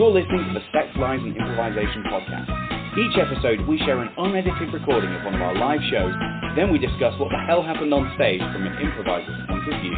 You're 0.00 0.16
listening 0.16 0.48
to 0.48 0.54
the 0.56 0.64
Sex, 0.72 0.88
Lies 0.96 1.20
and 1.20 1.36
Improvisation 1.36 2.04
podcast. 2.08 2.48
Each 2.96 3.20
episode, 3.20 3.68
we 3.68 3.76
share 3.84 4.00
an 4.00 4.08
unedited 4.16 4.72
recording 4.72 5.12
of 5.12 5.26
one 5.26 5.34
of 5.34 5.42
our 5.42 5.54
live 5.54 5.80
shows, 5.92 6.14
then 6.56 6.72
we 6.72 6.78
discuss 6.78 7.12
what 7.20 7.28
the 7.28 7.36
hell 7.46 7.60
happened 7.60 7.92
on 7.92 8.10
stage 8.16 8.40
from 8.40 8.64
an 8.64 8.80
improviser's 8.80 9.36
point 9.44 9.60
of 9.60 9.76
view. 9.84 9.92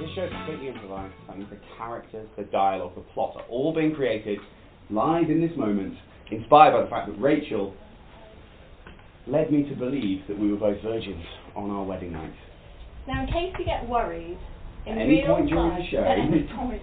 This 0.00 0.08
show 0.16 0.24
is 0.24 0.32
completely 0.32 0.68
improvised. 0.72 1.12
That 1.28 1.36
means 1.36 1.50
the 1.50 1.60
characters, 1.76 2.26
the 2.38 2.44
dialogue, 2.44 2.94
the 2.94 3.04
plot 3.12 3.36
are 3.36 3.44
all 3.50 3.74
being 3.74 3.94
created 3.94 4.38
live 4.88 5.28
in 5.28 5.42
this 5.42 5.54
moment, 5.54 5.98
inspired 6.30 6.72
by 6.72 6.80
the 6.80 6.88
fact 6.88 7.08
that 7.08 7.20
Rachel 7.20 7.74
led 9.26 9.52
me 9.52 9.68
to 9.68 9.74
believe 9.76 10.22
that 10.28 10.38
we 10.38 10.50
were 10.50 10.56
both 10.56 10.80
virgins 10.80 11.26
on 11.54 11.68
our 11.68 11.84
wedding 11.84 12.12
night. 12.12 12.32
Now, 13.06 13.20
in 13.20 13.26
case 13.26 13.52
you 13.58 13.66
get 13.66 13.86
worried, 13.86 14.38
in 14.86 14.92
At 14.92 14.98
any 14.98 15.22
real 15.22 15.26
point 15.36 15.48
during 15.48 15.68
the 15.68 15.74
life, 15.74 15.90
show. 15.90 15.98
at 16.04 16.18
any 16.18 16.42
point, 16.56 16.82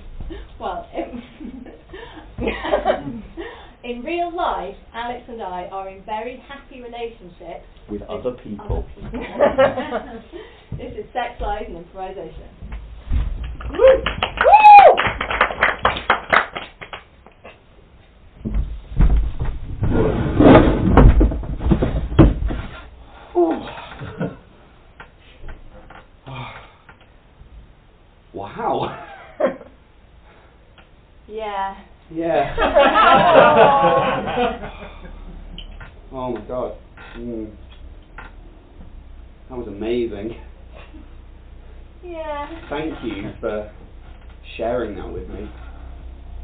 well, 0.60 0.88
in, 0.94 1.24
in 3.84 4.04
real 4.04 4.36
life, 4.36 4.76
Alex 4.94 5.24
and 5.28 5.42
I 5.42 5.66
are 5.72 5.90
in 5.90 6.04
very 6.06 6.38
happy 6.48 6.82
relationships 6.82 7.66
With 7.90 8.02
other 8.04 8.32
people. 8.44 8.86
other 9.02 9.10
people. 9.10 10.22
this 10.78 10.94
is 10.98 11.06
sex, 11.14 11.40
lies, 11.42 11.64
and 11.68 11.78
improvisation. 11.78 12.50
wow. 28.34 29.04
Yeah. 31.28 31.76
Yeah. 32.12 32.56
oh 36.12 36.32
my 36.34 36.42
god. 36.48 36.74
Mm. 37.18 37.52
That 39.50 39.58
was 39.58 39.68
amazing. 39.68 40.36
Yeah. 42.04 42.48
Thank 42.70 42.94
you 43.04 43.32
for 43.42 43.72
sharing 44.56 44.96
that 44.96 45.12
with 45.12 45.28
me. 45.30 45.50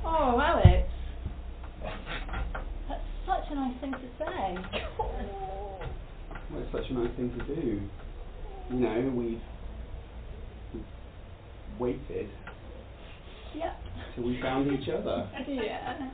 Oh, 0.05 0.39
Alex. 0.41 0.89
That's 2.89 3.01
such 3.25 3.51
a 3.51 3.55
nice 3.55 3.79
thing 3.79 3.91
to 3.91 3.97
say. 4.19 4.55
Well, 6.51 6.61
it's 6.61 6.71
such 6.71 6.89
a 6.89 6.93
nice 6.93 7.15
thing 7.15 7.31
to 7.37 7.55
do. 7.55 7.81
You 8.69 8.79
know, 8.79 9.11
we've, 9.15 9.41
we've 10.73 10.83
waited 11.79 12.29
Yeah. 13.55 13.73
till 14.15 14.25
we 14.25 14.41
found 14.41 14.71
each 14.71 14.89
other. 14.89 15.22
Yeah. 15.47 16.09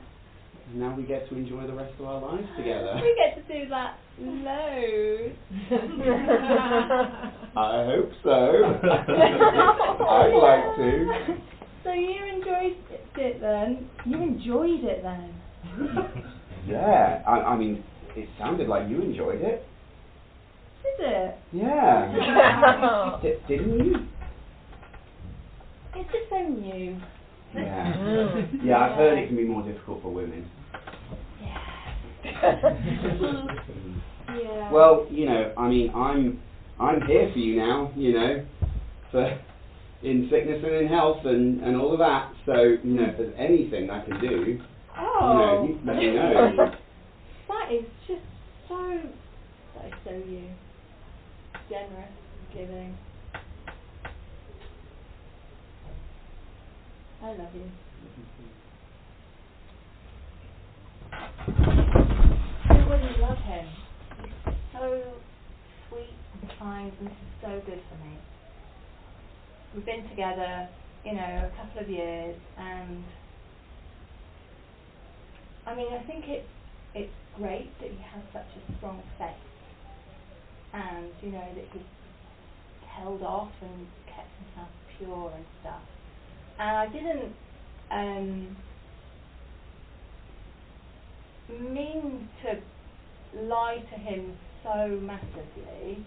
And 0.66 0.74
now 0.78 0.94
we 0.94 1.02
get 1.04 1.26
to 1.28 1.36
enjoy 1.36 1.66
the 1.66 1.72
rest 1.72 1.94
of 1.98 2.04
our 2.06 2.20
lives 2.20 2.46
together. 2.56 3.00
We 3.02 3.14
get 3.16 3.34
to 3.36 3.42
do 3.52 3.68
that 3.70 3.98
loads. 4.18 5.36
I 7.56 7.84
hope 7.86 8.12
so. 8.22 8.78
I'd 10.08 10.34
like 10.36 10.76
to. 10.76 11.36
So 11.82 11.92
you 11.92 12.24
enjoyed 12.36 12.76
it 13.16 13.40
then? 13.40 13.88
You 14.04 14.22
enjoyed 14.22 14.84
it 14.84 15.02
then? 15.02 15.34
Yeah, 16.68 17.22
I, 17.26 17.40
I 17.40 17.56
mean, 17.56 17.82
it 18.14 18.28
sounded 18.38 18.68
like 18.68 18.86
you 18.88 19.00
enjoyed 19.00 19.40
it. 19.40 19.66
Did 20.98 21.08
it? 21.08 21.34
Yeah. 21.52 23.18
D- 23.22 23.38
didn't 23.48 23.78
you? 23.84 23.94
It's 25.96 26.12
just 26.12 26.28
so 26.28 26.38
new. 26.46 27.00
Yeah. 27.54 28.46
Yeah, 28.62 28.78
I've 28.78 28.96
heard 28.96 29.18
it 29.18 29.26
can 29.26 29.36
be 29.36 29.44
more 29.44 29.62
difficult 29.62 30.02
for 30.02 30.12
women. 30.12 30.48
Yeah. 31.42 33.46
Well, 34.72 35.06
you 35.10 35.26
know, 35.26 35.52
I 35.56 35.68
mean, 35.68 35.90
I'm 35.94 36.40
I'm 36.78 37.02
here 37.02 37.30
for 37.32 37.38
you 37.38 37.56
now, 37.56 37.92
you 37.96 38.12
know, 38.12 38.44
for 39.10 39.40
in 40.02 40.28
sickness 40.30 40.62
and 40.64 40.74
in 40.74 40.86
health 40.86 41.24
and 41.24 41.62
and 41.62 41.76
all 41.76 41.92
of 41.92 41.98
that. 41.98 42.32
So, 42.46 42.62
you 42.62 42.94
know, 42.94 43.10
if 43.10 43.18
there's 43.18 43.34
anything 43.36 43.90
I 43.90 44.00
can 44.04 44.20
do, 44.20 44.60
oh. 44.96 45.02
you 45.02 45.38
know, 45.38 45.58
oh. 45.58 45.66
you 45.66 45.80
let 45.84 45.96
me 45.96 46.12
know. 46.12 46.56
that 47.48 47.72
is 47.72 47.84
just 48.06 48.22
so. 48.68 49.00
That 49.74 49.86
is 49.86 49.92
so 50.04 50.12
you. 50.12 50.48
Generous, 51.68 52.12
giving. 52.52 52.96
I 57.22 57.32
love 57.32 57.54
you. 57.54 57.70
Who 62.68 62.88
wouldn't 62.88 63.20
love 63.20 63.38
him? 63.38 63.66
He's 64.22 64.54
so 64.72 65.02
sweet 65.88 66.14
and 66.32 66.50
kind, 66.58 66.92
and 66.98 67.08
this 67.08 67.12
is 67.12 67.32
so 67.42 67.60
good 67.66 67.80
for 67.90 67.96
me. 68.06 68.16
We've 69.74 69.84
been 69.84 70.08
together, 70.08 70.68
you 71.04 71.12
know, 71.12 71.50
a 71.52 71.56
couple 71.56 71.82
of 71.82 71.90
years, 71.90 72.36
and 72.56 73.04
I 75.66 75.74
mean, 75.74 75.92
I 75.92 76.02
think 76.06 76.24
it's 76.26 76.48
it's 76.94 77.12
great 77.36 77.70
that 77.80 77.90
he 77.90 77.98
has 78.12 78.22
such 78.32 78.48
a 78.56 78.76
strong 78.78 79.02
faith, 79.18 79.36
and 80.72 81.10
you 81.22 81.32
know 81.32 81.48
that 81.54 81.64
he's 81.72 81.82
held 82.88 83.22
off 83.22 83.52
and 83.60 83.86
kept 84.06 84.30
himself 84.38 84.70
pure 84.96 85.32
and 85.36 85.44
stuff. 85.60 85.82
And 86.60 86.76
I 86.76 86.86
didn't 86.88 87.32
um, 87.90 88.56
mean 91.48 92.28
to 92.42 93.42
lie 93.44 93.78
to 93.78 93.98
him 93.98 94.36
so 94.62 95.00
massively. 95.00 96.04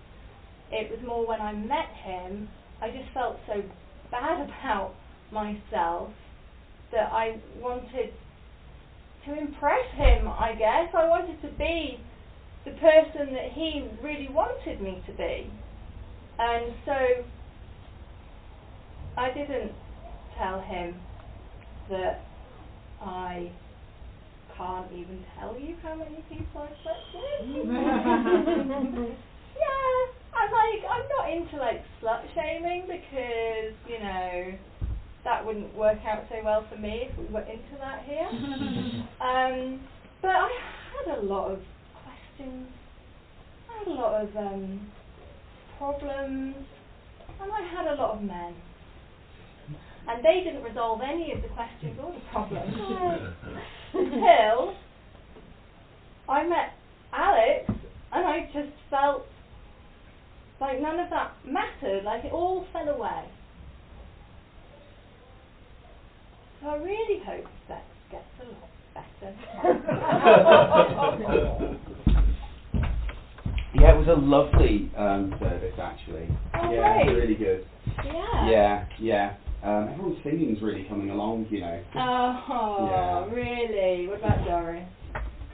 It 0.72 0.92
was 0.92 1.00
more 1.08 1.26
when 1.26 1.42
I 1.42 1.54
met 1.54 1.90
him, 2.04 2.50
I 2.84 2.92
just 2.92 3.10
felt 3.16 3.38
so 3.48 3.64
bad 4.12 4.42
about 4.48 4.94
myself 5.32 6.12
that 6.92 7.12
I 7.12 7.40
wanted 7.60 8.14
to 9.26 9.36
impress 9.36 9.90
him, 9.96 10.28
I 10.28 10.54
guess. 10.54 10.94
I 10.94 11.08
wanted 11.08 11.42
to 11.42 11.48
be 11.58 12.00
the 12.64 12.72
person 12.74 13.34
that 13.34 13.54
he 13.54 13.90
really 14.04 14.30
wanted 14.30 14.82
me 14.82 15.02
to 15.08 15.14
be. 15.14 15.50
And 16.38 16.76
so 16.86 17.24
I 19.18 19.34
didn't 19.34 19.72
tell 20.38 20.62
him 20.62 20.96
that 21.90 22.26
I 23.02 23.52
can't 24.58 24.92
even 24.92 25.24
tell 25.40 25.58
you 25.60 25.76
how 25.82 25.96
many 25.96 26.24
people 26.30 26.62
I've 26.62 26.78
slept 26.84 27.00
with. 27.14 27.66
yeah, 27.68 27.84
I'm 30.34 30.52
like, 30.52 30.84
I'm 30.90 31.08
not 31.18 31.30
into 31.32 31.58
like 31.58 31.84
slut 32.02 32.22
shaming 32.34 32.84
because, 32.88 33.74
you 33.88 34.00
know, 34.00 34.54
that 35.24 35.46
wouldn't 35.46 35.74
work 35.76 36.00
out 36.06 36.26
so 36.30 36.36
well 36.44 36.66
for 36.70 36.78
me 36.78 37.10
if 37.10 37.18
we 37.18 37.26
were 37.34 37.42
into 37.42 37.78
that 37.80 38.04
here. 38.06 38.28
um, 39.22 39.80
but 40.22 40.32
I 40.32 40.50
had 41.06 41.18
a 41.18 41.22
lot 41.22 41.52
of 41.52 41.60
questions, 42.04 42.68
I 43.70 43.78
had 43.80 43.88
a 43.88 43.92
lot 43.92 44.22
of 44.22 44.38
um, 44.38 44.92
problems, 45.78 46.56
and 47.42 47.52
I 47.52 47.62
had 47.62 47.88
a 47.88 47.96
lot 47.96 48.18
of 48.18 48.22
men. 48.22 48.54
And 50.08 50.24
they 50.24 50.44
didn't 50.44 50.64
resolve 50.64 51.02
any 51.02 51.32
of 51.32 51.42
the 51.42 51.48
questions 51.50 51.98
or 52.02 52.12
the 52.14 52.20
problems 52.32 52.76
until 53.94 54.76
I 56.28 56.48
met 56.48 56.74
Alex 57.14 57.72
and 58.12 58.26
I 58.26 58.50
just 58.54 58.74
felt 58.90 59.26
like 60.60 60.82
none 60.82 61.00
of 61.00 61.10
that 61.10 61.34
mattered, 61.46 62.04
like 62.04 62.26
it 62.26 62.32
all 62.32 62.66
fell 62.74 62.90
away. 62.90 63.26
So 66.62 66.70
I 66.70 66.76
really 66.78 67.20
hope 67.24 67.46
sex 67.68 67.82
gets 68.12 68.24
a 68.42 68.46
lot 68.46 68.70
better. 68.94 69.36
Yeah, 73.76 73.96
it 73.96 73.98
was 73.98 74.08
a 74.08 74.14
lovely 74.14 74.92
um, 74.96 75.34
service 75.40 75.74
actually. 75.82 76.30
Oh, 76.54 76.72
yeah, 76.72 77.04
great. 77.06 77.16
really 77.16 77.36
good. 77.36 77.66
yeah. 78.06 78.50
Yeah, 78.50 78.86
yeah. 79.00 79.36
Um, 79.64 79.88
everyone's 79.90 80.18
singing's 80.24 80.62
really 80.62 80.84
coming 80.90 81.10
along, 81.10 81.48
you 81.50 81.62
know. 81.62 81.82
Oh, 81.96 82.86
Yeah. 82.90 83.34
really? 83.34 84.08
What 84.08 84.20
about 84.20 84.46
Doris? 84.46 84.84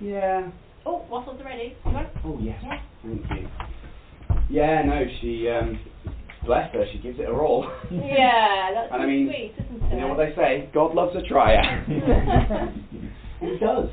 Yeah. 0.02 0.50
Oh, 0.86 1.06
waffles 1.10 1.40
are 1.40 1.44
ready. 1.44 1.76
Hang 1.84 1.96
on. 1.96 2.08
Oh 2.26 2.40
yes, 2.42 2.60
Yeah. 2.64 2.80
thank 3.04 3.30
you. 3.30 3.48
Yeah, 4.50 4.82
no, 4.84 5.06
she 5.22 5.48
um, 5.50 5.80
bless 6.44 6.74
her, 6.74 6.86
she 6.92 6.98
gives 7.00 7.20
it 7.20 7.28
her 7.28 7.44
all. 7.44 7.72
Yeah, 7.92 8.72
that's 8.74 8.92
And 8.94 9.04
I 9.04 9.06
mean, 9.06 9.28
sweet, 9.28 9.54
isn't 9.64 9.84
it? 9.84 9.94
You 9.94 10.02
know 10.02 10.08
what 10.08 10.18
they 10.18 10.34
say? 10.36 10.70
God 10.74 10.96
loves 10.96 11.16
a 11.16 11.22
trier. 11.22 11.84
he 13.42 13.58
does. 13.60 13.90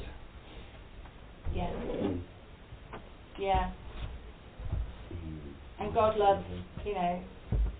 Yeah. 1.54 1.70
Mm. 1.70 2.20
Yeah. 3.38 3.70
God 5.94 6.18
loves, 6.18 6.44
you 6.84 6.92
know, 6.92 7.20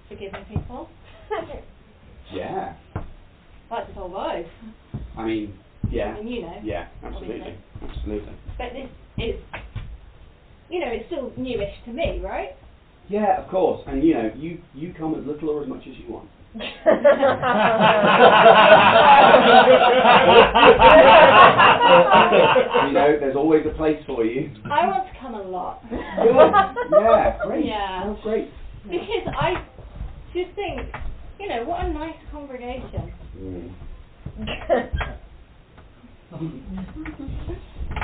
forgiving 0.08 0.44
people. 0.46 0.88
Yeah. 2.32 2.74
Like 3.70 3.86
this 3.86 3.96
whole 3.96 4.08
voice. 4.08 4.46
I 5.16 5.24
mean, 5.24 5.58
yeah, 5.90 6.14
I 6.14 6.22
mean, 6.22 6.28
you 6.28 6.42
know. 6.42 6.60
yeah, 6.62 6.88
absolutely, 7.02 7.56
absolutely. 7.82 8.32
But 8.58 8.72
this 8.72 8.88
is, 9.18 9.34
you 10.70 10.80
know, 10.80 10.88
it's 10.88 11.06
still 11.06 11.32
newish 11.36 11.74
to 11.86 11.92
me, 11.92 12.20
right? 12.22 12.50
Yeah, 13.08 13.42
of 13.42 13.48
course. 13.50 13.82
And 13.86 14.02
you 14.02 14.14
know, 14.14 14.30
you 14.36 14.60
you 14.74 14.94
come 14.96 15.14
as 15.14 15.24
little 15.26 15.50
or 15.50 15.62
as 15.62 15.68
much 15.68 15.82
as 15.82 15.94
you 15.96 16.12
want. 16.12 16.28
you 22.86 22.92
know, 22.92 23.16
there's 23.20 23.36
always 23.36 23.64
a 23.66 23.76
place 23.76 24.02
for 24.06 24.24
you. 24.24 24.50
I 24.64 24.86
want 24.86 25.06
to 25.12 25.20
come 25.20 25.34
a 25.34 25.42
lot. 25.42 25.82
Good. 25.90 26.00
Yeah, 26.92 27.38
great. 27.46 27.66
Yeah. 27.66 28.14
Great. 28.22 28.50
Because 28.84 29.34
I 29.38 29.64
just 30.32 30.54
think, 30.54 30.80
you 31.38 31.48
know, 31.48 31.64
what 31.64 31.84
a 31.84 31.92
nice 31.92 32.16
congregation. 32.32 33.12
Mm. 33.38 33.72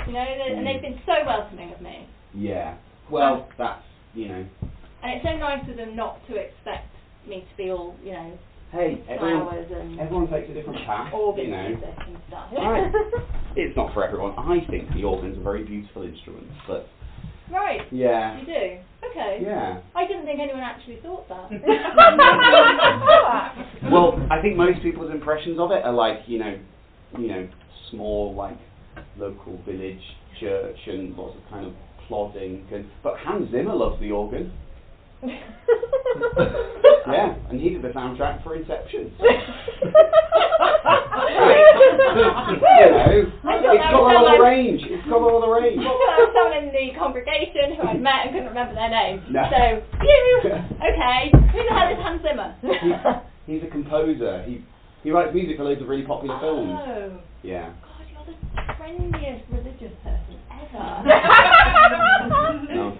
You 0.06 0.12
know, 0.14 0.24
they- 0.24 0.54
and 0.56 0.66
they've 0.66 0.80
been 0.82 1.00
so 1.06 1.12
welcoming 1.26 1.72
of 1.72 1.80
me. 1.80 2.06
Yeah. 2.34 2.76
Well, 3.10 3.48
that's 3.58 3.82
you 4.14 4.28
know. 4.28 4.46
And 5.02 5.12
it's 5.12 5.24
so 5.24 5.36
nice 5.36 5.68
of 5.68 5.76
them 5.76 5.96
not 5.96 6.24
to 6.28 6.36
expect 6.36 6.88
me 7.26 7.40
to 7.50 7.56
be 7.56 7.70
all, 7.70 7.96
you 8.04 8.12
know, 8.12 8.38
Hey, 8.70 9.02
everyone, 9.08 9.54
and 9.58 10.00
everyone 10.00 10.30
takes 10.30 10.48
a 10.50 10.54
different 10.54 10.78
path. 10.86 11.12
You 11.12 11.48
know. 11.48 11.68
music 11.68 11.94
and 12.06 12.16
stuff. 12.28 12.48
Right. 12.56 12.92
It's 13.56 13.76
not 13.76 13.92
for 13.92 14.02
everyone. 14.02 14.32
I 14.38 14.64
think 14.70 14.88
the 14.94 15.04
organ's 15.04 15.36
a 15.36 15.42
very 15.42 15.62
beautiful 15.62 16.04
instrument, 16.04 16.46
but 16.66 16.88
right, 17.52 17.80
yeah, 17.92 18.40
you 18.40 18.46
do. 18.46 18.78
Okay. 19.10 19.40
yeah. 19.42 19.80
I 19.94 20.06
didn't 20.06 20.24
think 20.24 20.40
anyone 20.40 20.62
actually 20.62 20.98
thought 21.02 21.28
that. 21.28 21.50
Well, 23.90 24.14
I 24.30 24.40
think 24.40 24.56
most 24.56 24.80
people's 24.80 25.10
impressions 25.10 25.58
of 25.58 25.72
it 25.72 25.84
are 25.84 25.92
like 25.92 26.20
you 26.26 26.38
know, 26.38 26.56
you 27.18 27.28
know, 27.28 27.48
small 27.90 28.34
like 28.34 28.56
local 29.18 29.60
village 29.66 30.00
church 30.40 30.78
and 30.86 31.14
lots 31.16 31.36
of 31.36 31.42
kind 31.50 31.66
of 31.66 31.74
plodding. 32.08 32.66
And 32.72 32.86
but 33.02 33.18
Hans 33.18 33.50
Zimmer 33.50 33.74
loves 33.74 34.00
the 34.00 34.12
organ. 34.12 34.52
Yeah, 37.12 37.34
and 37.50 37.60
he 37.60 37.70
did 37.70 37.82
the 37.82 37.88
soundtrack 37.88 38.42
for 38.42 38.54
Inception. 38.56 39.12
you 39.20 39.26
know, 39.26 39.32
I 43.42 43.58
thought 43.58 43.74
it's 43.74 43.82
that 43.82 43.90
got 43.90 44.16
all 44.16 44.26
the 44.36 44.42
range. 44.42 44.82
It's 44.86 45.06
got 45.08 45.20
all 45.20 45.40
the 45.40 45.48
range. 45.48 45.80
I 45.82 45.84
thought 45.84 46.32
someone 46.34 46.58
in 46.62 46.70
the 46.72 46.94
congregation 46.98 47.74
who 47.76 47.82
I'd 47.88 48.00
met 48.00 48.26
and 48.26 48.30
couldn't 48.32 48.48
remember 48.48 48.74
their 48.74 48.90
name. 48.90 49.22
No. 49.30 49.42
So, 49.50 49.82
you, 50.02 50.40
okay, 50.78 51.30
who 51.52 51.58
the 51.62 51.74
hell 51.74 51.90
is 51.90 51.98
Hans 52.00 52.22
Zimmer? 52.22 52.54
He's, 52.62 52.94
he's 53.60 53.62
a 53.66 53.70
composer. 53.70 54.42
He 54.46 54.64
he 55.02 55.10
writes 55.10 55.34
music 55.34 55.56
for 55.56 55.64
loads 55.64 55.82
of 55.82 55.88
really 55.88 56.04
popular 56.06 56.38
films. 56.38 56.70
Oh, 56.80 57.18
Yeah. 57.42 57.72
God, 57.82 58.06
you're 58.06 58.24
the 58.26 58.38
trendiest 58.78 59.42
religious 59.50 59.92
person 60.02 60.38
ever. 60.50 61.02
No. 62.74 62.96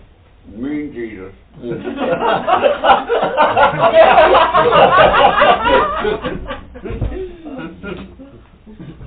Me 0.48 0.82
and 0.82 0.92
Jesus. 0.92 1.32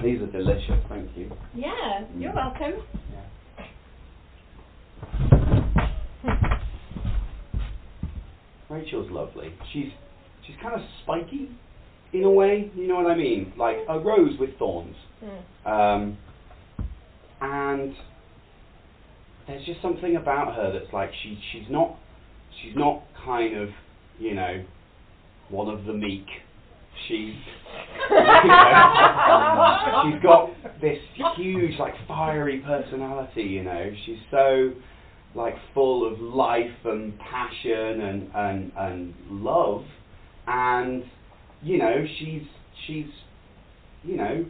These 0.04 0.22
are 0.22 0.28
delicious, 0.28 0.80
thank 0.88 1.10
you. 1.18 1.32
yeah, 1.56 2.06
you're 2.18 2.34
welcome. 2.34 2.74
Rachel's 8.70 9.12
lovely. 9.12 9.54
She's 9.72 9.92
she's 10.46 10.56
kind 10.62 10.74
of 10.76 10.82
spiky 11.04 11.50
in 12.14 12.24
a 12.24 12.32
way, 12.32 12.72
you 12.76 12.88
know 12.88 12.96
what 12.96 13.12
I 13.12 13.16
mean? 13.16 13.54
Like 13.58 13.78
a 13.90 14.00
rose 14.00 14.38
with 14.40 14.58
thorns. 14.58 14.96
Um, 15.66 16.18
and 17.42 17.94
there's 19.48 19.66
just 19.66 19.82
something 19.82 20.16
about 20.16 20.56
her 20.56 20.78
that's 20.78 20.92
like 20.94 21.12
she 21.24 21.40
she's 21.52 21.70
not 21.70 21.98
she's 22.62 22.76
not 22.76 23.04
kind 23.24 23.58
of 23.58 23.70
you 24.20 24.34
know 24.34 24.64
one 25.50 25.74
of 25.74 25.86
the 25.86 25.94
meek. 25.94 26.26
She's 27.08 27.36
you 28.10 28.16
know, 28.16 30.04
she's 30.04 30.24
got 30.24 30.50
this 30.82 30.98
huge 31.36 31.78
like 31.80 31.94
fiery 32.08 32.60
personality. 32.66 33.44
You 33.44 33.64
know 33.64 33.92
she's 34.06 34.20
so 34.32 34.72
like 35.36 35.56
full 35.74 36.12
of 36.12 36.20
life 36.20 36.86
and 36.86 37.20
passion 37.20 38.02
and 38.02 38.30
and 38.34 38.72
and 38.78 39.14
love 39.30 39.84
and 40.48 41.04
you 41.62 41.78
know 41.78 42.06
she's 42.18 42.44
she's 42.88 43.08
you 44.04 44.16
know 44.16 44.46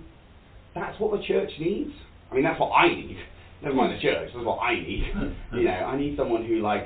that's 0.76 1.00
what 1.00 1.18
the 1.18 1.26
church 1.26 1.50
needs. 1.60 1.92
I 2.30 2.36
mean, 2.36 2.44
that's 2.44 2.60
what 2.60 2.72
I 2.72 2.90
need. 2.90 3.18
Never 3.66 3.78
mind 3.78 3.98
the 3.98 4.02
church. 4.02 4.30
That's 4.32 4.46
what 4.46 4.60
I 4.60 4.76
need. 4.76 5.12
you 5.54 5.64
know, 5.64 5.72
I 5.72 5.98
need 5.98 6.16
someone 6.16 6.46
who 6.46 6.62
like. 6.62 6.86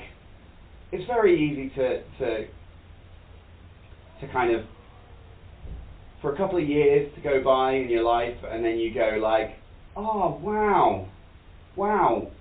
It's 0.93 1.05
very 1.05 1.37
easy 1.37 1.69
to 1.75 2.01
to 2.19 2.47
to 4.21 4.33
kind 4.33 4.55
of 4.55 4.65
for 6.21 6.33
a 6.33 6.37
couple 6.37 6.57
of 6.57 6.67
years 6.67 7.13
to 7.15 7.21
go 7.21 7.43
by 7.43 7.73
in 7.73 7.89
your 7.89 8.03
life, 8.03 8.35
and 8.49 8.63
then 8.63 8.77
you 8.77 8.93
go 8.93 9.19
like, 9.21 9.57
oh 9.95 10.39
wow, 10.41 11.07
wow. 11.75 12.31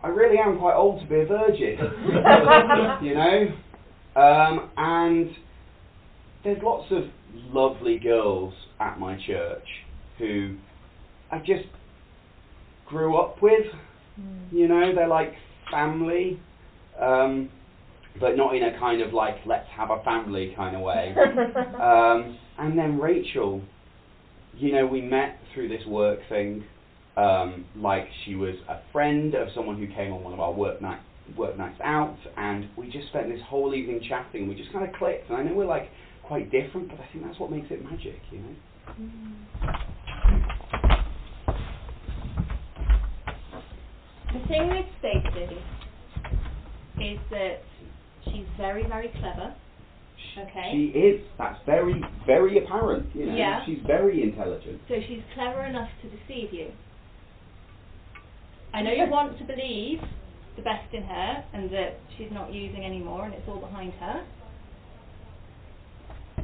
I- 0.00 0.08
really 0.08 0.38
am 0.38 0.58
quite 0.58 0.74
old 0.74 1.00
to 1.02 1.06
be 1.08 1.20
a 1.20 1.26
virgin, 1.26 1.76
you 3.02 3.14
know, 3.14 3.52
um, 4.16 4.70
and 4.76 5.30
there's 6.44 6.62
lots 6.62 6.90
of 6.92 7.04
lovely 7.52 7.98
girls 7.98 8.54
at 8.80 8.98
my 8.98 9.18
church 9.26 9.66
who 10.18 10.56
I 11.30 11.38
just 11.38 11.66
grew 12.88 13.16
up 13.16 13.42
with. 13.42 13.66
You 14.50 14.66
know, 14.66 14.94
they're 14.94 15.08
like 15.08 15.34
family, 15.70 16.40
um, 17.00 17.50
but 18.18 18.36
not 18.36 18.54
in 18.56 18.64
a 18.64 18.78
kind 18.78 19.00
of 19.02 19.12
like 19.12 19.36
let's 19.46 19.68
have 19.76 19.90
a 19.90 20.02
family 20.02 20.54
kind 20.56 20.74
of 20.74 20.82
way. 20.82 21.14
um, 21.80 22.38
and 22.58 22.76
then 22.76 22.98
Rachel, 22.98 23.62
you 24.56 24.72
know, 24.72 24.86
we 24.86 25.00
met 25.00 25.38
through 25.54 25.68
this 25.68 25.86
work 25.86 26.18
thing. 26.28 26.64
Um, 27.16 27.64
like 27.76 28.08
she 28.24 28.36
was 28.36 28.54
a 28.68 28.78
friend 28.92 29.34
of 29.34 29.48
someone 29.54 29.76
who 29.76 29.88
came 29.88 30.12
on 30.12 30.22
one 30.22 30.32
of 30.32 30.40
our 30.40 30.52
work 30.52 30.80
night 30.80 31.00
work 31.36 31.58
nights 31.58 31.80
out, 31.84 32.16
and 32.36 32.68
we 32.76 32.90
just 32.90 33.08
spent 33.08 33.28
this 33.28 33.40
whole 33.46 33.74
evening 33.74 34.00
chatting. 34.08 34.48
We 34.48 34.54
just 34.54 34.72
kind 34.72 34.88
of 34.88 34.94
clicked, 34.94 35.28
and 35.28 35.36
I 35.38 35.42
know 35.42 35.54
we're 35.54 35.66
like 35.66 35.90
quite 36.22 36.50
different, 36.50 36.88
but 36.88 36.98
I 37.00 37.08
think 37.12 37.24
that's 37.24 37.38
what 37.38 37.50
makes 37.50 37.70
it 37.70 37.84
magic, 37.84 38.20
you 38.30 38.38
know. 38.38 39.68
The 44.32 44.46
thing 44.48 44.68
with 44.68 44.86
Stacey 44.98 45.56
is 47.02 47.18
that 47.30 47.62
she's 48.24 48.46
very, 48.56 48.86
very 48.86 49.08
clever. 49.20 49.54
Okay. 50.38 50.70
She 50.72 50.98
is. 50.98 51.20
That's 51.38 51.58
very, 51.66 52.02
very 52.26 52.58
apparent. 52.62 53.08
You 53.14 53.26
know, 53.26 53.34
Yeah. 53.36 53.64
she's 53.64 53.78
very 53.86 54.22
intelligent. 54.22 54.80
So 54.88 55.00
she's 55.08 55.22
clever 55.34 55.64
enough 55.64 55.88
to 56.02 56.08
deceive 56.08 56.52
you. 56.52 56.70
I 58.74 58.82
know 58.82 58.92
you 58.92 59.06
want 59.10 59.38
to 59.38 59.44
believe 59.44 60.00
the 60.56 60.62
best 60.62 60.92
in 60.92 61.02
her 61.04 61.44
and 61.54 61.70
that 61.70 61.98
she's 62.16 62.30
not 62.30 62.52
using 62.52 62.84
anymore 62.84 63.24
and 63.24 63.34
it's 63.34 63.48
all 63.48 63.60
behind 63.60 63.92
her. 63.94 64.24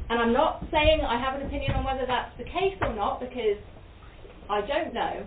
And 0.09 0.19
I'm 0.19 0.33
not 0.33 0.63
saying 0.71 1.01
I 1.01 1.19
have 1.19 1.39
an 1.39 1.45
opinion 1.45 1.71
on 1.73 1.83
whether 1.83 2.05
that's 2.07 2.35
the 2.37 2.43
case 2.45 2.75
or 2.81 2.93
not 2.93 3.19
because 3.19 3.57
I 4.49 4.61
don't 4.61 4.93
know. 4.93 5.25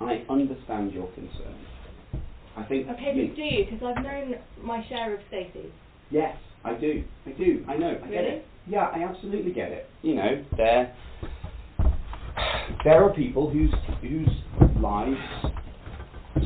I 0.00 0.24
understand 0.28 0.92
your 0.92 1.06
concern. 1.12 1.54
I 2.56 2.62
think. 2.64 2.88
Okay, 2.88 3.26
but 3.28 3.36
do 3.36 3.42
you? 3.42 3.64
Because 3.64 3.82
I've 3.84 4.02
known 4.04 4.34
my 4.62 4.84
share 4.88 5.14
of 5.14 5.20
Stacey's. 5.28 5.72
Yes, 6.10 6.36
I 6.64 6.74
do. 6.74 7.02
I 7.26 7.30
do. 7.32 7.64
I 7.68 7.76
know. 7.76 7.90
I 7.90 8.06
get 8.06 8.10
Really? 8.10 8.28
it. 8.36 8.46
Yeah, 8.66 8.90
I 8.94 9.02
absolutely 9.02 9.52
get 9.52 9.72
it. 9.72 9.88
You 10.02 10.14
know, 10.14 10.44
there 10.56 10.94
there 12.84 13.04
are 13.04 13.12
people 13.12 13.50
whose 13.50 13.72
whose 14.00 14.28
lives 14.80 15.16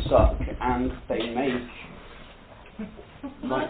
suck 0.09 0.39
and 0.61 0.93
they 1.09 1.31
make 1.31 1.63
like, 3.45 3.69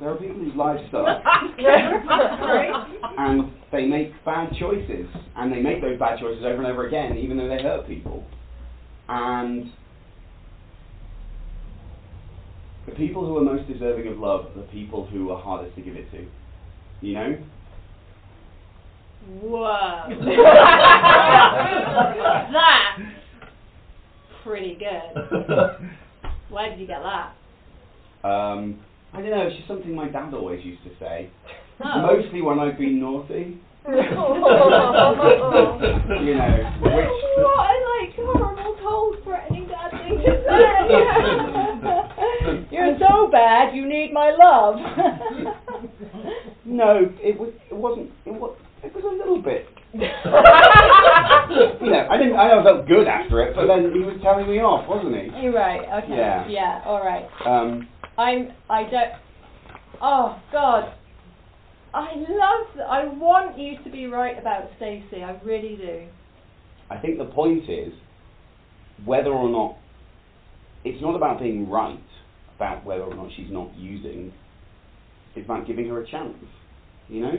there 0.00 0.10
are 0.10 0.16
people 0.16 0.36
whose 0.36 0.54
lives 0.54 0.82
suck 0.90 1.22
and 3.18 3.52
they 3.72 3.86
make 3.86 4.12
bad 4.24 4.50
choices 4.58 5.06
and 5.36 5.52
they 5.52 5.60
make 5.60 5.80
those 5.80 5.98
bad 5.98 6.18
choices 6.20 6.44
over 6.44 6.56
and 6.56 6.66
over 6.66 6.86
again 6.86 7.16
even 7.16 7.36
though 7.36 7.48
they 7.48 7.62
hurt 7.62 7.86
people. 7.86 8.24
And 9.08 9.70
the 12.86 12.92
people 12.92 13.26
who 13.26 13.36
are 13.38 13.42
most 13.42 13.68
deserving 13.68 14.08
of 14.08 14.18
love 14.18 14.46
are 14.46 14.54
the 14.60 14.66
people 14.68 15.06
who 15.06 15.30
are 15.30 15.40
hardest 15.40 15.76
to 15.76 15.82
give 15.82 15.96
it 15.96 16.10
to. 16.12 16.26
You 17.00 17.14
know? 17.14 17.38
Whoa. 19.42 20.04
That's 22.52 23.02
pretty 24.42 24.74
good. 24.74 25.12
Where 26.50 26.70
did 26.70 26.78
you 26.78 26.86
get 26.86 27.02
that? 27.02 27.34
Um, 28.26 28.80
I 29.12 29.20
don't 29.20 29.30
know, 29.30 29.46
it's 29.46 29.56
just 29.56 29.68
something 29.68 29.94
my 29.94 30.08
dad 30.08 30.32
always 30.34 30.64
used 30.64 30.82
to 30.84 30.90
say. 30.98 31.30
Oh. 31.84 32.02
Mostly 32.02 32.42
when 32.42 32.58
I've 32.58 32.78
been 32.78 33.00
naughty. 33.00 33.60
you 33.86 33.94
know, 36.34 36.56
which 36.80 37.24
You're 42.70 42.98
so 42.98 43.28
bad. 43.30 43.74
You 43.74 43.86
need 43.86 44.12
my 44.12 44.30
love. 44.30 44.76
no, 46.64 47.12
it 47.22 47.38
was 47.38 47.52
it 47.70 47.76
wasn't 47.76 48.10
it 48.24 48.32
was 48.32 48.56
it 48.82 48.94
was 48.94 49.04
a 49.04 49.08
little 49.16 49.42
bit 49.42 49.68
you 49.94 50.00
know, 50.00 50.08
I 52.10 52.16
didn't 52.18 52.36
I 52.36 52.62
felt 52.64 52.88
good 52.88 53.06
after 53.06 53.40
it, 53.42 53.54
but 53.54 53.66
then 53.68 53.92
he 53.92 54.00
was 54.00 54.18
telling 54.22 54.48
me 54.48 54.58
off, 54.58 54.88
wasn't 54.88 55.14
he? 55.14 55.30
You're 55.40 55.52
right. 55.52 56.02
Okay. 56.02 56.16
Yeah. 56.16 56.48
Yeah. 56.48 56.82
All 56.84 57.04
right. 57.04 57.28
Um 57.46 57.86
I'm. 58.18 58.50
I 58.68 58.82
don't. 58.84 59.12
Oh 60.00 60.40
God. 60.52 60.92
I 61.92 62.12
love. 62.16 62.66
th- 62.74 62.86
I 62.88 63.04
want 63.06 63.56
you 63.56 63.78
to 63.84 63.90
be 63.90 64.06
right 64.06 64.36
about 64.36 64.68
Stacey. 64.76 65.22
I 65.22 65.38
really 65.44 65.76
do. 65.76 66.08
I 66.90 66.98
think 66.98 67.18
the 67.18 67.26
point 67.26 67.70
is 67.70 67.92
whether 69.04 69.30
or 69.30 69.48
not 69.48 69.76
it's 70.84 71.00
not 71.02 71.16
about 71.16 71.40
being 71.40 71.68
right 71.68 71.98
about 72.56 72.84
whether 72.84 73.02
or 73.02 73.14
not 73.14 73.28
she's 73.34 73.50
not 73.50 73.74
using. 73.76 74.32
It's 75.34 75.44
about 75.44 75.66
giving 75.66 75.88
her 75.88 76.00
a 76.00 76.06
chance. 76.06 76.36
You 77.08 77.22
know? 77.22 77.36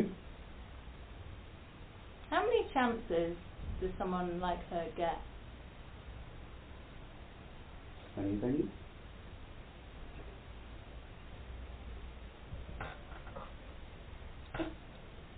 How 2.29 2.41
many 2.41 2.67
chances 2.73 3.37
does 3.79 3.91
someone 3.97 4.39
like 4.39 4.59
her 4.69 4.85
get? 4.97 5.17
Anything? 8.17 8.69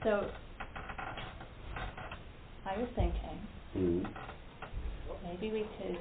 So. 0.03 0.29
I 2.65 2.77
was 2.77 2.89
thinking 2.95 3.47
Mm. 3.77 4.05
maybe 5.23 5.51
we 5.51 5.65
could 5.77 5.97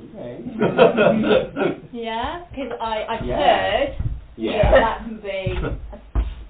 Okay. 0.00 1.78
Yeah, 1.92 2.44
because 2.50 2.72
I 2.80 3.04
I've 3.08 3.24
Yeah. 3.24 3.36
heard 3.36 3.94
yeah. 4.36 4.70
that 4.72 4.98
can 5.04 5.20
be 5.20 5.58
a 5.92 6.00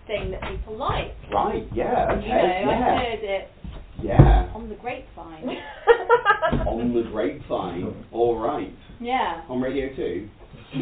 thing 0.06 0.30
that 0.30 0.42
people 0.48 0.76
like. 0.76 1.14
Right, 1.32 1.66
yeah, 1.74 2.06
okay. 2.12 2.22
You 2.22 2.28
know, 2.34 2.70
I 2.70 2.78
yeah. 2.78 2.98
heard 2.98 3.18
it 3.22 3.48
Yeah. 4.00 4.48
on 4.54 4.68
the 4.68 4.74
grapevine. 4.76 5.58
On 6.66 6.92
the 6.94 7.02
grapevine. 7.10 8.04
All 8.12 8.36
right. 8.38 8.72
yeah. 9.00 9.42
On 9.48 9.60
radio 9.60 9.88
too. 9.94 10.28
no. 10.74 10.80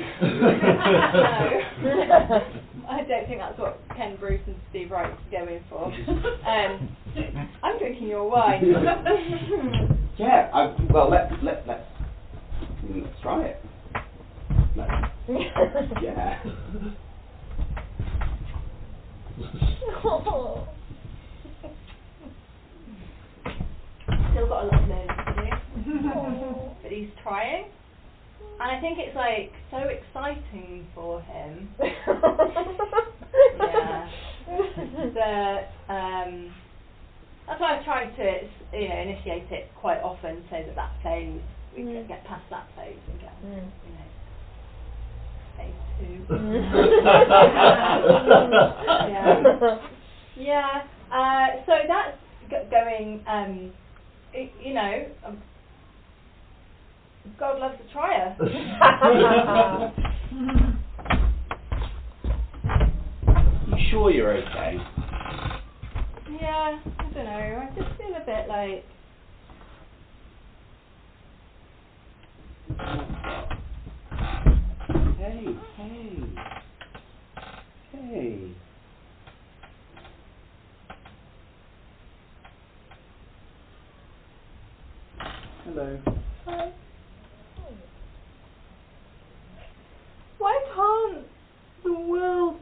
I 2.88 3.02
don't 3.09 3.26
think 3.26 3.38
that's 3.38 3.59
what 3.59 3.78
Ken 4.00 4.16
Bruce 4.19 4.40
and 4.47 4.57
Steve 4.71 4.90
Wright's 4.90 5.21
going 5.30 5.62
for. 5.69 5.92
Um, 6.40 6.97
I'm 7.62 7.78
drinking 7.78 8.09
your 8.09 8.28
wine. 8.28 8.64
Yeah. 10.16 10.50
I, 10.52 10.75
well, 10.92 11.11
let 11.11 11.30
let 11.42 11.66
let 11.66 11.87
let's 12.95 13.21
try 13.23 13.42
it. 13.45 13.64
Let's, 14.76 14.92
yeah. 16.02 16.42
Still 24.30 24.49
got 24.49 24.64
a 24.64 24.66
lot 24.66 24.83
of 24.83 24.88
learning 24.88 25.09
to 25.09 25.33
do. 25.85 26.71
but 26.83 26.92
he's 26.92 27.11
trying. 27.23 27.66
And 28.61 28.71
I 28.71 28.81
think 28.81 28.99
it's 29.00 29.17
like 29.17 29.52
so 29.71 29.79
exciting 29.79 30.90
for 30.95 31.21
him 31.23 31.75
Yeah. 33.59 34.09
that 35.14 35.73
um, 35.88 36.55
that's 37.47 37.61
why 37.61 37.79
I've 37.79 37.85
tried 37.85 38.14
to 38.17 38.49
you 38.79 38.88
know 38.88 38.97
initiate 39.00 39.50
it 39.50 39.73
quite 39.75 40.00
often 40.02 40.45
so 40.50 40.57
that 40.67 40.76
that 40.76 40.93
phase 41.02 41.43
we 41.76 41.83
can 41.85 42.05
Mm. 42.05 42.09
get 42.09 42.25
past 42.26 42.45
that 42.50 42.69
phase 42.76 43.00
and 43.09 43.21
get 43.21 43.40
to, 43.40 43.47
Mm. 43.47 43.71
you 43.85 43.93
know 43.93 44.11
phase 45.57 45.75
two. 45.99 46.26
yeah. 49.09 49.79
Yeah. 50.37 50.83
Uh, 51.12 51.47
so 51.67 51.73
that's 51.88 52.19
g- 52.50 52.69
going. 52.71 53.25
Um, 53.26 53.73
y- 54.35 54.52
you 54.61 54.75
know, 54.75 55.07
um, 55.25 55.43
God 57.38 57.58
loves 57.60 57.76
a 57.80 57.92
trier. 57.92 58.36
You 63.68 63.76
sure 63.90 64.10
you're 64.10 64.32
okay? 64.32 64.78
yeah. 66.40 66.80
I 66.98 67.02
don't 67.12 67.24
know. 67.24 67.30
I 67.30 67.68
just 67.76 67.96
feel 67.96 68.14
a 68.16 68.24
bit 68.24 68.48
like. 68.48 68.84
Hey, 75.18 75.46
hey, 75.76 76.22
hey. 77.92 78.54
Hello. 85.64 85.98
Why 90.40 90.59
can't 90.75 91.26
the 91.85 91.92
world 91.92 92.56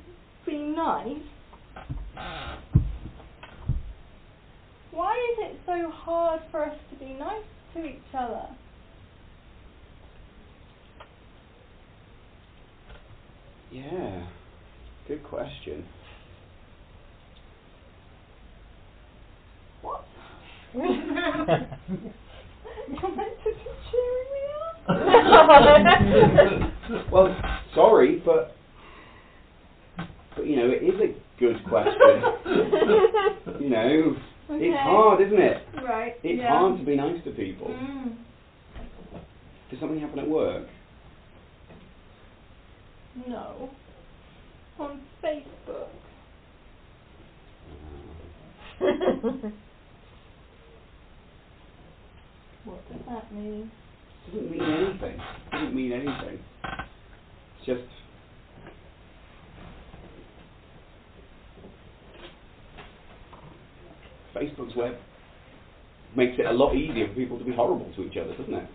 be 0.45 0.59
nice? 0.59 1.23
Why 4.91 5.15
is 5.15 5.53
it 5.53 5.61
so 5.65 5.89
hard 5.93 6.41
for 6.51 6.65
us 6.65 6.77
to 6.91 6.97
be 6.99 7.13
nice 7.13 7.45
to 7.75 7.85
each 7.85 8.03
other? 8.13 8.49
Yeah. 13.71 14.27
Good 15.07 15.23
question. 15.23 15.85
What? 19.83 20.05
You're 20.75 20.89
meant 20.89 21.05
to 23.45 23.51
be 23.51 23.71
cheering 23.91 24.31
me. 24.33 24.48
well, 27.13 27.37
sorry, 27.75 28.23
but 28.25 28.57
but 30.35 30.47
you 30.47 30.57
know 30.57 30.71
it 30.71 30.83
is 30.83 30.99
a 31.01 31.15
good 31.39 31.63
question. 31.69 32.23
you 33.61 33.69
know, 33.69 34.17
Okay. 34.51 34.65
it's 34.65 34.81
hard, 34.81 35.21
isn't 35.21 35.39
it? 35.39 35.63
Right. 35.87 36.15
It's 36.23 36.41
yeah. 36.41 36.59
hard 36.59 36.79
to 36.79 36.85
be 36.85 36.97
nice 36.97 37.23
to 37.25 37.33
people. 37.33 37.67
Mm. 37.67 38.17
Did 39.69 39.79
something 39.79 40.01
happen 40.01 40.21
at 40.21 40.29
work? 40.29 40.67
No. 43.27 43.69
On 44.79 45.03
Facebook. 45.23 45.91
What 52.69 52.87
does 52.93 53.01
that 53.09 53.33
mean? 53.33 53.71
Doesn't 54.33 54.51
mean 54.51 54.61
anything. 54.61 55.21
Doesn't 55.53 55.75
mean 55.75 55.93
anything. 55.93 56.39
It's 57.57 57.67
just. 57.67 57.81
Facebook's 64.35 64.77
web 64.77 64.95
makes 66.15 66.39
it 66.39 66.47
a 66.47 66.53
lot 66.53 66.75
easier 66.75 67.09
for 67.09 67.15
people 67.15 67.39
to 67.39 67.45
be 67.45 67.53
horrible 67.53 67.91
to 67.97 68.05
each 68.05 68.17
other, 68.17 68.35
doesn't 68.35 68.55
it? 68.55 68.69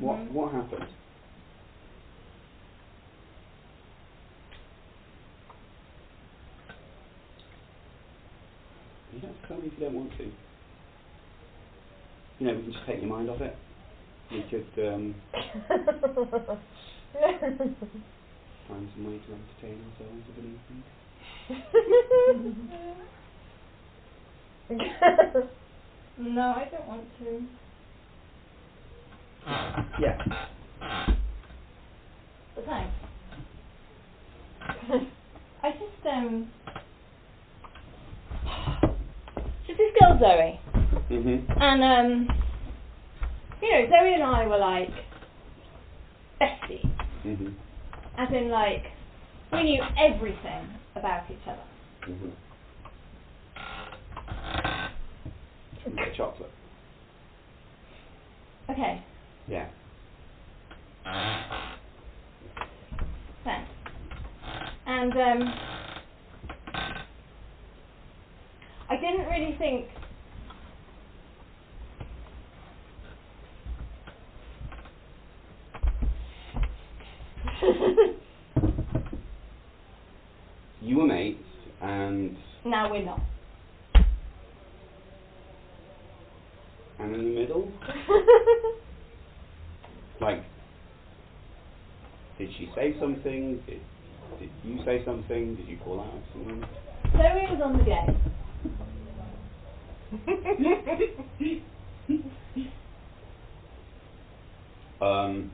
What 0.00 0.18
Mhm. 0.18 0.32
what 0.32 0.52
happened? 0.52 0.86
You 9.12 9.20
don't 9.20 9.42
tell 9.48 9.56
me 9.58 9.66
if 9.66 9.72
you 9.78 9.84
don't 9.86 9.94
want 9.94 10.16
to 10.18 10.30
you 12.40 12.46
know, 12.46 12.54
we 12.54 12.62
can 12.62 12.72
just 12.72 12.86
take 12.86 13.00
your 13.02 13.10
mind 13.10 13.28
off 13.28 13.40
it. 13.42 13.54
We 14.32 14.42
could 14.48 14.72
um, 14.88 15.14
find 18.68 18.88
some 18.94 19.04
way 19.04 19.18
to 19.18 19.32
entertain 19.34 19.84
ourselves 19.90 20.24
of 20.30 20.38
an 20.38 20.58
evening. 20.70 20.84
no, 26.34 26.42
I 26.42 26.68
don't 26.70 26.86
want 26.86 27.06
to. 27.18 27.42
Yeah. 30.00 30.16
But 32.54 32.64
thanks. 32.64 32.94
I 35.62 35.72
just 35.72 36.06
um. 36.06 36.50
Should 39.66 39.76
this 39.76 39.92
girl 40.00 40.18
Zoe? 40.18 40.69
Mhm. 41.10 41.44
And 41.60 41.82
um, 41.82 42.28
you 43.60 43.72
know, 43.72 43.88
Zoe 43.90 44.14
and 44.14 44.22
I 44.22 44.46
were 44.46 44.58
like 44.58 44.90
besties, 46.40 46.88
Mhm. 47.24 47.52
as 48.16 48.28
in 48.32 48.48
like 48.50 48.84
we 49.52 49.64
knew 49.64 49.82
everything 49.98 50.68
about 50.94 51.28
each 51.30 51.46
other. 51.48 51.58
Mhm. 52.06 52.30
Get 55.96 56.14
chocolate. 56.14 56.50
Okay, 58.70 59.02
Yeah. 59.48 59.66
thanks. 63.42 63.68
And 64.86 65.12
um, 65.16 65.54
I 68.88 68.96
didn't 68.96 69.26
really 69.26 69.56
think. 69.58 69.88
You 80.82 80.96
were 80.96 81.06
mates, 81.06 81.44
and 81.82 82.34
now 82.64 82.90
we're 82.90 83.04
not. 83.04 83.20
and 86.98 87.14
in 87.14 87.34
the 87.34 87.40
middle, 87.40 87.70
like, 90.20 90.42
did 92.38 92.48
she 92.58 92.68
say 92.74 92.96
something? 92.98 93.62
Did 93.66 93.80
did 94.38 94.50
you 94.64 94.78
say 94.84 95.04
something? 95.04 95.54
Did 95.56 95.68
you 95.68 95.76
call 95.84 96.00
out 96.00 96.14
something? 96.32 96.64
Zoe 97.12 97.46
was 97.50 97.60
on 97.62 97.76
the 97.78 97.84
game. 97.84 98.16
Um, 105.00 105.50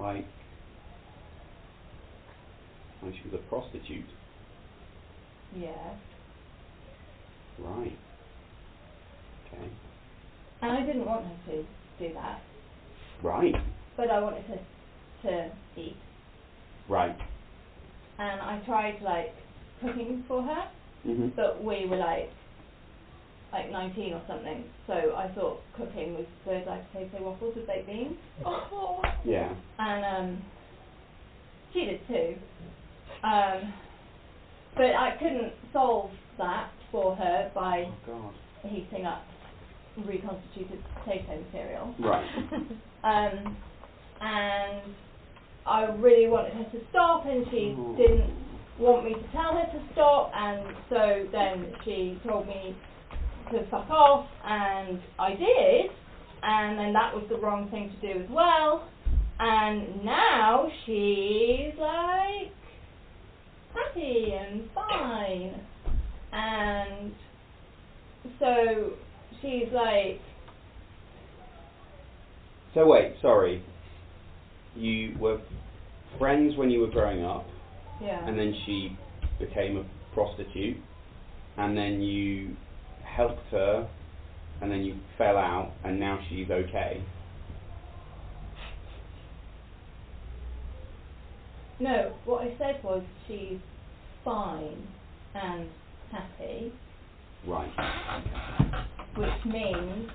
like, 0.00 0.26
when 3.00 3.13
she 3.24 3.30
was 3.30 3.40
a 3.40 3.48
prostitute, 3.48 4.04
yeah. 5.56 5.94
right? 7.58 7.98
Okay, 9.52 9.68
And 10.62 10.72
I 10.72 10.84
didn't 10.86 11.06
want 11.06 11.24
her 11.26 11.52
to 11.52 11.62
do 11.98 12.14
that, 12.14 12.40
right, 13.22 13.54
but 13.96 14.10
I 14.10 14.20
wanted 14.20 14.44
her 14.44 14.60
to 15.24 15.52
eat. 15.80 15.96
right. 16.88 17.16
And 18.18 18.40
I 18.40 18.62
tried 18.66 19.00
like 19.02 19.34
cooking 19.80 20.24
for 20.28 20.42
her, 20.42 20.70
Mhm. 21.06 21.34
but 21.34 21.62
we 21.64 21.86
were 21.86 21.96
like 21.96 22.30
like 23.52 23.70
19 23.70 24.14
or 24.14 24.22
something. 24.26 24.64
So 24.88 25.14
I 25.16 25.28
thought 25.34 25.60
cooking 25.76 26.14
was 26.14 26.26
Birds 26.44 26.66
Eye 26.68 26.80
potato 26.92 27.22
waffles 27.24 27.54
with 27.56 27.66
baked 27.68 27.86
beans. 27.86 28.16
Oh. 28.44 29.00
Yeah. 29.24 29.54
And 29.78 30.04
um, 30.04 30.42
she 31.72 31.84
did 31.86 32.00
too. 32.08 32.34
Um, 33.24 33.72
but 34.76 34.94
I 34.94 35.16
couldn't 35.18 35.52
solve 35.72 36.10
that 36.38 36.70
for 36.92 37.16
her 37.16 37.50
by 37.54 37.86
Oh 38.08 38.30
heating 38.68 39.04
up 39.06 39.22
reconstituted 40.06 40.78
potato 41.04 41.40
material. 41.46 41.94
Right. 42.00 42.26
Um, 43.04 43.54
and 44.22 44.80
I 45.66 45.84
really 45.98 46.26
wanted 46.26 46.54
her 46.54 46.64
to 46.64 46.80
stop, 46.88 47.26
and 47.26 47.44
she 47.50 47.76
Oh. 47.78 47.94
didn't 47.98 48.32
want 48.78 49.04
me 49.04 49.12
to 49.12 49.22
tell 49.30 49.52
her 49.52 49.66
to 49.66 49.82
stop, 49.92 50.30
and 50.34 50.74
so 50.88 51.26
then 51.30 51.66
she 51.84 52.18
told 52.26 52.46
me 52.46 52.74
to 53.52 53.62
fuck 53.70 53.90
off, 53.90 54.26
and 54.42 54.98
I 55.18 55.34
did, 55.34 55.90
and 56.42 56.78
then 56.78 56.94
that 56.94 57.14
was 57.14 57.24
the 57.28 57.36
wrong 57.36 57.68
thing 57.70 57.92
to 58.00 58.14
do 58.14 58.20
as 58.24 58.30
well, 58.30 58.88
and 59.38 60.02
now 60.02 60.66
she's 60.86 61.74
like 61.78 62.50
happy 63.74 64.32
and 64.32 64.68
fine, 64.74 65.60
and 66.32 67.12
so 68.38 68.92
she's 69.40 69.72
like, 69.72 70.20
So 72.74 72.86
wait, 72.86 73.14
sorry. 73.22 73.62
You 74.76 75.16
were 75.20 75.40
friends 76.18 76.56
when 76.56 76.70
you 76.70 76.80
were 76.80 76.90
growing 76.90 77.24
up, 77.24 77.46
yeah. 78.02 78.26
and 78.26 78.36
then 78.36 78.52
she 78.66 78.96
became 79.38 79.76
a 79.76 80.14
prostitute, 80.14 80.76
and 81.56 81.76
then 81.76 82.00
you 82.00 82.56
helped 83.04 83.46
her, 83.52 83.88
and 84.60 84.70
then 84.70 84.80
you 84.80 84.96
fell 85.16 85.36
out, 85.36 85.72
and 85.84 86.00
now 86.00 86.18
she's 86.28 86.50
okay. 86.50 87.02
No, 91.80 92.14
what 92.24 92.42
I 92.42 92.56
said 92.58 92.82
was 92.84 93.02
she's 93.26 93.60
fine 94.24 94.86
and 95.34 95.68
happy, 96.10 96.72
Right. 97.46 97.70
which 99.16 99.44
means 99.44 100.10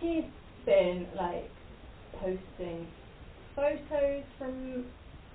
she's 0.00 0.24
been 0.66 1.08
like 1.16 1.50
posting 2.14 2.86
photos 3.54 4.24
from 4.38 4.86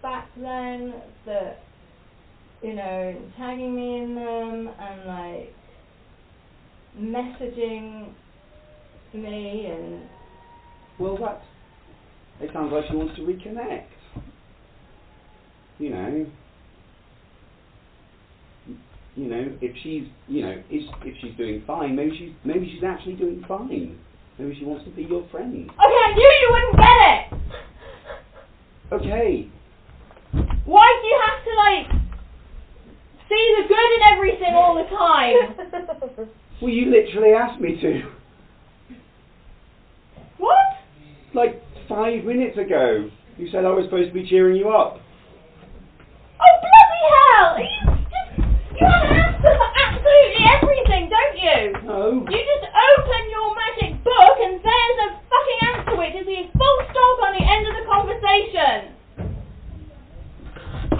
back 0.02 0.32
then 0.36 0.94
that 1.26 1.60
you 2.62 2.74
know 2.74 3.32
tagging 3.38 3.76
me 3.76 3.98
in 4.04 4.15
them 4.15 4.74
and 4.80 5.06
like 5.06 5.56
messaging 6.98 8.15
me 9.13 9.65
and 9.68 10.10
Well, 11.00 11.18
that's. 11.18 11.46
It 12.41 12.52
sounds 12.54 12.71
like 12.71 12.86
she 12.89 12.95
wants 12.95 13.15
to 13.17 13.21
reconnect. 13.21 13.86
You 15.80 15.89
know. 15.91 16.25
You 19.15 19.25
know, 19.28 19.58
if 19.62 19.75
she's, 19.84 20.04
you 20.30 20.43
know, 20.43 20.63
if, 20.69 20.95
if 21.04 21.15
she's 21.19 21.36
doing 21.36 21.63
fine, 21.67 21.95
maybe 21.95 22.17
she's, 22.17 22.32
maybe 22.45 22.71
she's 22.71 22.84
actually 22.84 23.15
doing 23.15 23.43
fine. 23.47 23.99
Maybe 24.38 24.56
she 24.58 24.63
wants 24.63 24.86
to 24.86 24.91
be 24.91 25.04
your 25.04 25.28
friend. 25.30 25.69
okay 25.69 25.78
I 25.80 26.13
knew 26.15 26.32
you 26.41 26.49
wouldn't 26.52 26.78
get 26.78 26.97
it 27.12 27.21
Okay. 28.91 29.47
why 30.65 30.99
do 31.02 31.08
you 31.08 31.19
have 31.25 31.43
to 31.43 31.54
like 31.56 32.02
see 33.28 33.56
the 33.62 33.67
good 33.67 33.91
in 33.95 34.02
everything 34.13 34.54
all 34.56 34.75
the 34.75 34.84
time 34.89 36.28
Well, 36.62 36.71
you 36.71 36.89
literally 36.89 37.34
asked 37.34 37.60
me 37.60 37.80
to. 37.82 38.12
what 40.38 40.56
Like 41.34 41.62
five 41.89 42.23
minutes 42.23 42.56
ago, 42.56 43.10
you 43.38 43.49
said 43.52 43.65
I 43.65 43.73
was 43.73 43.86
supposed 43.89 44.10
to 44.10 44.13
be 44.13 44.30
cheering 44.30 44.56
you 44.56 44.69
up. 44.69 45.02
Oh 46.38 46.56
bloody 46.62 47.04
hell! 47.10 47.58
You 47.58 48.06
just 48.06 48.30
you 48.78 48.86
have 48.86 49.10
an 49.10 49.17
answer 49.17 49.54
for 49.58 49.69
absolutely 49.73 50.45
everything, 50.54 51.10
don't 51.10 51.38
you? 51.41 51.60
No. 51.89 52.30
You 52.30 52.39
just 52.45 52.65
open 52.69 53.21
your 53.34 53.49
magic 53.58 53.91
book 54.06 54.36
and 54.38 54.62
there's 54.62 54.97
a 55.02 55.17
fucking 55.17 55.60
answer 55.73 55.93
which 55.97 56.13
is 56.13 56.30
the 56.30 56.45
full 56.54 56.78
stop 56.93 57.17
on 57.25 57.34
the 57.34 57.43
end 57.43 57.65
of 57.65 57.73
the 57.73 57.86
conversation. 57.89 58.93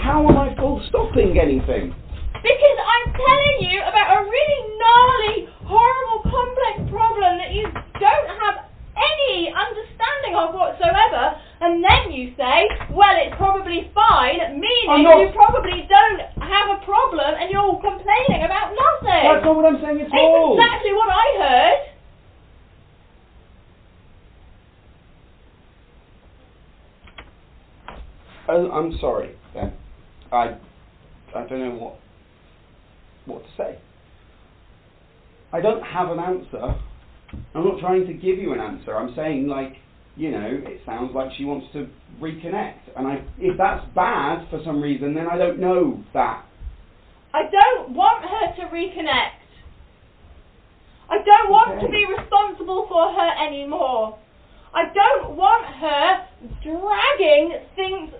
How 0.02 0.26
am 0.26 0.36
I 0.42 0.58
full 0.58 0.82
stopping 0.90 1.38
anything? 1.38 1.94
Because 2.34 2.78
I'm 2.82 3.14
telling 3.14 3.58
you 3.70 3.78
about 3.84 4.16
a 4.18 4.20
really 4.26 4.62
gnarly, 4.80 5.38
horrible, 5.70 6.24
complex 6.26 6.90
problem 6.90 7.38
that 7.38 7.54
you 7.54 7.70
don't 8.00 8.30
have 8.42 8.69
any 9.00 9.52
understanding 9.54 10.36
of 10.36 10.54
whatsoever, 10.54 11.40
and 11.62 11.84
then 11.84 12.12
you 12.12 12.34
say, 12.36 12.68
well, 12.92 13.16
it's 13.16 13.36
probably 13.36 13.92
fine, 13.96 14.60
meaning 14.60 15.04
not- 15.04 15.20
you 15.20 15.30
probably 15.34 15.88
don't 15.88 16.22
have 16.44 16.76
a 16.76 16.86
problem 16.86 17.36
and 17.40 17.50
you're 17.52 17.80
complaining 17.80 18.44
about 18.44 18.72
nothing. 18.76 19.24
That's 19.24 19.46
not 19.46 19.56
what 19.56 19.66
I'm 19.66 19.80
saying 19.82 20.02
at 20.02 20.08
It's 20.08 20.14
all. 20.16 20.56
exactly 20.60 20.94
what 20.94 21.10
I 21.10 21.26
heard. 21.40 21.78
Oh, 28.48 28.72
I'm 28.72 28.98
sorry, 29.00 29.36
Ben. 29.54 29.74
I, 30.32 30.56
I 31.36 31.46
don't 31.48 31.60
know 31.60 31.76
what, 31.76 32.00
what 33.26 33.44
to 33.44 33.50
say. 33.58 33.78
I 35.54 35.62
don't 35.62 35.84
have 35.84 36.10
an 36.10 36.20
answer. 36.20 36.76
I'm 37.54 37.64
not 37.64 37.80
trying 37.80 38.08
to 38.08 38.14
give 38.14 38.38
you 38.38 38.54
an 38.54 38.60
answer. 38.60 38.96
I'm 38.96 39.16
saying 39.16 39.48
like, 39.48 39.76
you 40.16 40.32
know, 40.32 40.48
it 40.50 40.82
sounds 40.86 41.14
like 41.14 41.32
she 41.38 41.46
wants 41.46 41.68
to 41.74 41.88
reconnect. 42.20 42.80
And 42.96 43.08
I, 43.08 43.24
if 43.38 43.58
that's 43.58 43.86
bad 43.96 44.50
for 44.50 44.62
some 44.66 44.82
reason, 44.82 45.14
then 45.14 45.28
I 45.32 45.38
don't 45.38 45.60
know 45.60 46.04
that. 46.14 46.46
I 47.34 47.44
don't 47.44 47.92
want 47.94 48.26
her 48.26 48.56
to 48.62 48.70
reconnect. 48.74 49.40
I 51.10 51.18
don't 51.24 51.52
want 51.52 51.78
okay. 51.78 51.86
to 51.86 51.92
be 51.92 52.06
responsible 52.06 52.86
for 52.88 53.12
her 53.14 53.48
anymore. 53.48 54.20
I 54.74 54.84
don't 54.94 55.36
want 55.36 55.66
her 55.66 56.28
dragging 56.64 57.60
things 57.76 58.12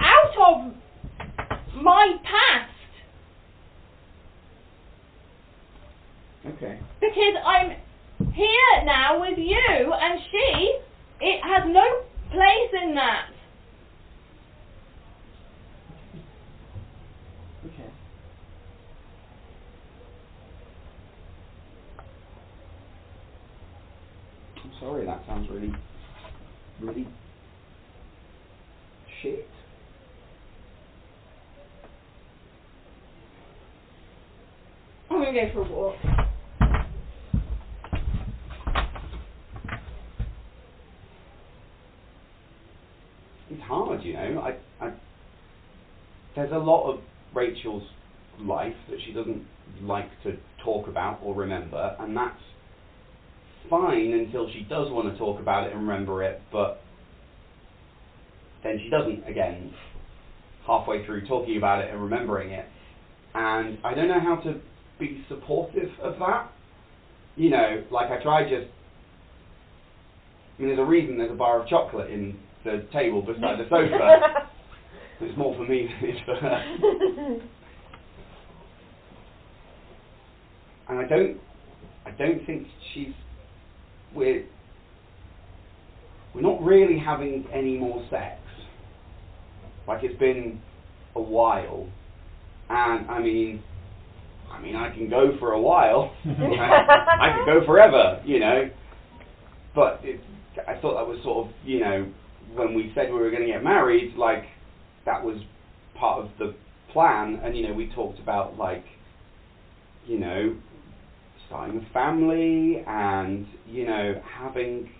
out 0.00 0.36
of 0.38 0.74
my 1.82 2.16
past. 2.24 2.70
Okay. 6.44 6.80
Because 7.00 7.34
I'm 7.46 7.76
here 8.34 8.84
now 8.84 9.20
with 9.20 9.38
you, 9.38 9.92
and 9.92 10.20
she, 10.30 10.78
it 11.20 11.40
has 11.42 11.64
no 11.66 11.82
place 12.30 12.82
in 12.82 12.94
that. 12.94 13.26
Okay. 17.66 17.90
I'm 24.64 24.72
sorry, 24.80 25.06
that 25.06 25.22
sounds 25.26 25.48
really, 25.50 25.72
really 26.80 27.06
shit. 29.22 29.46
I'm 35.10 35.18
gonna 35.18 35.32
go 35.32 35.52
for 35.52 35.60
a 35.60 35.70
walk. 35.70 36.21
It's 43.52 43.62
hard, 43.64 44.02
you 44.02 44.14
know. 44.14 44.40
I, 44.40 44.84
I, 44.84 44.92
there's 46.34 46.52
a 46.52 46.58
lot 46.58 46.90
of 46.90 47.00
Rachel's 47.34 47.82
life 48.40 48.74
that 48.88 48.98
she 49.04 49.12
doesn't 49.12 49.44
like 49.82 50.08
to 50.22 50.38
talk 50.64 50.88
about 50.88 51.20
or 51.22 51.34
remember, 51.34 51.96
and 52.00 52.16
that's 52.16 52.40
fine 53.68 54.12
until 54.12 54.50
she 54.50 54.66
does 54.70 54.90
want 54.90 55.12
to 55.12 55.18
talk 55.18 55.38
about 55.38 55.66
it 55.66 55.74
and 55.74 55.86
remember 55.86 56.22
it, 56.22 56.40
but 56.50 56.80
then 58.62 58.80
she 58.82 58.88
doesn't 58.88 59.28
again 59.28 59.74
halfway 60.66 61.04
through 61.04 61.26
talking 61.26 61.58
about 61.58 61.84
it 61.84 61.90
and 61.90 62.02
remembering 62.02 62.52
it. 62.52 62.66
And 63.34 63.78
I 63.84 63.94
don't 63.94 64.08
know 64.08 64.20
how 64.20 64.36
to 64.36 64.60
be 64.98 65.24
supportive 65.28 65.90
of 66.02 66.18
that. 66.20 66.50
You 67.36 67.50
know, 67.50 67.84
like 67.90 68.10
I 68.10 68.22
try 68.22 68.44
just. 68.44 68.70
I 70.58 70.62
mean, 70.62 70.68
there's 70.68 70.86
a 70.86 70.88
reason 70.88 71.18
there's 71.18 71.30
a 71.30 71.34
bar 71.34 71.60
of 71.60 71.68
chocolate 71.68 72.10
in 72.10 72.38
the 72.64 72.86
table 72.92 73.22
beside 73.22 73.58
the 73.58 73.64
sofa. 73.64 74.48
it's 75.20 75.36
more 75.36 75.54
for 75.56 75.64
me 75.64 75.88
than 75.88 76.10
it's 76.10 76.20
for 76.24 76.34
her. 76.36 77.38
And 80.88 80.98
I 80.98 81.06
don't, 81.06 81.38
I 82.04 82.10
don't 82.10 82.44
think 82.44 82.66
she's. 82.92 83.14
We're. 84.14 84.44
We're 86.34 86.42
not 86.42 86.62
really 86.62 86.98
having 86.98 87.46
any 87.52 87.78
more 87.78 88.06
sex. 88.10 88.40
Like 89.86 90.02
it's 90.02 90.18
been 90.18 90.60
a 91.14 91.20
while, 91.20 91.88
and 92.68 93.08
I 93.10 93.20
mean, 93.20 93.62
I 94.50 94.60
mean, 94.60 94.76
I 94.76 94.90
can 94.90 95.08
go 95.08 95.36
for 95.38 95.52
a 95.52 95.60
while. 95.60 96.14
I 96.24 97.36
could 97.36 97.60
go 97.60 97.66
forever, 97.66 98.20
you 98.24 98.38
know. 98.40 98.70
But 99.74 100.00
it, 100.02 100.20
I 100.68 100.74
thought 100.80 100.94
that 100.94 101.06
was 101.06 101.18
sort 101.22 101.48
of, 101.48 101.54
you 101.64 101.80
know, 101.80 102.12
when 102.54 102.74
we 102.74 102.92
said 102.94 103.12
we 103.12 103.18
were 103.18 103.30
going 103.30 103.42
to 103.42 103.52
get 103.52 103.62
married, 103.62 104.14
like 104.16 104.44
that 105.06 105.24
was 105.24 105.38
part 105.98 106.24
of 106.24 106.30
the 106.38 106.54
plan. 106.92 107.40
And 107.42 107.56
you 107.56 107.68
know, 107.68 107.74
we 107.74 107.90
talked 107.94 108.18
about 108.18 108.58
like, 108.58 108.84
you 110.06 110.18
know, 110.18 110.56
starting 111.48 111.78
a 111.78 111.92
family 111.92 112.82
and 112.86 113.46
you 113.66 113.86
know 113.86 114.20
having. 114.38 114.90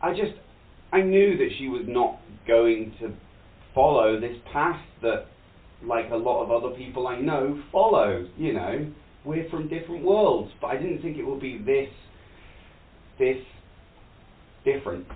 I 0.00 0.12
just, 0.12 0.38
I 0.92 1.00
knew 1.00 1.36
that 1.38 1.48
she 1.58 1.66
was 1.66 1.82
not 1.86 2.20
going 2.46 2.94
to 3.00 3.12
follow 3.74 4.20
this 4.20 4.36
path 4.52 4.80
that 5.02 5.26
like 5.84 6.10
a 6.10 6.16
lot 6.16 6.44
of 6.44 6.50
other 6.50 6.74
people 6.76 7.06
I 7.06 7.18
know 7.18 7.60
follow. 7.72 8.28
You 8.36 8.52
know, 8.52 8.92
we're 9.24 9.48
from 9.50 9.68
different 9.68 10.04
worlds, 10.04 10.52
but 10.60 10.68
I 10.68 10.76
didn't 10.76 11.02
think 11.02 11.16
it 11.16 11.24
would 11.24 11.40
be 11.40 11.58
this, 11.58 11.90
this 13.18 13.44
different. 14.72 15.06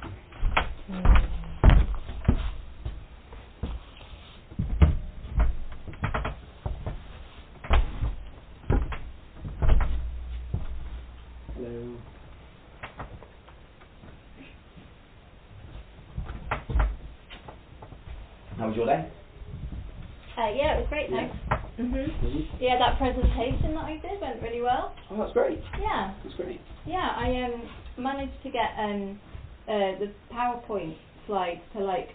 Hello. 11.54 11.98
How 18.58 18.68
was 18.68 18.76
your 18.76 18.86
day? 18.86 19.08
Uh, 20.38 20.48
yeah, 20.56 20.74
it 20.74 20.80
was 20.80 20.86
great, 20.88 21.10
Yeah. 21.10 21.16
thanks. 21.28 21.36
Mhm. 21.78 22.10
Mhm. 22.22 22.46
Yeah, 22.60 22.78
that 22.78 22.98
presentation 22.98 23.74
that 23.74 23.84
I 23.84 23.96
did 23.98 24.20
went 24.20 24.42
really 24.42 24.62
well. 24.62 24.94
Oh, 25.10 25.16
that's 25.16 25.32
great. 25.32 25.60
Yeah, 25.80 26.14
That's 26.22 26.34
great. 26.36 26.60
yeah. 26.86 27.14
I 27.16 27.42
um 27.42 27.68
managed 27.96 28.42
to 28.42 28.50
get 28.50 28.72
um 28.78 29.20
uh 29.68 29.98
the 29.98 30.10
PowerPoint 30.32 30.96
slides 31.26 31.60
to 31.74 31.80
like 31.84 32.10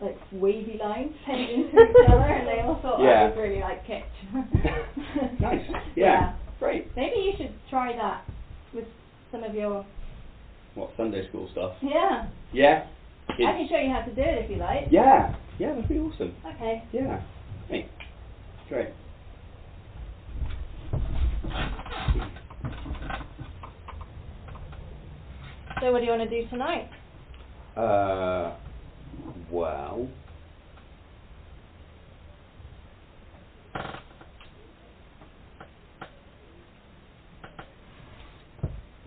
like 0.00 0.18
wavy 0.32 0.78
lines 0.82 1.12
sent 1.26 1.40
into 1.40 1.68
each 1.70 1.96
other, 2.08 2.22
and 2.24 2.46
they 2.46 2.60
all 2.60 2.78
thought 2.82 3.00
Yeah. 3.00 3.22
I 3.22 3.28
was 3.28 3.36
really 3.38 3.60
like 3.60 3.86
kicked. 3.86 4.14
Nice. 5.40 5.64
Yeah. 5.94 6.34
Great. 6.58 6.94
Maybe 6.96 7.20
you 7.20 7.32
should 7.36 7.54
try 7.70 7.94
that 7.96 8.24
with 8.74 8.84
some 9.32 9.42
of 9.42 9.54
your. 9.54 9.84
What 10.74 10.90
Sunday 10.96 11.26
school 11.28 11.48
stuff? 11.52 11.72
Yeah. 11.80 12.26
Yeah. 12.52 12.84
I 13.30 13.34
can 13.36 13.68
show 13.68 13.78
you 13.78 13.90
how 13.90 14.02
to 14.02 14.14
do 14.14 14.20
it 14.20 14.44
if 14.44 14.50
you 14.50 14.56
like. 14.56 14.88
Yeah. 14.90 15.34
Yeah, 15.58 15.72
that'd 15.74 15.88
be 15.88 15.98
awesome. 15.98 16.34
Okay. 16.54 16.82
Yeah. 16.92 17.22
Hey. 17.68 17.88
Great. 18.68 18.88
So 25.80 25.92
what 25.92 25.98
do 25.98 26.04
you 26.06 26.10
want 26.10 26.28
to 26.28 26.42
do 26.42 26.48
tonight? 26.48 26.88
Uh, 27.76 28.52
well. 29.50 30.08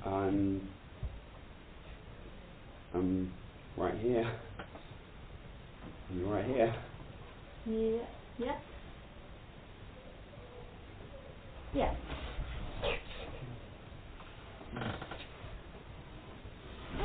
I'm. 0.05 0.69
I'm 2.93 3.33
right 3.75 3.95
here. 3.97 4.29
I'm 6.11 6.29
right 6.29 6.45
here. 6.45 6.73
Yeah. 7.65 7.99
Yeah. 8.37 8.55
Yeah. 11.73 11.93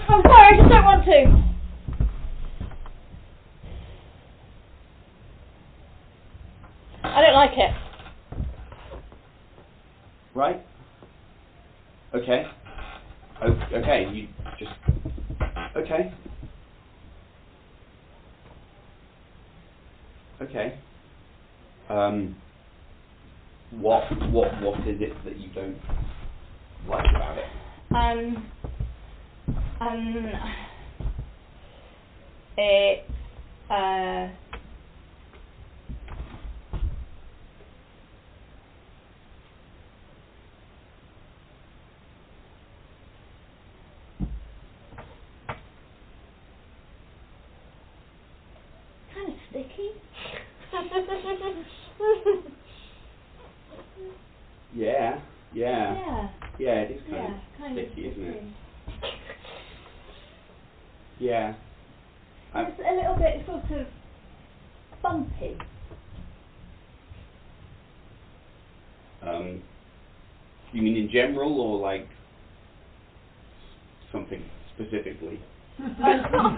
I'm 0.09 0.14
sorry, 0.27 0.55
I 0.55 0.57
just 0.59 0.71
don't 0.71 0.85
want 0.85 1.05
to. 1.07 1.45
I 7.05 7.23
don't 7.23 7.35
like 7.35 7.59
it. 7.59 7.73
Right? 10.35 10.67
Okay. 12.15 12.47
O- 13.43 13.69
okay, 13.75 14.09
you 14.13 14.29
just. 14.59 14.73
Okay. 15.77 16.13
Okay. 20.43 20.79
Um. 21.89 22.37
What 23.71 24.05
what 24.31 24.61
what 24.63 24.81
is 24.89 25.01
it 25.01 25.13
that 25.25 25.39
you 25.39 25.51
don't 25.53 25.79
like 26.89 27.07
about 27.15 27.39
it? 27.39 27.47
Um. 27.95 28.53
Um. 29.85 30.33
It. 32.59 33.05
Uh. 33.71 34.29
Kind 49.15 49.29
of 49.29 49.35
sticky. 49.51 49.91
Yeah. 54.75 55.21
Yeah. 55.53 55.95
yeah. 55.95 56.29
Yeah, 56.59 56.81
it 56.83 56.91
is 56.93 57.03
kind 57.11 57.17
Yeah. 57.17 57.35
of 57.35 57.59
Kind 57.59 57.79
of 57.79 57.87
sticky, 57.87 58.09
isn't 58.09 58.25
it? 58.25 58.31
sticky. 58.33 58.47
Yeah. 61.21 61.55
I- 62.55 62.63
It's 62.65 62.81
a 62.81 62.95
little 62.95 63.17
bit 63.17 63.47
sort 63.47 63.71
of 63.81 63.87
bumpy. 65.03 65.59
Um, 69.23 69.63
you 70.73 70.83
mean 70.83 70.97
in 70.97 71.11
general 71.11 71.61
or 71.61 71.81
like 71.81 72.09
something 74.13 74.43
specifically? 74.75 75.41
Um, 75.81 76.57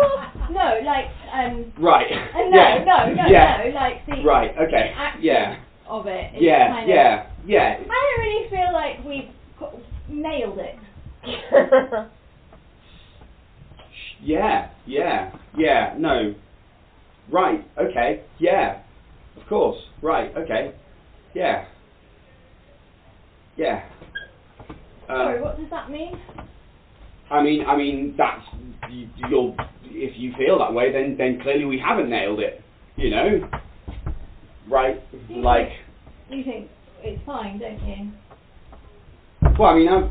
no, 0.51 0.81
like 0.85 1.07
um. 1.33 1.73
Right. 1.79 2.12
Uh, 2.12 2.39
no, 2.51 2.57
yeah. 2.57 2.85
no, 2.85 3.15
no, 3.15 3.27
yeah. 3.27 3.62
no, 3.65 3.71
like 3.75 4.07
the 4.07 4.23
Right. 4.25 4.53
Okay. 4.59 4.93
action 4.97 5.23
Yeah. 5.25 5.57
of 5.89 6.07
it. 6.07 6.35
is 6.37 6.43
Yeah. 6.43 6.69
kind 6.69 6.89
Yeah. 6.89 7.23
Of 7.43 7.49
yeah, 7.49 7.77
I 7.81 7.85
don't 7.85 8.21
really 8.21 8.51
feel 8.51 8.73
like 8.73 9.05
we've 9.07 9.31
co- 9.59 9.81
nailed 10.09 10.59
it. 10.59 10.77
yeah, 14.23 14.69
yeah, 14.87 15.33
yeah. 15.59 15.95
No, 15.99 16.35
right. 17.31 17.65
Okay. 17.79 18.23
Yeah, 18.38 18.81
of 19.47 19.51
course. 19.51 19.79
Right. 20.03 20.37
Okay. 20.37 20.73
Yeah. 21.35 21.67
Yeah. 23.57 23.85
Sorry, 25.07 25.37
Um, 25.37 25.43
what 25.43 25.57
does 25.57 25.71
that 25.71 25.89
mean? 25.89 26.19
I 27.31 27.43
mean, 27.43 27.65
I 27.65 27.77
mean, 27.77 28.15
that's 28.19 28.43
you, 28.91 29.09
you'll. 29.29 29.57
If 29.85 30.19
you 30.19 30.33
feel 30.37 30.59
that 30.59 30.75
way, 30.75 30.91
then 30.93 31.17
then 31.17 31.41
clearly 31.41 31.65
we 31.65 31.79
haven't 31.79 32.11
nailed 32.11 32.41
it. 32.41 32.65
You 32.97 33.11
know, 33.11 33.49
right? 34.69 35.01
You 35.29 35.43
Like, 35.43 35.71
You 36.29 36.43
think 36.43 36.71
it's 37.05 37.25
fine, 37.25 37.61
don't 37.61 37.81
you? 37.87 38.11
well, 39.59 39.71
I 39.71 39.75
mean, 39.79 39.89
I've 39.89 40.11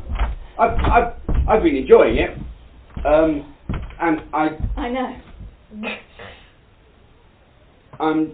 I've 0.58 0.78
I've, 0.80 1.12
I've 1.48 1.62
been 1.62 1.76
enjoying 1.76 2.16
it, 2.16 2.38
um, 3.04 3.54
and 4.00 4.22
I 4.32 4.58
I 4.76 4.88
know. 4.88 5.16
um, 8.00 8.32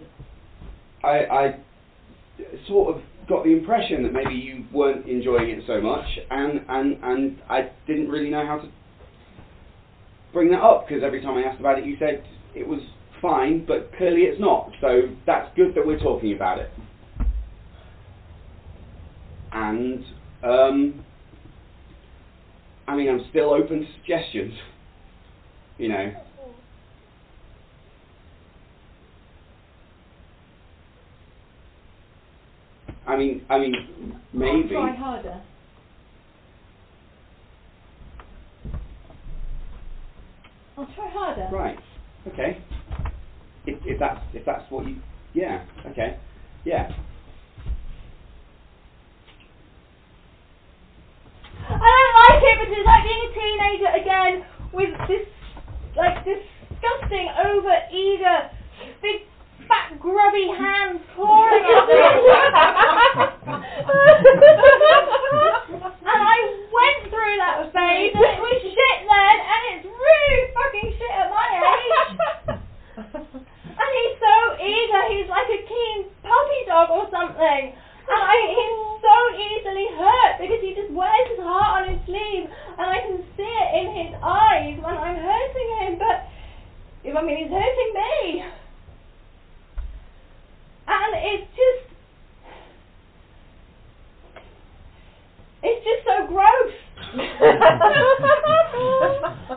I 1.02 1.08
I 1.08 1.60
sort 2.66 2.96
of 2.96 3.02
got 3.28 3.44
the 3.44 3.50
impression 3.50 4.02
that 4.02 4.12
maybe 4.12 4.34
you 4.34 4.64
weren't 4.72 5.06
enjoying 5.06 5.50
it 5.50 5.64
so 5.66 5.80
much, 5.80 6.06
and 6.30 6.60
and 6.68 6.98
and 7.02 7.42
I 7.48 7.70
didn't 7.86 8.08
really 8.08 8.30
know 8.30 8.46
how 8.46 8.58
to 8.58 8.68
bring 10.32 10.50
that 10.50 10.62
up 10.62 10.86
because 10.88 11.02
every 11.04 11.22
time 11.22 11.36
I 11.36 11.42
asked 11.42 11.60
about 11.60 11.78
it, 11.78 11.84
you 11.84 11.96
said 11.98 12.24
it 12.54 12.66
was 12.66 12.80
fine, 13.20 13.64
but 13.66 13.92
clearly 13.96 14.22
it's 14.22 14.40
not. 14.40 14.70
So 14.80 15.02
that's 15.26 15.54
good 15.56 15.74
that 15.74 15.86
we're 15.86 15.98
talking 16.00 16.34
about 16.34 16.58
it. 16.58 16.70
And 19.52 20.04
um, 20.42 21.04
I 22.88 22.96
mean, 22.96 23.08
I'm 23.08 23.24
still 23.30 23.50
open 23.50 23.80
to 23.80 23.86
suggestions. 24.00 24.54
You 25.78 25.88
know. 25.88 26.12
I 33.12 33.16
mean, 33.18 33.44
I 33.50 33.58
mean, 33.58 33.74
maybe. 34.32 34.74
I'll 34.74 34.84
try 34.84 34.94
harder. 34.94 35.42
I'll 40.78 40.86
try 40.86 41.10
harder. 41.10 41.54
Right. 41.54 41.78
Okay. 42.28 42.64
If, 43.66 43.78
if 43.84 43.98
that's 43.98 44.24
if 44.32 44.46
that's 44.46 44.70
what 44.70 44.86
you, 44.86 44.96
yeah. 45.34 45.66
Okay. 45.90 46.16
Yeah. 46.64 46.90
I 51.68 51.68
don't 51.68 52.14
like 52.16 52.42
it 52.42 52.58
because 52.60 52.78
it's 52.78 52.86
like 52.86 53.04
being 53.04 53.24
a 53.28 53.34
teenager 53.36 53.90
again 54.00 54.44
with 54.72 55.08
this 55.08 55.28
like 55.96 56.24
disgusting 56.24 57.28
over 57.44 57.76
eager 57.92 58.48
big 59.02 59.20
fat 59.72 59.96
grubby 59.96 60.52
hands 60.52 61.00
clawing 61.16 61.64
at 61.64 61.84
me. 61.88 61.96
and 64.92 66.20
I 66.20 66.36
went 66.68 67.00
through 67.08 67.36
that 67.40 67.72
phase 67.72 68.12
and 68.12 68.20
it 68.20 68.40
was 68.44 68.58
shit 68.60 68.98
then 69.08 69.36
and 69.40 69.62
it's 69.72 69.86
really 69.88 70.40
fucking 70.52 70.88
shit 71.00 71.14
at 71.16 71.28
my 71.32 71.48
age. 71.56 72.20
And 73.72 73.90
he's 73.96 74.16
so 74.20 74.36
eager, 74.60 75.02
he's 75.08 75.28
like 75.32 75.48
a 75.48 75.60
keen 75.64 76.12
puppy 76.20 76.60
dog 76.68 76.92
or 76.92 77.08
something. 77.08 77.64
And 77.72 78.20
I, 78.20 78.36
he's 78.52 78.76
so 79.00 79.16
easily 79.40 79.88
hurt 79.96 80.32
because 80.36 80.60
he 80.60 80.76
just 80.76 80.92
wears 80.92 81.28
his 81.32 81.40
heart 81.40 81.80
on 81.80 81.96
his 81.96 82.00
sleeve 82.04 82.44
and 82.76 82.86
I 82.92 82.98
can 83.08 83.24
see 83.40 83.48
it 83.48 83.70
in 83.80 83.86
his 83.96 84.12
eyes 84.20 84.76
when 84.84 84.92
I'm 85.00 85.16
hurting 85.16 85.70
him, 85.80 85.92
but 85.96 86.28
I 87.08 87.22
mean, 87.24 87.40
he's 87.40 87.48
hurting 87.50 87.92
me. 87.96 88.44
And 90.86 91.14
it's 91.16 91.50
just, 91.50 91.94
it's 95.62 95.84
just 95.84 96.06
so 96.06 96.26
gross. 96.26 96.72
and 97.12 97.20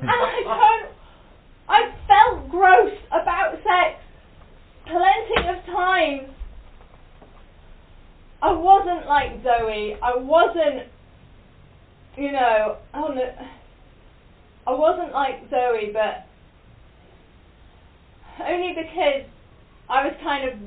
I 0.09 0.41
don't, 0.45 0.91
I've 1.67 1.93
felt 2.07 2.49
gross 2.49 2.93
about 3.09 3.55
sex 3.63 3.99
plenty 4.85 5.47
of 5.49 5.65
times. 5.65 6.29
I 8.41 8.51
wasn't 8.51 9.07
like 9.07 9.41
Zoe. 9.43 9.95
I 10.03 10.15
wasn't, 10.17 10.87
you 12.17 12.31
know, 12.31 12.77
on 12.93 13.17
I 14.67 14.71
wasn't 14.71 15.11
like 15.11 15.49
Zoe, 15.49 15.91
but 15.93 16.25
only 18.43 18.73
because 18.75 19.23
I 19.89 20.05
was 20.05 20.15
kind 20.23 20.49
of 20.49 20.59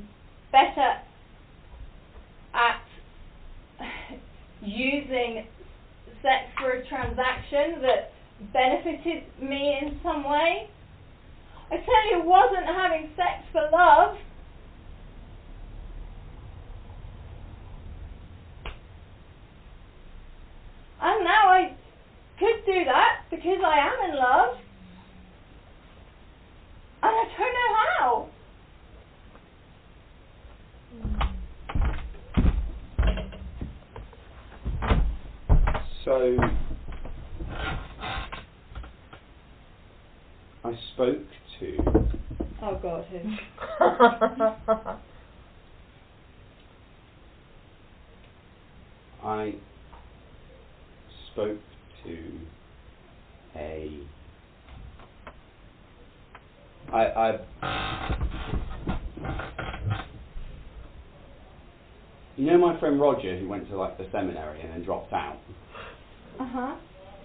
better 0.58 0.98
at 2.54 2.82
using 4.62 5.46
sex 6.22 6.50
for 6.58 6.70
a 6.70 6.88
transaction 6.88 7.80
that 7.82 8.12
benefited 8.52 9.24
me 9.40 9.78
in 9.80 10.00
some 10.02 10.24
way. 10.24 10.68
I 11.70 11.76
tell 11.76 11.84
certainly 11.86 12.26
wasn't 12.26 12.66
having 12.66 13.10
sex 13.14 13.44
for 13.52 13.62
love. 13.72 14.16
And 21.00 21.24
now 21.24 21.48
I 21.50 21.76
could 22.38 22.66
do 22.66 22.84
that 22.84 23.24
because 23.30 23.58
I 23.64 23.78
am 23.78 24.10
in 24.10 24.16
love. 24.16 24.56
And 27.02 27.14
I 27.14 27.24
don't 27.38 27.54
know 27.54 27.74
how. 27.98 28.37
So 36.04 36.38
I 40.64 40.78
spoke 40.94 41.26
to 41.60 42.08
Oh 42.62 42.74
God, 42.82 43.04
who? 43.06 43.20
I 49.28 49.54
spoke 51.32 51.60
to 52.04 52.18
a 53.54 53.90
I 56.92 57.38
I 57.62 58.57
you 62.38 62.46
know 62.46 62.58
my 62.58 62.78
friend 62.80 63.00
Roger 63.00 63.38
who 63.38 63.48
went 63.48 63.68
to 63.68 63.76
like 63.76 63.98
the 63.98 64.06
seminary 64.12 64.60
and 64.60 64.72
then 64.72 64.84
dropped 64.84 65.12
out. 65.12 65.38
Uh 66.40 66.46
huh. 66.46 66.76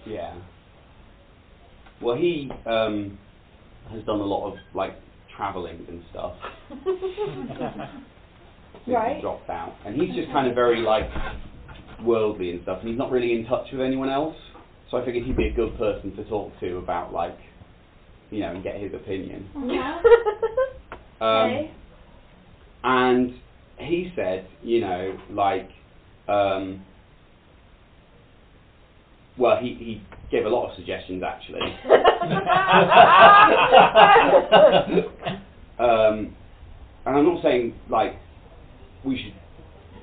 Yeah. 0.06 0.34
Well, 2.02 2.16
he 2.16 2.50
um, 2.66 3.18
has 3.90 4.02
done 4.04 4.20
a 4.20 4.24
lot 4.24 4.52
of 4.52 4.58
like 4.74 4.96
traveling 5.36 5.86
and 5.88 6.02
stuff. 6.10 6.34
Right. 8.86 9.16
He 9.16 9.22
dropped 9.22 9.48
out, 9.48 9.74
and 9.86 9.94
he's 9.98 10.14
just 10.14 10.30
kind 10.30 10.46
of 10.46 10.54
very 10.54 10.80
like 10.82 11.08
worldly 12.02 12.50
and 12.50 12.62
stuff, 12.64 12.80
and 12.80 12.88
he's 12.90 12.98
not 12.98 13.10
really 13.10 13.32
in 13.32 13.46
touch 13.46 13.66
with 13.72 13.80
anyone 13.80 14.10
else. 14.10 14.36
So 14.90 14.98
I 14.98 15.04
figured 15.06 15.24
he'd 15.24 15.36
be 15.36 15.46
a 15.46 15.52
good 15.54 15.78
person 15.78 16.14
to 16.16 16.24
talk 16.24 16.52
to 16.60 16.76
about 16.76 17.12
like, 17.12 17.38
you 18.30 18.40
know, 18.40 18.50
and 18.50 18.62
get 18.62 18.78
his 18.78 18.92
opinion. 18.92 19.48
Uh-huh. 19.56 20.02
Um, 21.20 21.28
okay. 21.28 21.70
And 22.82 23.34
he 23.78 24.12
said, 24.14 24.46
you 24.62 24.80
know, 24.80 25.18
like, 25.30 25.68
um, 26.28 26.84
well, 29.36 29.58
he, 29.60 29.74
he 29.74 30.02
gave 30.30 30.46
a 30.46 30.48
lot 30.48 30.70
of 30.70 30.76
suggestions 30.76 31.22
actually. 31.22 31.60
um, 35.78 36.34
and 37.06 37.16
I'm 37.16 37.24
not 37.24 37.42
saying 37.42 37.74
like 37.90 38.16
we 39.04 39.16
should 39.16 39.34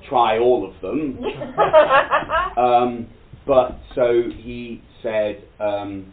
try 0.08 0.38
all 0.38 0.68
of 0.68 0.80
them, 0.80 1.18
um, 2.56 3.08
but 3.46 3.78
so 3.94 4.22
he 4.36 4.82
said, 5.02 5.42
um, 5.58 6.12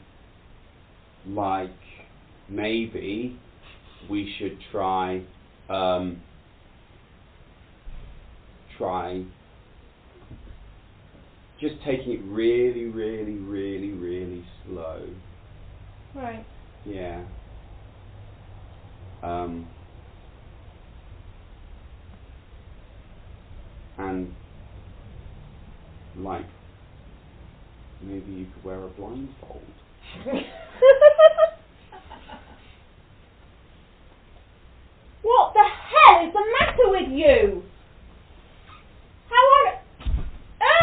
like 1.28 1.70
maybe 2.48 3.38
we 4.10 4.34
should 4.40 4.58
try 4.72 5.22
um, 5.70 6.22
try 8.80 9.24
just 11.62 11.76
taking 11.86 12.14
it 12.14 12.22
really, 12.24 12.86
really, 12.86 13.34
really, 13.34 13.92
really 13.92 14.44
slow. 14.66 15.02
Right. 16.16 16.46
Yeah. 16.86 17.22
Um, 19.22 19.68
and 23.98 24.34
like 26.18 26.46
maybe 28.02 28.32
you 28.32 28.48
could 28.54 28.64
wear 28.64 28.82
a 28.82 28.88
blindfold. 28.88 29.62
what 35.22 35.54
the 35.54 35.66
hell 35.68 36.26
is 36.26 36.34
the 36.34 36.44
matter 36.60 36.90
with 36.90 37.10
you? 37.12 37.64
How 39.30 39.36
on 39.36 39.74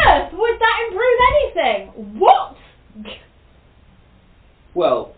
earth 0.05 0.33
would 0.33 0.59
that 0.59 0.79
improve 0.87 1.19
anything? 1.33 2.19
What? 2.19 2.55
Well, 4.73 5.15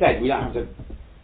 I 0.00 0.12
mean, 0.12 0.12
like 0.12 0.12
I 0.12 0.14
said, 0.14 0.22
we 0.22 0.28
don't 0.28 0.42
have 0.42 0.52
to 0.54 0.66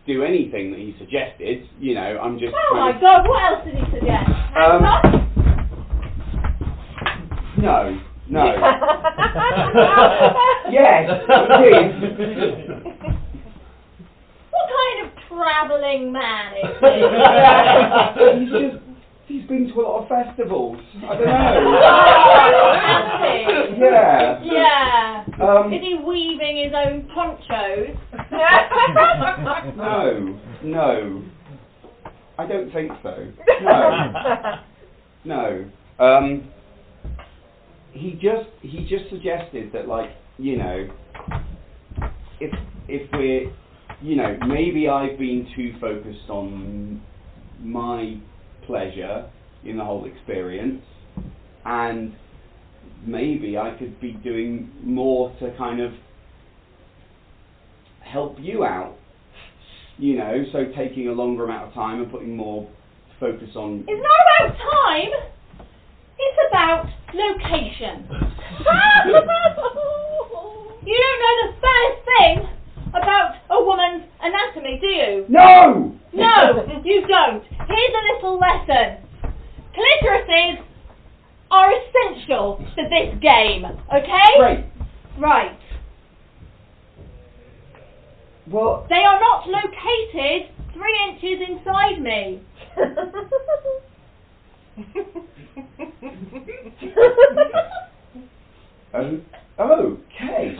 do 0.06 0.22
anything 0.22 0.70
that 0.72 0.80
he 0.80 0.94
suggested. 0.98 1.66
You 1.78 1.94
know, 1.94 2.18
I'm 2.22 2.38
just. 2.38 2.54
Oh 2.70 2.74
my 2.76 2.92
god, 3.00 3.26
what 3.28 3.42
else 3.42 3.64
did 3.64 3.74
he 3.74 3.84
suggest? 3.90 4.30
Um, 4.56 4.82
no, 7.58 8.00
no. 8.28 8.44
yes, 10.70 11.10
it 11.28 11.48
did. 11.62 12.00
What 14.50 14.66
kind 14.70 15.06
of 15.06 15.12
travelling 15.28 16.12
man 16.12 16.54
is 16.56 16.62
this? 16.80 18.40
he's 18.40 18.50
just. 18.50 18.76
He's 19.26 19.46
been 19.48 19.68
to 19.72 19.80
a 19.80 19.82
lot 19.82 20.02
of 20.02 20.08
festivals. 20.08 20.76
I 20.96 20.98
don't 21.16 21.24
know. 21.24 21.30
he? 23.74 23.80
yeah. 23.80 24.42
Yeah. 24.44 25.24
Um, 25.42 25.72
Is 25.72 25.80
he 25.80 25.94
weaving 26.06 26.56
his 26.62 26.74
own 26.76 27.08
ponchos? 27.14 27.96
No, 29.77 30.38
no. 30.62 31.23
I 32.38 32.47
don't 32.47 32.73
think 32.73 32.92
so. 33.03 33.33
No. 33.62 34.61
No. 35.25 35.70
Um, 35.99 36.51
he 37.92 38.12
just 38.12 38.49
he 38.61 38.87
just 38.87 39.09
suggested 39.09 39.73
that 39.73 39.87
like 39.88 40.11
you 40.38 40.57
know 40.57 40.88
if 42.40 42.53
if 42.88 43.11
we're 43.12 43.53
you 44.03 44.16
know 44.16 44.37
maybe 44.47 44.88
I've 44.88 45.18
been 45.18 45.49
too 45.55 45.75
focused 45.81 46.29
on 46.29 47.01
my 47.62 48.18
pleasure 48.66 49.31
in 49.64 49.79
the 49.79 49.85
whole 49.85 50.05
experience 50.07 50.83
and 51.64 52.14
maybe 53.07 53.57
I 53.57 53.70
could 53.79 54.01
be 54.01 54.12
doing 54.12 54.70
more 54.83 55.33
to 55.40 55.57
kind 55.57 55.81
of 55.81 55.92
help 58.14 58.37
you 58.40 58.64
out 58.64 58.96
you 59.98 60.16
know 60.16 60.44
so 60.53 60.64
taking 60.77 61.09
a 61.09 61.12
longer 61.12 61.44
amount 61.44 61.66
of 61.66 61.74
time 61.74 62.00
and 62.00 62.11
putting 62.11 62.37
more 62.37 62.66
focus 63.20 63.50
on 63.57 63.85
It's 63.88 64.03
not 64.03 64.20
about 64.27 64.57
time. 64.59 65.12
It's 66.18 66.38
about 66.48 66.87
location. 67.14 68.07
you 70.85 70.96
don't 71.03 71.18
know 71.22 71.37
the 71.42 71.53
first 71.62 71.98
thing 72.05 72.35
about 72.90 73.35
a 73.50 73.64
woman's 73.64 74.05
anatomy, 74.20 74.79
do 74.81 74.87
you? 74.87 75.24
no 75.29 75.96
No, 76.12 76.66
you 76.85 77.07
don't. 77.07 77.42
Here's 77.44 77.94
a 77.94 78.03
little 78.14 78.38
lesson. 78.38 78.98
Clitorises 79.74 80.62
are 81.50 81.72
essential 81.72 82.64
to 82.77 82.83
this 82.88 83.18
game, 83.20 83.64
okay? 83.64 84.38
Great. 84.38 84.64
Right. 85.18 85.59
Well, 88.46 88.87
They 88.90 89.02
are 89.04 89.18
not 89.20 89.48
located 89.48 90.50
three 90.72 90.98
inches 91.09 91.48
inside 91.48 92.00
me. 92.00 92.42
oh, 98.94 99.20
okay. 99.59 100.57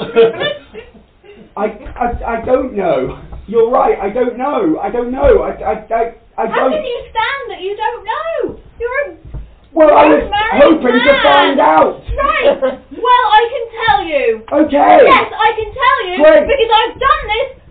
I, 1.57 1.65
I, 1.67 2.37
I 2.39 2.45
don't 2.45 2.75
know. 2.75 3.23
You're 3.47 3.71
right. 3.71 3.99
I 4.01 4.09
don't 4.11 4.39
know. 4.39 4.79
I 4.79 4.91
don't 4.91 5.11
know. 5.13 5.43
I, 5.43 5.51
I, 5.51 5.73
I, 5.73 6.15
I 6.39 6.47
How 6.47 6.55
don't. 6.55 6.73
can 6.73 6.85
you 6.85 7.01
stand 7.11 7.51
that 7.51 7.61
you 7.61 7.77
don't 7.77 8.05
know? 8.05 8.61
You're 8.81 9.13
a 9.13 9.17
well, 9.75 9.91
I 9.91 10.07
was 10.07 10.31
hoping 10.55 11.03
to 11.03 11.15
find 11.27 11.59
out. 11.59 11.99
right. 11.99 12.63
Well, 12.63 13.27
I 13.35 13.43
can 13.51 13.65
tell 13.83 14.01
you. 14.07 14.47
Okay. 14.47 14.99
Yes, 15.03 15.27
I 15.35 15.51
can 15.59 15.75
tell 15.75 15.99
you 16.07 16.23
Great. 16.23 16.47
because 16.47 16.71
I've 16.71 16.95
done 16.95 17.23
this 17.27 17.64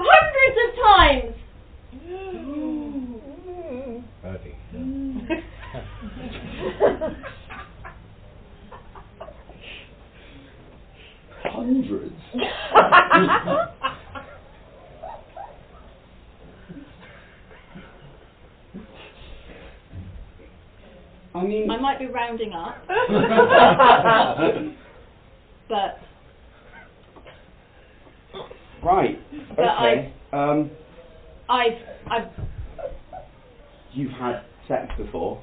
hundreds 0.00 0.56
of 0.64 0.70
times. 0.82 1.34
Birdie. 4.22 4.56
Hundreds. 11.44 12.14
I 21.32 21.44
mean, 21.44 21.70
I 21.70 21.78
might 21.78 21.98
be 21.98 22.06
rounding 22.06 22.52
up, 22.52 22.76
but 25.68 25.98
right. 28.82 29.18
But 29.56 29.64
Okay. 29.76 30.12
Um, 30.32 30.70
I've 31.48 31.78
I've 32.08 32.28
you've 33.92 34.12
had 34.12 34.42
sex 34.68 34.92
before. 34.96 35.42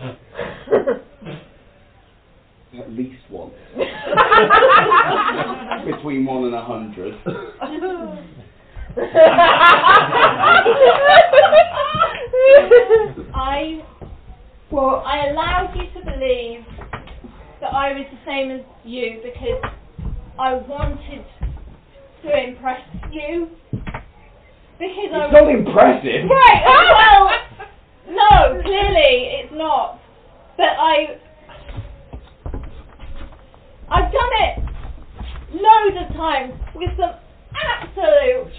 At 2.78 2.90
least 2.92 3.28
once. 3.30 3.52
Between 5.84 6.24
one 6.24 6.44
and 6.44 6.54
a 6.54 6.62
hundred. 6.62 7.14
I 13.34 13.82
Well, 14.70 15.02
I 15.04 15.28
allowed 15.28 15.74
you 15.74 15.90
to 16.00 16.04
believe 16.04 16.64
that 17.60 17.72
I 17.72 17.92
was 17.92 18.06
the 18.12 18.18
same 18.24 18.50
as 18.52 18.60
you 18.84 19.20
because 19.22 19.60
I 20.40 20.54
wanted 20.54 21.22
to 22.22 22.48
impress 22.48 22.80
you. 23.12 23.50
Because 23.72 25.12
I 25.12 25.24
it's 25.26 25.32
not 25.34 25.50
impressive. 25.50 26.30
Right, 26.30 26.62
oh, 26.66 27.28
well, 28.08 28.56
no, 28.56 28.62
clearly 28.62 29.36
it's 29.36 29.52
not. 29.52 30.00
But 30.56 30.70
I, 30.80 31.18
I've 33.90 34.10
done 34.10 34.32
it 34.40 34.64
loads 35.52 36.08
of 36.08 36.16
times 36.16 36.54
with 36.74 36.88
some 36.98 37.16
absolute 37.52 38.50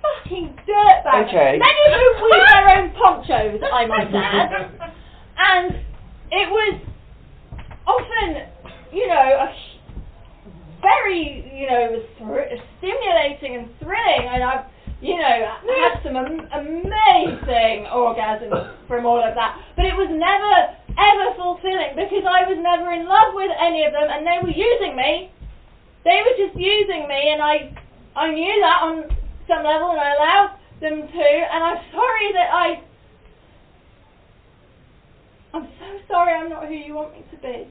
fucking 0.00 0.58
dirtbags. 0.66 1.28
Okay. 1.28 1.58
Many 1.58 1.94
who 1.94 2.30
wear 2.30 2.46
their 2.48 2.68
own 2.78 2.90
ponchos, 2.94 3.60
I 3.70 3.84
might 3.86 4.14
add. 4.14 4.92
And 5.44 5.74
it 6.30 6.48
was 6.48 6.80
often, 7.86 8.46
you 8.92 9.08
know, 9.08 9.14
a 9.14 9.71
very, 10.82 11.46
you 11.54 11.66
know, 11.66 11.80
it 11.80 11.92
was 11.92 12.06
thr- 12.18 12.58
stimulating 12.78 13.56
and 13.56 13.70
thrilling, 13.78 14.28
and 14.28 14.42
I've, 14.42 14.64
you 15.00 15.16
know, 15.16 15.46
had 15.80 16.02
some 16.02 16.16
am- 16.16 16.48
amazing 16.52 17.86
orgasms 17.88 18.74
from 18.88 19.06
all 19.06 19.22
of 19.22 19.34
that. 19.34 19.56
But 19.76 19.86
it 19.86 19.96
was 19.96 20.10
never, 20.10 20.74
ever 20.98 21.34
fulfilling 21.36 21.94
because 21.96 22.26
I 22.26 22.44
was 22.44 22.58
never 22.60 22.92
in 22.92 23.06
love 23.06 23.32
with 23.34 23.50
any 23.58 23.84
of 23.84 23.92
them, 23.92 24.10
and 24.10 24.26
they 24.26 24.38
were 24.42 24.52
using 24.52 24.96
me. 24.96 25.30
They 26.04 26.20
were 26.26 26.36
just 26.36 26.58
using 26.58 27.06
me, 27.06 27.30
and 27.30 27.40
I, 27.40 27.70
I 28.16 28.30
knew 28.34 28.60
that 28.60 28.80
on 28.82 29.08
some 29.46 29.62
level, 29.64 29.90
and 29.90 30.00
I 30.00 30.14
allowed 30.14 30.50
them 30.80 31.06
to. 31.06 31.28
And 31.52 31.62
I'm 31.64 31.78
sorry 31.92 32.32
that 32.34 32.50
I. 32.52 32.82
I'm 35.54 35.68
so 35.78 35.86
sorry 36.08 36.32
I'm 36.34 36.48
not 36.48 36.66
who 36.66 36.74
you 36.74 36.94
want 36.94 37.12
me 37.12 37.22
to 37.30 37.36
be. 37.36 37.68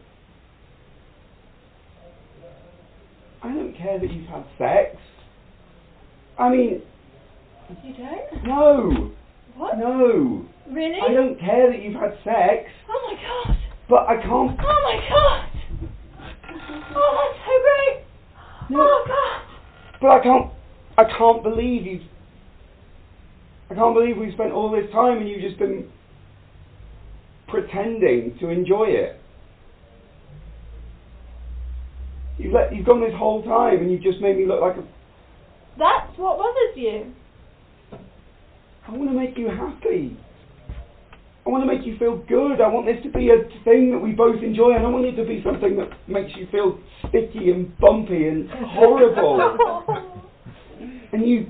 I 3.43 3.47
don't 3.49 3.75
care 3.75 3.99
that 3.99 4.11
you've 4.11 4.27
had 4.27 4.43
sex. 4.57 4.97
I 6.37 6.49
mean, 6.49 6.81
You 7.83 7.93
don't? 7.93 8.43
no, 8.45 9.11
What? 9.55 9.77
no. 9.77 10.45
Really? 10.69 10.99
I 11.01 11.13
don't 11.13 11.39
care 11.39 11.71
that 11.71 11.81
you've 11.81 11.99
had 11.99 12.13
sex, 12.23 12.69
Oh 12.89 13.11
my 13.11 13.21
god! 13.21 13.57
but 13.89 14.07
I 14.07 14.15
can't. 14.21 14.59
Oh 14.59 14.81
my 14.83 15.07
god! 15.09 15.49
Oh, 16.93 17.11
that's 17.17 17.39
so 17.45 17.53
great! 17.61 18.05
No. 18.69 18.79
Oh 18.81 19.03
god! 19.07 19.99
But 20.01 20.07
I 20.11 20.19
can't. 20.23 20.51
I 20.97 21.03
can't 21.17 21.43
believe 21.43 21.85
you've. 21.85 22.01
I 23.69 23.75
can't 23.75 23.93
believe 23.93 24.17
we 24.17 24.31
spent 24.33 24.51
all 24.51 24.69
this 24.71 24.89
time 24.91 25.19
and 25.19 25.29
you've 25.29 25.41
just 25.41 25.57
been 25.57 25.89
pretending 27.47 28.37
to 28.39 28.49
enjoy 28.49 28.85
it. 28.85 29.20
You've 32.41 32.53
let, 32.53 32.75
you've 32.75 32.85
gone 32.87 33.01
this 33.01 33.13
whole 33.15 33.43
time 33.43 33.77
and 33.79 33.91
you've 33.91 34.01
just 34.01 34.19
made 34.19 34.35
me 34.35 34.47
look 34.47 34.61
like 34.61 34.75
a. 34.77 34.83
That's 35.77 36.17
what 36.17 36.37
bothers 36.39 36.75
you. 36.75 37.13
I 38.87 38.91
want 38.91 39.11
to 39.11 39.15
make 39.15 39.37
you 39.37 39.47
happy. 39.47 40.17
I 41.45 41.49
want 41.49 41.63
to 41.63 41.67
make 41.71 41.85
you 41.85 41.97
feel 41.99 42.17
good. 42.17 42.59
I 42.61 42.67
want 42.67 42.87
this 42.87 43.01
to 43.03 43.09
be 43.11 43.29
a 43.29 43.43
thing 43.63 43.91
that 43.91 43.99
we 43.99 44.11
both 44.11 44.41
enjoy, 44.43 44.73
and 44.75 44.85
I 44.85 44.89
want 44.89 45.05
it 45.05 45.15
to 45.17 45.23
be 45.23 45.41
something 45.43 45.77
that 45.77 45.89
makes 46.07 46.35
you 46.35 46.47
feel 46.51 46.79
sticky 47.09 47.51
and 47.51 47.77
bumpy 47.77 48.27
and 48.27 48.49
horrible. 48.49 49.87
and 51.13 51.27
you, 51.27 51.49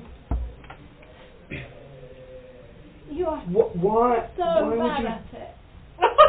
You 3.10 3.26
are 3.26 3.40
wh- 3.40 3.76
why? 3.76 4.28
so 4.36 4.42
why 4.42 4.62
would 4.68 4.78
bad 4.78 5.00
you? 5.00 5.06
at 5.08 5.22
it. 5.34 5.51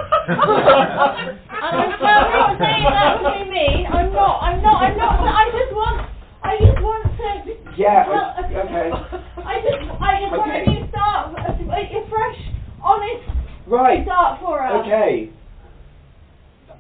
And 0.04 1.74
I'm 1.78 1.92
certainly 2.00 2.34
not 2.34 2.58
saying 2.60 2.84
that 2.84 3.22
to 3.22 3.30
be 3.46 3.50
mean. 3.50 3.86
I'm 3.88 4.12
not. 4.14 4.44
I'm 4.44 4.62
not. 4.62 4.82
I'm 4.84 4.98
not. 4.98 5.20
I 5.22 5.52
just 5.52 5.74
want. 5.76 6.10
I 6.44 6.58
just 6.60 6.80
want 6.82 7.04
to. 7.18 7.56
Yeah. 7.78 8.10
Well, 8.10 8.36
okay. 8.40 8.92
I 9.38 9.62
just. 9.62 10.02
I 10.02 10.20
just 10.22 10.32
want 10.32 10.52
Okay. 10.52 10.64
a 10.66 10.70
new 10.70 10.88
start. 10.90 11.34
A, 11.38 11.52
a 11.52 12.10
fresh, 12.10 12.40
honest 12.84 13.30
Right. 13.68 14.04
start 14.06 14.40
for 14.42 14.62
us. 14.66 14.86
Okay. 14.86 15.30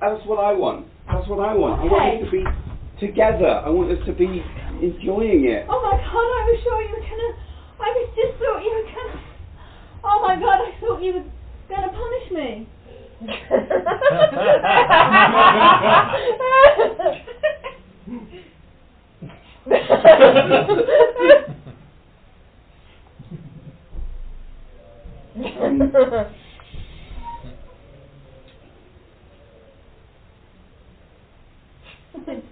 That's 0.01 0.25
what 0.25 0.39
I 0.39 0.53
want. 0.53 0.87
That's 1.07 1.27
what 1.27 1.39
I 1.39 1.53
want. 1.55 1.81
Okay. 1.81 1.95
I 1.95 1.97
want 1.97 2.23
us 2.23 2.29
to 2.29 2.31
be 2.31 2.43
together. 3.07 3.61
I 3.65 3.69
want 3.69 3.91
us 3.91 4.05
to 4.05 4.13
be 4.13 4.43
enjoying 4.81 5.45
it. 5.45 5.65
Oh 5.69 5.79
my 5.81 5.95
god! 5.97 6.27
I 6.27 6.41
was 6.51 6.59
sure 6.63 6.81
you 6.81 6.89
were 6.95 7.01
gonna. 7.03 7.31
I 7.79 7.89
was 7.91 8.09
just 8.15 8.33
thought 8.39 8.59
you 8.63 8.71
were 8.71 8.87
gonna. 8.91 9.21
Oh 10.03 10.21
my 10.21 10.35
god! 10.35 10.59
I 10.67 10.71
thought 10.79 11.01
you 11.01 11.13
were 11.13 11.25
gonna 11.69 11.91
punish 11.91 12.31
me. 12.31 12.67
It's 13.25 13.39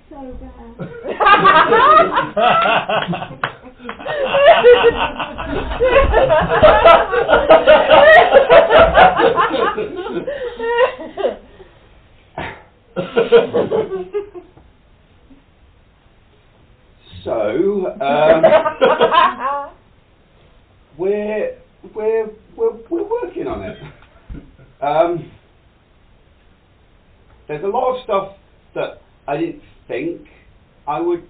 so 0.10 0.32
bad. 2.38 3.52
So, 17.24 17.88
um, 18.02 18.44
we're 20.98 21.58
we're 21.96 22.30
we're 22.56 22.72
we're 22.90 23.04
working 23.04 23.48
on 23.48 23.64
it. 23.64 23.78
Um, 24.82 25.32
there's 27.48 27.64
a 27.64 27.68
lot 27.68 27.96
of 27.96 28.04
stuff 28.04 28.34
that 28.76 29.02
I 29.28 29.38
didn't 29.38 29.64
think 29.88 30.28
I 30.88 31.00
would 31.00 31.28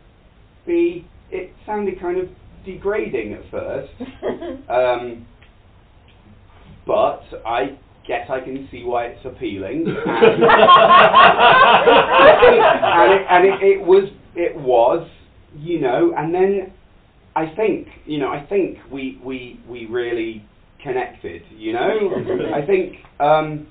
be. 0.66 1.08
It 1.30 1.54
sounded 1.66 2.00
kind 2.02 2.20
of 2.20 2.28
degrading 2.66 3.34
at 3.34 3.50
first, 3.52 3.92
um, 4.70 5.26
but 6.86 7.24
I 7.46 7.78
guess 8.08 8.30
I 8.30 8.40
can 8.40 8.68
see 8.72 8.84
why 8.84 9.06
it's 9.06 9.26
appealing. 9.26 9.86
And, 10.14 10.44
and, 12.84 13.14
it, 13.14 13.22
and 13.30 13.46
it, 13.46 13.64
it 13.64 13.86
was 13.86 14.10
it 14.36 14.56
was 14.56 15.08
you 15.58 15.80
know, 15.80 16.14
and 16.18 16.34
then 16.34 16.74
I 17.36 17.54
think, 17.56 17.88
you 18.06 18.20
know, 18.20 18.30
I 18.30 18.46
think 18.46 18.78
we 18.92 19.20
we 19.24 19.60
we 19.68 19.86
really 19.86 20.46
connected. 20.84 21.44
You 21.52 21.74
know, 21.74 22.52
I 22.54 22.66
think 22.66 22.96
um, 23.20 23.68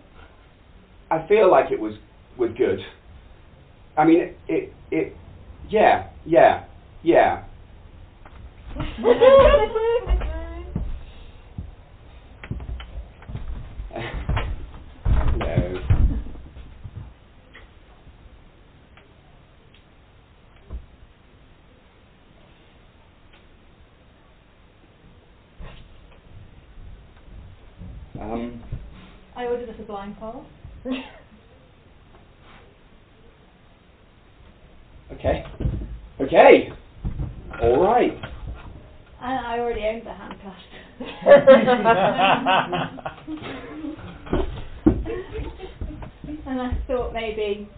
I 1.10 1.26
feel 1.28 1.50
like 1.50 1.70
it 1.70 1.80
was 1.80 1.94
was 2.38 2.50
good. 2.56 2.80
I 3.96 4.04
mean, 4.04 4.20
it 4.20 4.38
it, 4.48 4.72
it 4.90 5.16
yeah 5.68 6.08
yeah 6.24 6.64
yeah. 7.02 7.44
No. 8.76 9.60
Um, 28.20 28.62
I 29.34 29.46
ordered 29.46 29.70
us 29.70 29.76
a 29.78 29.82
blindfold. 29.82 30.44
okay. 35.12 35.44
Okay. 36.20 36.72
All 37.62 37.82
right. 37.82 38.16
And 39.22 39.46
I 39.46 39.58
already 39.58 39.84
owned 39.84 40.06
the 40.06 40.14
handcuffs. 40.14 40.56
and 46.46 46.60
I 46.60 46.72
thought 46.86 47.12
maybe 47.12 47.68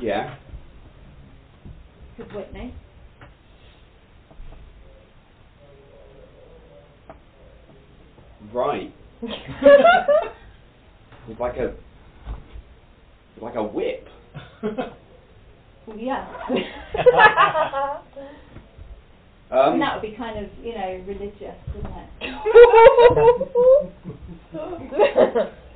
Yeah. 0.00 0.34
with 2.18 2.30
Whitney. 2.32 2.74
Right. 8.52 8.92
It's 11.28 11.38
like 11.38 11.58
a 11.58 11.66
it's 13.34 13.42
like 13.42 13.54
a 13.54 13.62
whip. 13.62 14.08
Yeah. 15.96 16.26
Um, 19.52 19.72
and 19.74 19.82
that 19.82 19.96
would 19.96 20.02
be 20.08 20.16
kind 20.16 20.38
of, 20.38 20.48
you 20.62 20.76
know, 20.76 21.02
religious, 21.08 21.56
wouldn't 21.74 21.92
it? 22.20 22.34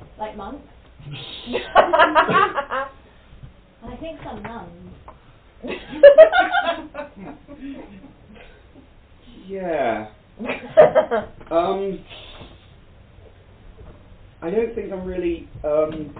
like 0.17 0.37
monks. 0.37 0.65
I 3.83 3.95
think 3.99 4.21
some 4.23 4.41
nuns. 4.43 4.93
yeah. 9.45 10.07
Um, 11.51 11.99
I 14.41 14.49
don't 14.49 14.73
think 14.73 14.93
I'm 14.93 15.03
really. 15.05 15.49
Um, 15.65 16.15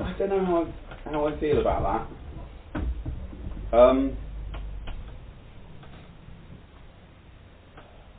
I 0.00 0.12
don't 0.18 0.28
know 0.28 0.44
how 0.44 0.62
I, 0.62 0.66
how 1.04 1.26
I 1.26 1.38
feel 1.38 1.60
about 1.60 2.08
that. 3.72 3.78
Um, 3.78 4.16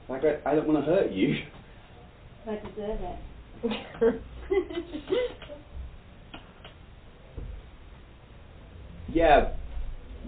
like 0.10 0.24
I, 0.24 0.52
I 0.52 0.56
don't 0.56 0.68
want 0.68 0.86
to 0.86 0.92
hurt 0.92 1.12
you. 1.12 1.36
I 2.48 2.56
deserve 2.56 3.00
it. 3.02 4.22
Yeah. 9.16 9.54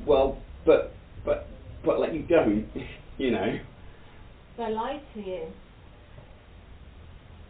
Well, 0.06 0.38
but 0.66 0.94
but 1.26 1.48
but 1.84 2.00
like 2.00 2.14
you 2.14 2.24
don't. 2.24 2.66
You 3.20 3.32
know. 3.32 3.60
I 4.60 4.70
lied 4.70 5.02
to 5.16 5.20
you. 5.20 5.48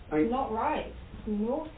I, 0.09 0.15
It's 0.19 0.31
not 0.31 0.53
right. 0.53 0.85
It's 0.85 1.27
naughty. 1.27 1.69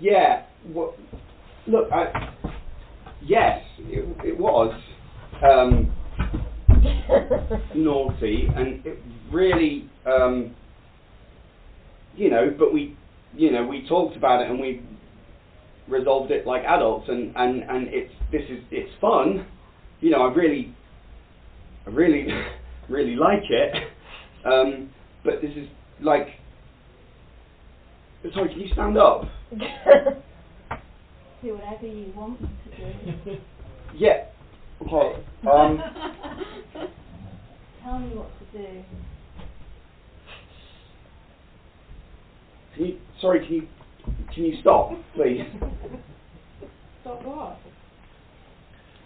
Yeah. 0.00 0.44
Well, 0.66 0.94
look, 1.66 1.90
I. 1.92 2.34
Yes, 3.20 3.62
it, 3.80 4.06
it 4.24 4.38
was 4.38 4.72
um, 5.42 5.92
naughty, 7.74 8.48
and 8.54 8.86
it 8.86 8.98
really, 9.32 9.90
um, 10.06 10.54
you 12.16 12.30
know. 12.30 12.54
But 12.56 12.72
we, 12.72 12.96
you 13.34 13.50
know, 13.50 13.66
we 13.66 13.86
talked 13.88 14.16
about 14.16 14.40
it 14.40 14.50
and 14.50 14.60
we 14.60 14.82
resolved 15.88 16.30
it 16.30 16.46
like 16.46 16.62
adults, 16.64 17.08
and 17.08 17.32
and 17.36 17.62
and 17.68 17.88
it's 17.88 18.12
this 18.30 18.42
is 18.48 18.62
it's 18.70 18.90
fun. 19.00 19.46
You 20.00 20.10
know, 20.10 20.22
I 20.22 20.32
really, 20.32 20.72
I 21.86 21.90
really, 21.90 22.28
really 22.88 23.16
like 23.16 23.50
it. 23.50 23.74
Um, 24.44 24.90
but 25.24 25.42
this 25.42 25.50
is 25.56 25.68
like. 26.00 26.28
Sorry, 28.34 28.48
can 28.50 28.60
you 28.60 28.68
stand 28.72 28.96
up? 28.98 29.24
Do 31.40 31.54
whatever 31.54 31.86
you 31.86 32.12
want 32.14 32.40
to 32.40 32.46
do. 33.24 33.38
Yeah. 33.94 34.24
Okay. 34.82 35.24
Um, 35.50 35.82
Tell 37.82 37.98
me 37.98 38.14
what 38.14 38.28
to 38.38 38.44
do. 38.58 38.84
can 42.76 42.84
you? 42.84 42.98
Sorry. 43.20 43.40
Can 43.46 43.54
you? 43.54 43.68
Can 44.34 44.44
you 44.44 44.60
stop, 44.60 44.92
please? 45.14 45.40
Stop 47.00 47.24
what? 47.24 47.58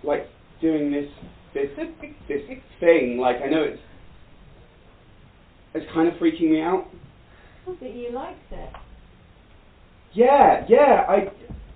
Like 0.02 0.26
doing 0.60 0.90
this 0.90 1.08
this 1.54 1.68
this 2.28 2.42
thing. 2.80 3.18
Like 3.18 3.36
I 3.40 3.46
know 3.48 3.62
it's 3.62 3.80
it's 5.74 5.86
kind 5.94 6.08
of 6.08 6.14
freaking 6.14 6.50
me 6.50 6.60
out. 6.60 6.88
But 7.64 7.94
you 7.94 8.10
liked 8.10 8.52
it. 8.52 8.70
Yeah, 10.14 10.64
yeah, 10.68 11.04
I, 11.08 11.30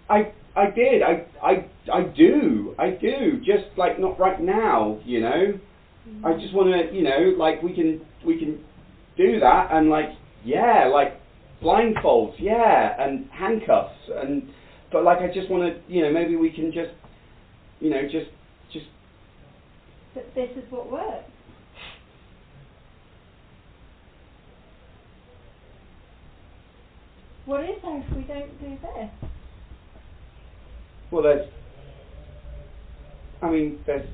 I, 0.09 0.33
I 0.55 0.71
did. 0.71 1.03
I, 1.03 1.25
I, 1.43 1.67
I 1.93 2.03
do. 2.03 2.75
I 2.79 2.91
do. 2.91 3.41
Just 3.45 3.65
like 3.77 3.99
not 3.99 4.19
right 4.19 4.41
now, 4.41 4.99
you 5.05 5.21
know. 5.21 5.59
I 6.25 6.35
just 6.35 6.55
want 6.55 6.71
to, 6.71 6.95
you 6.95 7.03
know, 7.03 7.35
like 7.37 7.63
we 7.63 7.75
can, 7.75 8.01
we 8.25 8.39
can 8.39 8.59
do 9.17 9.41
that, 9.41 9.73
and 9.73 9.91
like, 9.91 10.11
yeah, 10.45 10.87
like 10.87 11.21
blindfolds, 11.63 12.35
yeah, 12.39 12.95
and 13.03 13.29
handcuffs, 13.31 13.95
and 14.15 14.49
but 14.93 15.05
like 15.05 15.19
I 15.19 15.33
just 15.33 15.51
want 15.51 15.63
to, 15.63 15.93
you 15.93 16.03
know, 16.03 16.13
maybe 16.13 16.37
we 16.37 16.51
can 16.51 16.73
just, 16.73 16.93
you 17.81 17.91
know, 17.91 18.03
just, 18.03 18.31
just 18.73 18.87
But 20.15 20.33
this 20.35 20.51
is 20.57 20.71
what 20.71 20.91
works. 20.91 21.31
What 27.47 27.61
is 27.61 27.77
there 27.81 27.99
if 27.99 28.17
we 28.17 28.23
don't 28.25 28.61
do 28.61 28.77
this? 28.83 29.31
Well, 31.13 31.23
there's. 31.23 31.49
I 33.41 33.51
mean, 33.51 33.79
there's. 33.87 34.09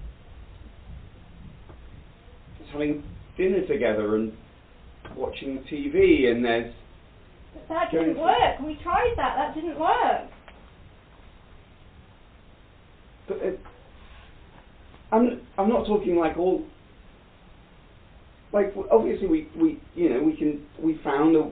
There's 2.58 2.70
having 2.70 3.02
dinner 3.38 3.66
together 3.66 4.16
and 4.16 4.34
watching 5.16 5.64
TV, 5.70 6.30
and 6.30 6.44
there's. 6.44 6.74
But 7.54 7.68
that 7.70 7.90
didn't 7.90 8.18
work. 8.18 8.60
We 8.60 8.78
tried 8.82 9.14
that. 9.16 9.36
That 9.36 9.54
didn't 9.54 9.80
work. 9.80 10.28
But 13.28 13.38
it, 13.38 13.60
I'm. 15.10 15.40
I'm 15.56 15.70
not 15.70 15.86
talking 15.86 16.16
like 16.16 16.36
all. 16.36 16.66
Like 18.52 18.74
obviously 18.90 19.26
we 19.26 19.48
we 19.56 19.80
you 19.94 20.10
know 20.10 20.22
we 20.22 20.36
can 20.36 20.66
we 20.78 21.00
found 21.02 21.34
a 21.34 21.50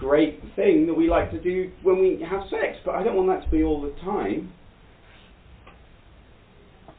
great 0.00 0.40
thing 0.56 0.86
that 0.86 0.94
we 0.94 1.08
like 1.08 1.30
to 1.30 1.40
do 1.40 1.70
when 1.82 2.00
we 2.00 2.26
have 2.28 2.40
sex, 2.50 2.78
but 2.84 2.94
I 2.94 3.04
don't 3.04 3.14
want 3.14 3.28
that 3.28 3.44
to 3.44 3.50
be 3.50 3.62
all 3.62 3.82
the 3.82 3.92
time. 4.00 4.52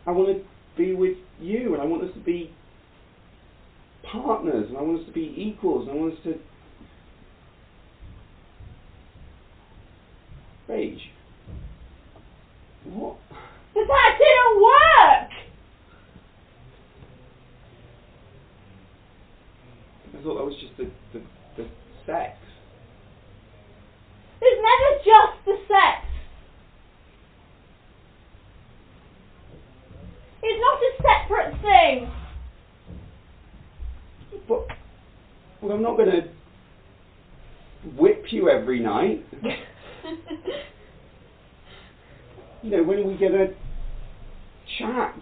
I 0.06 0.12
want 0.12 0.38
to 0.38 0.44
be 0.78 0.94
with 0.94 1.18
you, 1.40 1.74
and 1.74 1.82
I 1.82 1.86
want 1.86 2.04
us 2.04 2.14
to 2.14 2.20
be 2.20 2.54
partners, 4.04 4.68
and 4.70 4.78
I 4.78 4.82
want 4.82 5.02
us 5.02 5.06
to 5.08 5.12
be 5.12 5.34
equals, 5.36 5.88
and 5.88 5.98
I 5.98 6.00
want 6.00 6.14
us 6.14 6.20
to 6.26 6.36
rage. 10.68 11.02
What? 12.86 13.18
But 13.74 13.84
that 13.88 14.18
didn't 14.20 14.62
work. 14.62 15.32
I 20.14 20.24
thought 20.24 20.36
that 20.36 20.46
was 20.46 20.56
just 20.62 20.78
the 20.78 20.92
the, 21.14 21.26
the 21.58 21.70
sex. 22.06 22.38
It's 24.42 24.62
never 24.62 24.98
just 25.06 25.46
the 25.46 25.56
sex. 25.68 26.06
It's 30.44 30.60
not 30.60 30.80
a 30.82 30.92
separate 30.98 31.62
thing. 31.62 32.12
But 34.48 34.68
well, 35.62 35.72
I'm 35.74 35.81
not 35.92 35.98
going 35.98 36.22
to 36.22 36.30
whip 38.00 38.26
you 38.32 38.50
every 38.50 38.80
night. 38.80 39.26
You 42.64 42.70
know, 42.70 42.84
when 42.84 43.00
are 43.00 43.08
we 43.08 43.18
going 43.18 43.32
to 43.32 43.48
chat? 44.78 45.16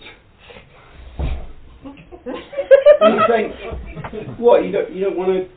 And 3.00 3.16
you 3.16 3.22
think, 3.30 4.38
what? 4.38 4.66
You 4.66 4.74
don't 4.74 4.94
you 4.94 5.06
don't 5.06 5.16
want 5.18 5.32
to 5.32 5.48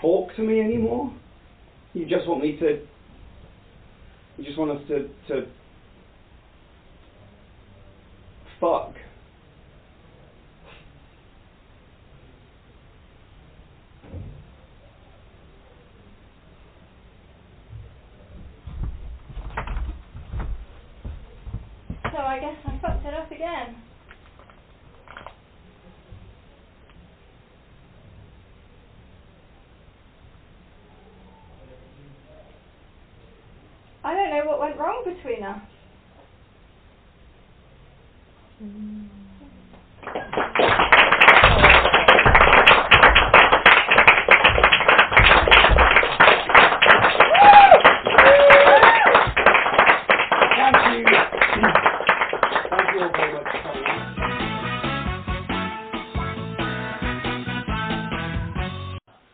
talk 0.00 0.34
to 0.34 0.42
me 0.42 0.60
anymore? 0.60 1.12
You 1.92 2.06
just 2.06 2.26
want 2.26 2.42
me 2.42 2.56
to? 2.56 2.84
You 4.36 4.44
just 4.44 4.58
want 4.58 4.72
us 4.72 4.82
to 4.88 5.08
to 5.28 5.46
fuck? 8.60 8.94
So 22.14 22.20
I 22.20 22.38
guess 22.38 22.54
I 22.64 22.78
fucked 22.80 23.04
it 23.04 23.12
up 23.12 23.28
again. 23.32 23.74
I 34.04 34.14
don't 34.14 34.30
know 34.30 34.44
what 34.46 34.60
went 34.60 34.78
wrong 34.78 35.02
between 35.04 35.13
us. 35.13 35.13
Thank 35.13 35.13
you. 35.13 35.13
Thank 35.13 35.13
you 35.13 35.13
all 35.13 35.13
very 35.13 35.13
much 35.13 35.13
for 35.24 35.30
coming 35.30 35.44
on. 35.44 35.62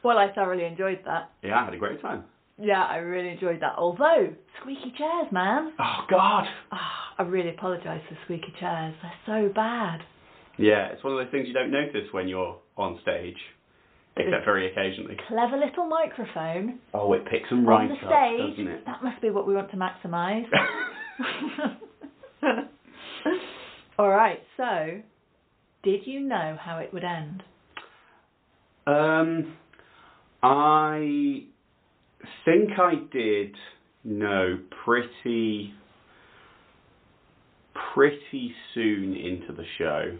Well, 0.03 0.19
I 0.19 0.33
thoroughly 0.35 0.65
enjoyed 0.65 1.01
that. 1.05 1.31
Yeah, 1.43 1.61
I 1.61 1.65
had 1.65 1.75
a 1.75 1.77
great 1.77 2.01
time. 2.01 2.25
Yeah, 2.59 2.85
I 2.85 2.97
really 2.97 3.31
enjoyed 3.31 3.61
that. 3.61 3.75
Although, 3.79 4.35
squeaky 4.79 4.95
chairs, 4.97 5.27
man. 5.33 5.73
Oh 5.79 6.05
God. 6.11 6.45
Ah, 6.73 7.15
I 7.19 7.23
really 7.23 7.51
apologise 7.51 8.03
for 8.09 8.17
squeaky 8.25 8.53
chairs. 8.61 8.95
They're 9.03 9.13
so 9.49 9.53
bad. 9.55 10.01
Yeah, 10.59 10.89
it's 10.93 11.03
one 11.03 11.13
of 11.15 11.19
those 11.19 11.31
things 11.31 11.49
you 11.49 11.55
don't 11.55 11.71
notice 11.71 12.09
when 12.13 12.29
you're 12.29 12.57
on 12.77 12.99
stage, 13.03 13.37
except 14.17 14.45
very 14.45 14.71
occasionally. 14.71 15.17
Clever 15.29 15.57
little 15.57 15.87
microphone 15.87 16.79
Oh, 16.95 17.13
it 17.15 17.25
picks 17.31 17.49
them 17.51 17.67
right 17.67 17.83
on 17.83 17.89
the 17.89 17.95
up, 17.95 18.01
stage. 18.01 18.51
doesn't 18.67 18.69
it? 18.69 18.85
That 18.87 19.03
must 19.03 19.21
be 19.23 19.31
what 19.31 19.47
we 19.47 19.55
want 19.55 19.71
to 19.71 19.77
maximise. 19.77 20.45
All 23.99 24.09
right. 24.09 24.41
So, 24.57 25.01
did 25.83 26.01
you 26.07 26.21
know 26.21 26.57
how 26.61 26.79
it 26.79 26.93
would 26.93 27.05
end? 27.05 27.43
um, 28.87 29.57
I 30.43 31.45
think 32.45 32.71
I 32.79 32.95
did 33.13 33.55
know 34.05 34.59
pretty 34.85 35.75
pretty 37.95 38.55
soon 38.75 39.15
into 39.15 39.53
the 39.53 39.65
show, 39.79 40.17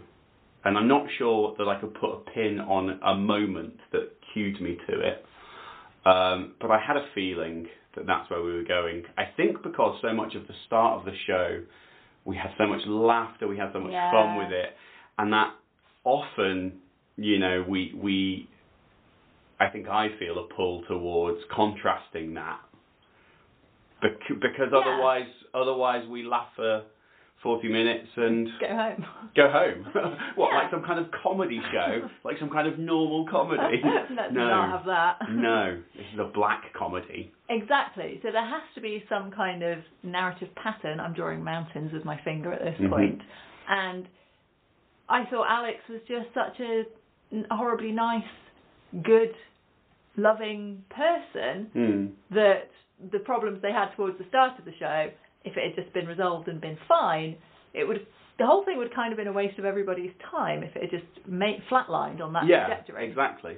and 0.65 0.77
I'm 0.77 0.87
not 0.87 1.07
sure 1.17 1.55
that 1.57 1.67
I 1.67 1.79
could 1.79 1.93
put 1.93 2.11
a 2.11 2.19
pin 2.33 2.59
on 2.59 2.99
a 3.03 3.15
moment 3.15 3.77
that 3.91 4.11
cued 4.33 4.61
me 4.61 4.77
to 4.89 4.99
it. 4.99 5.25
Um, 6.05 6.55
but 6.59 6.71
I 6.71 6.79
had 6.85 6.97
a 6.97 7.05
feeling 7.13 7.67
that 7.95 8.07
that's 8.07 8.29
where 8.29 8.41
we 8.43 8.53
were 8.53 8.63
going. 8.63 9.03
I 9.17 9.25
think 9.37 9.61
because 9.63 9.99
so 10.01 10.13
much 10.13 10.35
of 10.35 10.47
the 10.47 10.53
start 10.65 10.99
of 10.99 11.05
the 11.05 11.13
show, 11.27 11.61
we 12.25 12.35
had 12.35 12.51
so 12.57 12.67
much 12.67 12.81
laughter, 12.85 13.47
we 13.47 13.57
had 13.57 13.71
so 13.73 13.79
much 13.79 13.91
Yeah. 13.91 14.11
fun 14.11 14.37
with 14.37 14.51
it, 14.51 14.75
and 15.17 15.31
that 15.33 15.53
often, 16.03 16.81
you 17.17 17.39
know, 17.39 17.63
we 17.67 17.93
we, 17.95 18.49
I 19.59 19.69
think 19.69 19.87
I 19.87 20.09
feel 20.19 20.39
a 20.39 20.43
pull 20.53 20.83
towards 20.83 21.39
contrasting 21.51 22.33
that, 22.35 22.59
because 24.01 24.69
Yeah. 24.71 24.77
otherwise, 24.77 25.27
otherwise 25.53 26.07
we 26.07 26.23
laugh 26.23 26.47
for 26.55 26.83
forty 27.43 27.67
minutes 27.69 28.07
and 28.17 28.47
Go 28.59 28.67
home. 28.67 29.05
go 29.35 29.49
home. 29.49 29.83
what, 30.35 30.51
Yeah. 30.51 30.57
like 30.59 30.71
some 30.71 30.83
kind 30.83 30.99
of 30.99 31.07
comedy 31.23 31.59
show, 31.71 32.09
like 32.23 32.37
some 32.39 32.49
kind 32.49 32.67
of 32.67 32.77
normal 32.77 33.25
comedy? 33.29 33.81
Let's 33.83 34.31
no, 34.33 34.47
not 34.47 34.69
have 34.77 34.85
that. 34.85 35.17
no, 35.31 35.81
this 35.95 36.05
is 36.13 36.19
a 36.19 36.25
black 36.25 36.73
comedy. 36.77 37.31
Exactly. 37.49 38.19
So 38.23 38.31
there 38.31 38.45
has 38.45 38.61
to 38.75 38.81
be 38.81 39.03
some 39.09 39.31
kind 39.31 39.63
of 39.63 39.79
narrative 40.03 40.49
pattern. 40.55 40.99
I'm 40.99 41.13
drawing 41.13 41.43
mountains 41.43 41.91
with 41.93 42.05
my 42.05 42.19
finger 42.23 42.51
at 42.53 42.61
this 42.61 42.79
Mhm. 42.79 42.89
point. 42.89 43.21
And 43.67 44.07
I 45.09 45.25
thought 45.25 45.47
Alex 45.49 45.79
was 45.89 46.01
just 46.07 46.27
such 46.33 46.59
a 46.61 46.85
horribly 47.49 47.91
nice, 47.91 48.23
good, 49.03 49.33
loving 50.17 50.83
person 50.89 51.65
Hmm. 51.73 52.07
that 52.35 52.69
the 53.11 53.19
problems 53.19 53.61
they 53.61 53.71
had 53.71 53.89
towards 53.95 54.17
the 54.17 54.25
start 54.29 54.57
of 54.59 54.65
the 54.65 54.73
show, 54.79 55.09
if 55.43 55.57
it 55.57 55.63
had 55.75 55.83
just 55.83 55.93
been 55.93 56.05
resolved 56.07 56.47
and 56.47 56.61
been 56.61 56.77
fine, 56.87 57.35
it 57.73 57.87
would 57.87 58.05
the 58.37 58.45
whole 58.45 58.63
thing 58.65 58.77
would 58.77 58.93
kind 58.95 59.13
of 59.13 59.17
been 59.17 59.27
a 59.27 59.33
waste 59.33 59.59
of 59.59 59.65
everybody's 59.65 60.11
time 60.31 60.63
if 60.63 60.75
it 60.75 60.81
had 60.83 60.91
just 60.91 61.27
made 61.27 61.61
flatlined 61.69 62.21
on 62.21 62.33
that 62.33 62.47
Yeah, 62.47 62.65
trajectory. 62.67 63.07
exactly. 63.07 63.57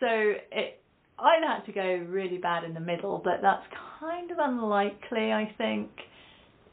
So 0.00 0.06
it 0.06 0.80
either 1.18 1.46
had 1.46 1.64
to 1.66 1.72
go 1.72 2.04
really 2.08 2.38
bad 2.38 2.64
in 2.64 2.74
the 2.74 2.80
middle, 2.80 3.20
but 3.24 3.40
that's 3.42 3.64
kind 4.00 4.30
of 4.30 4.36
unlikely, 4.38 5.32
I 5.32 5.52
think, 5.56 5.88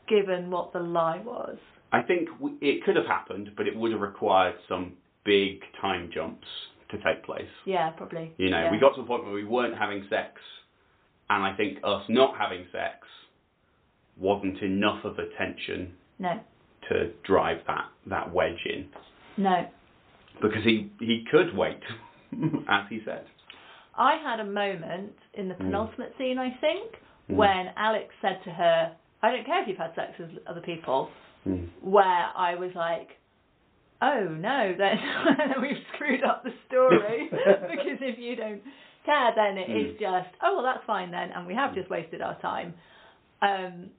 given 0.08 0.52
what 0.52 0.74
the 0.74 0.80
lie 0.80 1.22
was. 1.24 1.58
I 1.92 2.02
think 2.02 2.30
w- 2.40 2.58
it 2.62 2.84
could 2.84 2.96
have 2.96 3.06
happened, 3.06 3.52
but 3.56 3.68
it 3.68 3.76
would 3.76 3.92
have 3.92 4.02
required 4.02 4.56
some 4.68 4.94
big 5.24 5.60
time 5.82 6.10
jumps 6.14 6.48
to 6.92 6.98
take 6.98 7.24
place. 7.24 7.48
Yeah, 7.66 7.90
probably. 7.92 8.34
You 8.38 8.50
know, 8.50 8.64
yeah. 8.64 8.72
we 8.72 8.80
got 8.80 8.96
to 8.96 9.02
the 9.02 9.08
point 9.08 9.24
where 9.24 9.34
we 9.34 9.46
weren't 9.46 9.78
having 9.78 10.06
sex, 10.10 10.42
and 11.30 11.44
I 11.44 11.56
think 11.56 11.80
us 11.84 12.04
not 12.10 12.36
having 12.38 12.66
sex 12.72 13.08
wasn't 14.18 14.62
enough 14.62 15.04
of 15.04 15.18
a 15.20 15.26
tension 15.38 15.94
No, 16.20 16.40
to 16.90 17.12
drive 17.26 17.58
that, 17.68 17.86
that 18.08 18.34
wedge 18.34 18.60
in. 18.66 18.88
no. 19.38 19.66
Because 20.42 20.64
he, 20.64 20.92
he 21.00 21.24
could 21.32 21.56
wait, 21.56 21.80
as 22.70 22.86
he 22.90 23.00
said. 23.06 23.26
I 23.98 24.18
had 24.22 24.40
a 24.42 24.46
moment 24.46 25.14
in 25.34 25.48
the 25.48 25.56
Mm. 25.56 25.60
penultimate 25.66 26.14
scene, 26.18 26.38
I 26.38 26.52
think, 26.62 26.92
Mm. 27.30 27.36
when 27.38 27.70
Alex 27.78 28.14
said 28.22 28.40
to 28.44 28.52
her, 28.52 28.96
I 29.24 29.32
don't 29.32 29.46
care 29.46 29.62
if 29.64 29.68
you've 29.68 29.78
had 29.78 29.96
sex 29.96 30.12
with 30.20 30.30
other 30.48 30.62
people, 30.62 31.10
Mm. 31.48 31.70
where 31.82 32.28
I 32.36 32.56
was 32.56 32.72
like, 32.76 33.10
oh 34.02 34.26
no, 34.28 34.74
then 34.78 34.98
we've 35.62 35.84
screwed 35.96 36.24
up 36.24 36.44
the 36.44 36.54
story 36.68 37.30
because 37.32 38.00
if 38.02 38.20
you 38.20 38.36
don't 38.36 38.62
care, 39.06 39.32
then 39.36 39.58
it 39.58 39.70
is 39.70 39.96
Mm. 39.96 40.00
just, 40.00 40.36
oh 40.42 40.56
well, 40.56 40.64
that's 40.64 40.84
fine 40.86 41.12
then, 41.12 41.32
and 41.32 41.46
we 41.48 41.54
have 41.56 41.74
just 41.76 41.90
wasted 41.90 42.22
our 42.22 42.36
time. 42.42 42.74
Um, 43.42 43.90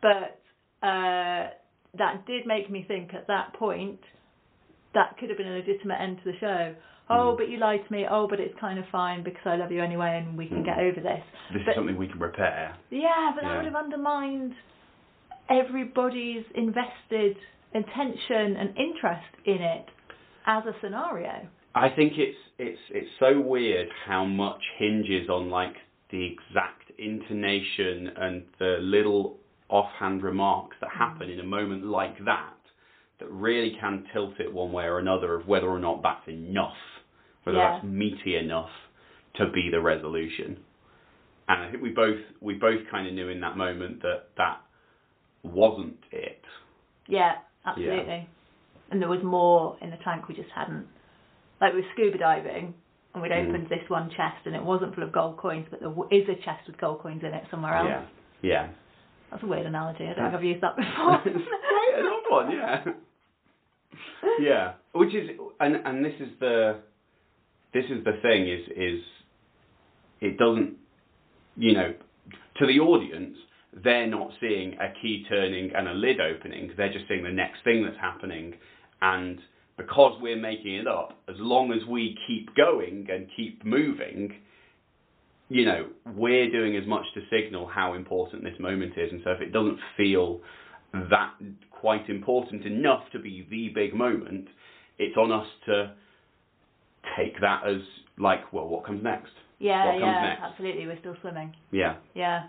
but 0.00 0.40
uh, 0.82 1.50
that 1.98 2.26
did 2.26 2.46
make 2.46 2.70
me 2.70 2.84
think 2.86 3.14
at 3.14 3.26
that 3.28 3.52
point 3.54 4.00
that 4.94 5.16
could 5.18 5.28
have 5.28 5.38
been 5.38 5.48
a 5.48 5.52
legitimate 5.56 6.00
end 6.00 6.18
to 6.24 6.32
the 6.32 6.38
show. 6.38 6.74
Oh, 7.10 7.32
Mm. 7.34 7.36
but 7.38 7.48
you 7.48 7.58
lied 7.58 7.80
to 7.86 7.92
me. 7.92 8.06
Oh, 8.08 8.26
but 8.28 8.40
it's 8.40 8.54
kind 8.60 8.78
of 8.78 8.84
fine 8.90 9.22
because 9.22 9.42
I 9.46 9.56
love 9.56 9.70
you 9.72 9.82
anyway, 9.82 10.22
and 10.24 10.36
we 10.36 10.46
can 10.46 10.62
Mm. 10.62 10.64
get 10.64 10.78
over 10.78 11.00
this. 11.00 11.22
This 11.52 11.62
But- 11.64 11.70
is 11.70 11.74
something 11.76 11.96
we 11.96 12.08
can 12.08 12.18
repair. 12.18 12.74
Yeah, 12.90 13.32
but 13.34 13.42
that 13.44 13.56
would 13.56 13.64
have 13.66 13.74
undermined 13.76 14.54
everybody's 15.48 16.44
invested 16.52 17.36
attention 17.74 18.56
and 18.56 18.76
interest 18.76 19.26
in 19.44 19.60
it 19.62 19.88
as 20.46 20.64
a 20.66 20.74
scenario. 20.80 21.48
I 21.74 21.88
think 21.88 22.14
it's 22.16 22.36
it's 22.58 22.80
it's 22.90 23.08
so 23.18 23.40
weird 23.40 23.88
how 24.06 24.24
much 24.24 24.60
hinges 24.78 25.28
on 25.28 25.50
like 25.50 25.74
the 26.10 26.24
exact 26.24 26.90
intonation 26.98 28.10
and 28.16 28.42
the 28.58 28.76
little 28.80 29.38
offhand 29.68 30.22
remarks 30.22 30.76
that 30.80 30.90
happen 30.90 31.30
in 31.30 31.40
a 31.40 31.44
moment 31.44 31.84
like 31.84 32.22
that 32.26 32.52
that 33.18 33.30
really 33.30 33.76
can 33.80 34.04
tilt 34.12 34.34
it 34.38 34.52
one 34.52 34.72
way 34.72 34.84
or 34.84 34.98
another 34.98 35.34
of 35.34 35.46
whether 35.46 35.68
or 35.68 35.78
not 35.78 36.02
that's 36.02 36.28
enough, 36.28 36.76
whether 37.44 37.58
Yeah. 37.58 37.72
that's 37.72 37.84
meaty 37.84 38.36
enough 38.36 38.70
to 39.34 39.48
be 39.50 39.70
the 39.70 39.80
resolution. 39.80 40.62
And 41.48 41.62
I 41.62 41.70
think 41.70 41.82
we 41.82 41.90
both 41.90 42.20
we 42.40 42.54
both 42.54 42.86
kind 42.90 43.06
of 43.06 43.14
knew 43.14 43.28
in 43.28 43.40
that 43.40 43.56
moment 43.56 44.02
that 44.02 44.28
that 44.36 44.60
wasn't 45.42 45.98
it. 46.10 46.44
Yeah, 47.06 47.36
absolutely. 47.64 48.28
And 48.90 49.00
there 49.00 49.08
was 49.08 49.22
more 49.22 49.76
in 49.80 49.90
the 49.90 49.96
tank 49.98 50.28
we 50.28 50.34
just 50.34 50.50
hadn't. 50.50 50.86
Like 51.62 51.74
with 51.74 51.84
scuba 51.94 52.18
diving, 52.18 52.74
and 53.14 53.22
we'd 53.22 53.30
Mm. 53.30 53.48
opened 53.48 53.68
this 53.68 53.88
one 53.88 54.10
chest 54.10 54.44
and 54.46 54.56
it 54.56 54.62
wasn't 54.62 54.94
full 54.94 55.04
of 55.04 55.12
gold 55.12 55.36
coins, 55.38 55.66
but 55.70 55.80
there 55.80 55.94
is 56.10 56.28
a 56.28 56.34
chest 56.42 56.66
with 56.66 56.76
gold 56.78 56.98
coins 57.00 57.22
in 57.22 57.32
it 57.32 57.44
somewhere 57.50 57.74
else. 57.74 57.88
Yeah. 57.88 58.02
Yeah. 58.42 58.68
That's 59.30 59.42
a 59.44 59.46
weird 59.46 59.66
analogy. 59.66 60.04
I 60.04 60.12
don't 60.14 60.24
think 60.26 60.34
I've 60.34 60.44
used 60.44 60.60
that 60.62 60.76
before. 60.82 61.22
it's 61.24 61.48
quite 61.48 61.94
an 61.98 62.06
odd 62.06 62.30
one, 62.30 62.50
yeah. 62.50 62.84
Yeah, 64.40 64.72
which 64.92 65.14
is, 65.14 65.30
and 65.60 65.76
and 65.76 66.04
this 66.04 66.14
is 66.20 66.28
the, 66.40 66.78
this 67.74 67.84
is 67.90 68.04
the 68.04 68.18
thing 68.22 68.48
is 68.48 68.68
is, 68.76 69.00
it 70.20 70.38
doesn't, 70.38 70.76
you 71.56 71.74
know, 71.74 71.94
to 72.58 72.66
the 72.66 72.80
audience 72.80 73.36
they're 73.84 74.06
not 74.06 74.30
seeing 74.40 74.74
a 74.74 74.92
key 75.00 75.24
turning 75.28 75.72
and 75.74 75.88
a 75.88 75.92
lid 75.94 76.20
opening. 76.20 76.70
They're 76.76 76.92
just 76.92 77.06
seeing 77.08 77.22
the 77.24 77.30
next 77.30 77.64
thing 77.64 77.84
that's 77.84 77.96
happening, 78.00 78.54
and 79.00 79.38
because 79.76 80.18
we're 80.20 80.36
making 80.40 80.74
it 80.74 80.86
up, 80.86 81.18
as 81.28 81.36
long 81.38 81.72
as 81.72 81.86
we 81.88 82.16
keep 82.26 82.54
going 82.54 83.06
and 83.10 83.26
keep 83.36 83.64
moving, 83.64 84.34
you 85.48 85.64
know, 85.64 85.86
we're 86.14 86.50
doing 86.50 86.76
as 86.76 86.86
much 86.86 87.04
to 87.14 87.20
signal 87.30 87.66
how 87.66 87.94
important 87.94 88.42
this 88.44 88.58
moment 88.60 88.92
is. 88.96 89.10
And 89.12 89.20
so 89.24 89.30
if 89.30 89.40
it 89.40 89.52
doesn't 89.52 89.78
feel 89.96 90.40
that 90.92 91.32
quite 91.70 92.08
important 92.08 92.64
enough 92.64 93.02
to 93.12 93.18
be 93.18 93.46
the 93.50 93.68
big 93.74 93.94
moment, 93.94 94.46
it's 94.98 95.16
on 95.16 95.32
us 95.32 95.46
to 95.66 95.94
take 97.18 97.40
that 97.40 97.62
as 97.66 97.80
like, 98.18 98.52
well, 98.52 98.68
what 98.68 98.84
comes 98.86 99.02
next? 99.02 99.30
yeah, 99.58 99.86
What 99.86 100.00
yeah, 100.00 100.22
next? 100.22 100.42
absolutely. 100.42 100.86
We're 100.86 100.98
still 101.00 101.16
swimming. 101.20 101.54
Yeah. 101.70 101.96
Yeah. 102.14 102.44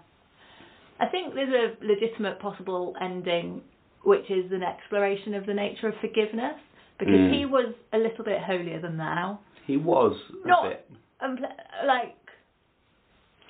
I 1.00 1.08
think 1.08 1.34
there's 1.34 1.54
a 1.54 1.86
legitimate 1.86 2.40
possible 2.40 2.96
ending, 3.02 3.62
which 4.04 4.30
is 4.30 4.52
an 4.52 4.62
exploration 4.64 5.34
of 5.34 5.46
the 5.46 5.54
nature 5.54 5.88
of 5.88 5.96
forgiveness, 6.02 6.56
because 7.00 7.14
Mm. 7.14 7.34
he 7.34 7.46
was 7.46 7.74
a 7.94 7.98
little 7.98 8.24
bit 8.24 8.42
holier 8.42 8.80
than 8.80 8.98
thou. 8.98 9.40
He 9.66 9.78
was 9.78 10.16
a 10.44 10.48
Not- 10.48 10.70
bit. 10.70 10.90
Um, 11.20 11.38
like, 11.86 12.16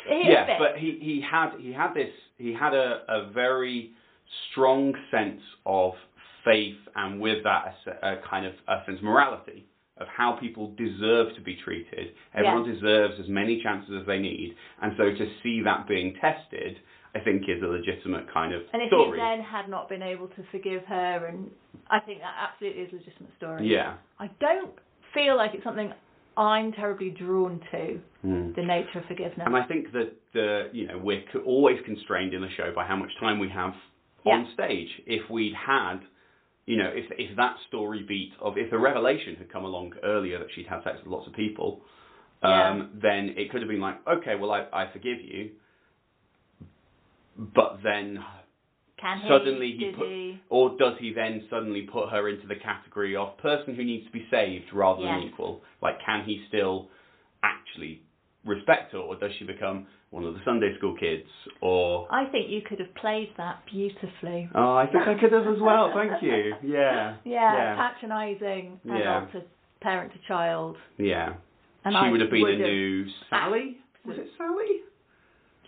he, 0.08 0.24
yeah, 0.30 0.58
but 0.60 0.78
he, 0.78 1.00
he 1.02 1.22
had 1.22 1.52
he 1.60 1.72
had 1.72 1.94
this 1.94 2.12
he 2.38 2.54
had 2.54 2.74
a, 2.74 3.02
a 3.08 3.32
very 3.32 3.92
strong 4.52 4.94
sense 5.10 5.42
of 5.66 5.94
faith 6.44 6.78
and 6.96 7.20
with 7.22 7.44
that 7.44 7.74
a, 8.02 8.14
a 8.14 8.18
kind 8.30 8.46
of 8.46 8.54
a 8.68 8.84
sense 8.86 8.98
of 9.00 9.04
morality 9.04 9.66
of 9.98 10.08
how 10.08 10.34
people 10.34 10.74
deserve 10.76 11.34
to 11.36 11.42
be 11.42 11.56
treated. 11.64 12.14
Everyone 12.34 12.66
deserves 12.70 13.14
as 13.20 13.30
many 13.30 13.62
chances 13.64 13.94
as 14.02 14.06
they 14.08 14.20
need, 14.20 14.56
and 14.82 14.94
so 14.98 15.06
to 15.06 15.32
see 15.42 15.62
that 15.64 15.88
being 15.88 16.16
tested, 16.20 16.78
I 17.16 17.20
think 17.20 17.44
is 17.48 17.62
a 17.62 17.68
legitimate 17.68 18.26
kind 18.34 18.54
of 18.54 18.62
and 18.74 18.82
if 18.82 18.90
story. 18.90 19.20
he 19.20 19.24
then 19.24 19.42
had 19.44 19.70
not 19.70 19.88
been 19.90 20.02
able 20.02 20.28
to 20.30 20.44
forgive 20.52 20.84
her, 20.86 21.28
and 21.28 21.50
I 21.90 22.00
think 22.00 22.20
that 22.22 22.34
absolutely 22.50 22.82
is 22.84 22.94
a 22.94 22.96
legitimate 22.96 23.32
story. 23.38 23.68
yeah. 23.68 23.96
I 24.20 24.30
don't 24.40 24.72
feel 25.14 25.38
like 25.38 25.52
it's 25.54 25.64
something 25.64 25.94
I'm 26.36 26.72
terribly 26.72 27.12
drawn 27.12 27.60
to, 27.72 28.00
Mm. 28.26 28.56
the 28.56 28.64
nature 28.64 29.00
of 29.00 29.06
forgiveness. 29.06 29.46
And 29.46 29.56
I 29.56 29.64
think 29.68 29.92
that 29.92 30.10
the 30.34 30.70
you 30.72 30.88
know 30.88 30.98
we're 30.98 31.24
always 31.46 31.78
constrained 31.86 32.34
in 32.34 32.42
the 32.42 32.50
show 32.58 32.72
by 32.74 32.86
how 32.86 32.96
much 32.96 33.12
time 33.20 33.38
we 33.38 33.50
have 33.50 33.74
on 34.26 34.48
stage. 34.54 34.90
If 35.06 35.30
we'd 35.30 35.54
had, 35.54 35.98
you 36.66 36.78
know, 36.78 36.90
if 37.02 37.06
if 37.20 37.36
that 37.36 37.56
story 37.68 38.02
beat 38.08 38.32
of 38.42 38.58
if 38.58 38.72
the 38.72 38.80
revelation 38.80 39.36
had 39.36 39.52
come 39.52 39.66
along 39.66 39.94
earlier 40.04 40.40
that 40.40 40.48
she'd 40.56 40.66
had 40.68 40.82
sex 40.84 40.98
with 41.04 41.12
lots 41.12 41.28
of 41.28 41.34
people, 41.34 41.82
um, 42.42 42.90
then 43.02 43.34
it 43.38 43.52
could 43.52 43.62
have 43.62 43.70
been 43.70 43.82
like, 43.82 43.98
okay, 44.08 44.36
well 44.36 44.52
I 44.52 44.62
I 44.74 44.92
forgive 44.92 45.20
you, 45.22 45.52
but 47.38 47.80
then 47.84 48.24
Can 48.98 49.22
suddenly 49.28 49.72
he 49.74 49.86
Did 49.86 49.96
put- 49.96 50.08
he? 50.08 50.40
or 50.50 50.78
does 50.78 50.98
he 51.00 51.12
then 51.14 51.46
suddenly 51.50 51.82
put 51.82 52.10
her 52.10 52.30
into 52.30 52.48
the 52.48 52.56
category 52.56 53.16
of 53.16 53.38
person 53.38 53.76
who 53.76 53.84
needs 53.84 54.06
to 54.06 54.12
be 54.12 54.26
saved 54.32 54.72
rather 54.74 55.02
than 55.04 55.24
Yes. 55.24 55.32
equal? 55.34 55.62
Like, 55.82 56.00
can 56.06 56.24
he 56.24 56.44
still 56.48 56.90
actually 57.44 58.02
respect 58.46 58.92
her, 58.94 59.00
or 59.00 59.16
does 59.16 59.32
she 59.40 59.46
become 59.46 59.88
one 60.12 60.24
of 60.26 60.34
the 60.36 60.40
Sunday 60.46 60.76
school 60.78 60.96
kids? 60.96 61.28
Or 61.62 62.08
I 62.12 62.26
think 62.26 62.50
you 62.50 62.62
could 62.62 62.80
have 62.80 62.94
played 62.96 63.34
that 63.38 63.66
beautifully. 63.66 64.50
oh, 64.56 64.76
I 64.76 64.86
think 64.88 65.08
I 65.08 65.16
could 65.16 65.32
have 65.34 65.48
as 65.48 65.60
well. 65.60 65.92
Thank 65.94 66.22
you. 66.22 66.56
Yeah. 66.62 67.16
Yeah, 67.26 67.54
Yeah. 67.54 67.76
patronising 67.76 68.80
and 68.88 68.98
Yeah. 69.00 69.22
also 69.26 69.42
parent 69.82 70.14
to 70.14 70.20
child. 70.28 70.78
Yeah. 70.98 71.34
And 71.84 71.94
she 71.94 71.98
I 71.98 72.10
would 72.10 72.22
have 72.22 72.30
been 72.30 72.42
would 72.44 72.54
the 72.60 72.64
have- 72.64 72.68
new 72.72 73.06
Sally. 73.30 73.78
Was 74.06 74.18
it 74.18 74.30
Sally? 74.38 74.82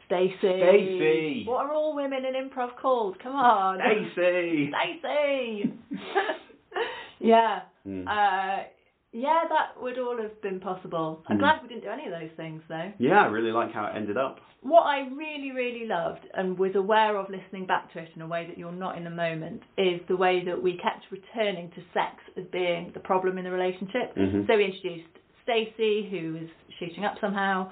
Stacey. 0.07 0.37
Stacey. 0.41 1.43
What 1.47 1.65
are 1.65 1.73
all 1.73 1.95
women 1.95 2.23
in 2.25 2.33
improv 2.49 2.75
called? 2.81 3.17
Come 3.21 3.35
on. 3.35 3.79
Stacey. 4.13 4.71
Stacey. 5.01 5.73
yeah. 7.19 7.61
Mm. 7.87 8.05
Uh, 8.07 8.63
yeah, 9.11 9.43
that 9.47 9.81
would 9.81 9.97
all 9.97 10.17
have 10.21 10.41
been 10.41 10.59
possible. 10.59 11.23
I'm 11.27 11.37
Mm. 11.37 11.39
glad 11.39 11.61
we 11.63 11.69
didn't 11.69 11.83
do 11.83 11.89
any 11.89 12.05
of 12.05 12.11
those 12.11 12.31
things 12.35 12.61
though. 12.67 12.91
Yeah, 12.99 13.21
I 13.21 13.27
really 13.27 13.51
like 13.51 13.71
how 13.71 13.85
it 13.85 13.93
ended 13.95 14.17
up. 14.17 14.39
What 14.61 14.81
I 14.81 15.07
really, 15.15 15.51
really 15.51 15.85
loved 15.87 16.25
and 16.33 16.57
was 16.57 16.75
aware 16.75 17.15
of 17.17 17.29
listening 17.29 17.65
back 17.65 17.93
to 17.93 17.99
it 17.99 18.09
in 18.15 18.21
a 18.21 18.27
way 18.27 18.45
that 18.47 18.57
you're 18.57 18.71
not 18.73 18.97
in 18.97 19.03
the 19.03 19.09
moment 19.11 19.61
is 19.77 20.01
the 20.09 20.17
way 20.17 20.43
that 20.45 20.61
we 20.61 20.77
kept 20.77 21.05
returning 21.11 21.69
to 21.71 21.81
sex 21.93 22.15
as 22.35 22.43
being 22.51 22.91
the 22.93 22.99
problem 22.99 23.37
in 23.37 23.45
the 23.45 23.51
relationship. 23.51 24.13
Mhm. 24.15 24.47
So 24.47 24.57
we 24.57 24.65
introduced 24.65 25.07
Stacey, 25.43 26.09
who 26.09 26.33
was 26.33 26.49
shooting 26.79 27.05
up 27.05 27.17
somehow, 27.21 27.69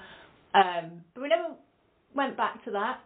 um, 0.54 1.04
but 1.16 1.24
we 1.24 1.28
never 1.30 1.56
went 2.16 2.38
back 2.38 2.64
to 2.66 2.72
that. 2.72 3.00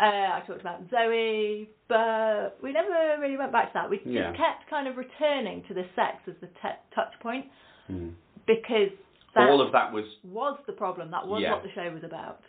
Uh, 0.00 0.38
I 0.38 0.42
talked 0.46 0.60
about 0.62 0.80
Zoe, 0.90 1.68
but 1.88 2.56
we 2.62 2.72
never 2.72 3.20
really 3.20 3.36
went 3.36 3.52
back 3.52 3.66
to 3.72 3.74
that. 3.74 3.90
We 3.90 3.98
just 3.98 4.08
kept 4.36 4.68
kind 4.70 4.88
of 4.88 4.96
returning 4.96 5.62
to 5.68 5.74
the 5.74 5.84
sex 5.94 6.16
as 6.26 6.34
the 6.40 6.46
te- 6.62 6.80
touch 6.94 7.12
point 7.20 7.46
Mm. 7.90 8.14
because 8.46 8.90
that 9.34 9.48
All 9.50 9.60
of 9.60 9.72
that 9.72 9.92
was 9.92 10.04
was 10.24 10.58
the 10.66 10.72
problem. 10.72 11.10
That 11.10 11.26
was 11.26 11.42
Yeah. 11.42 11.52
what 11.52 11.62
the 11.62 11.70
show 11.72 11.90
was 11.90 12.02
about. 12.04 12.40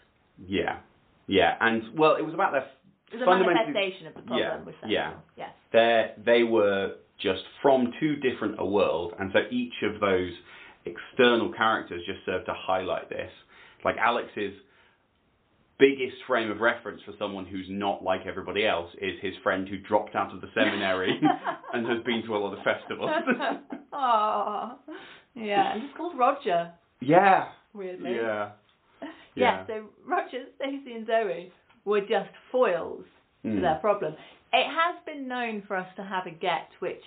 yeah, 0.48 0.78
yeah, 1.28 1.58
and 1.60 1.98
well, 1.98 2.16
it 2.16 2.22
was 2.24 2.34
about 2.34 2.52
their 2.54 2.68
It 3.12 3.20
was 3.20 3.22
a 3.24 3.26
manifestation 3.26 4.08
of 4.08 4.14
the 4.14 4.22
problem 4.22 4.74
yeah, 4.86 4.88
yeah. 4.90 5.14
Yes. 5.36 5.54
they 5.72 6.14
they 6.18 6.44
were 6.44 6.96
just 7.20 7.44
from 7.62 7.92
too 8.00 8.16
different 8.18 8.56
a 8.60 8.66
world, 8.66 9.14
and 9.20 9.32
so 9.34 9.40
each 9.52 9.82
of 9.84 10.00
those 10.00 10.32
external 10.86 11.50
characters 11.54 12.02
just 12.06 12.24
served 12.26 12.46
to 12.48 12.54
highlight 12.54 13.10
this. 13.10 13.32
Like 13.84 13.98
Alex's 13.98 14.54
is 14.54 14.60
biggest 15.82 16.16
frame 16.28 16.50
of 16.52 16.60
reference 16.62 17.02
for 17.06 17.14
someone 17.20 17.46
who's 17.46 17.66
not 17.70 18.04
like 18.04 18.22
everybody 18.28 18.66
else 18.68 18.90
is 19.02 19.14
his 19.22 19.34
friend 19.44 19.68
who 19.68 19.78
dropped 19.80 20.16
out 20.16 20.34
of 20.34 20.40
the 20.40 20.48
seminary 20.54 21.20
and 21.74 21.86
has 21.88 22.04
been 22.06 22.22
to 22.28 22.36
a 22.36 22.40
lot 22.40 22.56
of 22.58 22.64
festivals. 22.64 23.10
Aww. 23.94 24.76
Yeah, 25.36 25.74
and 25.74 25.82
he's 25.82 25.92
called 25.98 26.18
Roger, 26.18 26.72
yeah. 27.00 27.46
weirdly. 27.74 28.16
Yeah. 28.16 28.52
Yeah, 29.36 29.66
so 29.66 29.86
Roger, 30.06 30.44
Stacey, 30.58 30.94
and 30.94 31.08
Zoe 31.08 31.52
were 31.86 32.02
just 32.02 32.30
foils 32.52 33.06
to 33.44 33.48
Mm. 33.50 33.62
their 33.62 33.76
problem. 33.82 34.14
It 34.54 34.68
has 34.68 34.96
been 35.06 35.28
known 35.28 35.64
for 35.68 35.76
us 35.76 35.88
to 35.96 36.04
have 36.04 36.28
a 36.28 36.32
get 36.32 36.68
which 36.80 37.02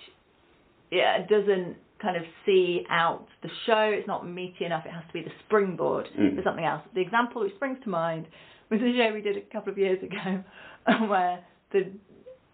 yeah, 0.91 1.25
doesn't 1.27 1.77
kind 2.01 2.17
of 2.17 2.23
see 2.45 2.83
out 2.89 3.25
the 3.41 3.49
show. 3.65 3.91
It's 3.97 4.07
not 4.07 4.27
meaty 4.27 4.65
enough. 4.65 4.85
It 4.85 4.91
has 4.91 5.03
to 5.07 5.13
be 5.13 5.21
the 5.21 5.31
springboard 5.45 6.07
Mm. 6.19 6.35
for 6.35 6.41
something 6.43 6.65
else. 6.65 6.81
The 6.93 7.01
example 7.01 7.41
which 7.41 7.53
springs 7.55 7.77
to 7.83 7.89
mind 7.89 8.25
was 8.69 8.81
a 8.81 8.97
show 8.97 9.13
we 9.13 9.21
did 9.21 9.37
a 9.37 9.41
couple 9.41 9.71
of 9.71 9.77
years 9.77 10.01
ago 10.03 10.43
where 11.07 11.43
the. 11.71 11.79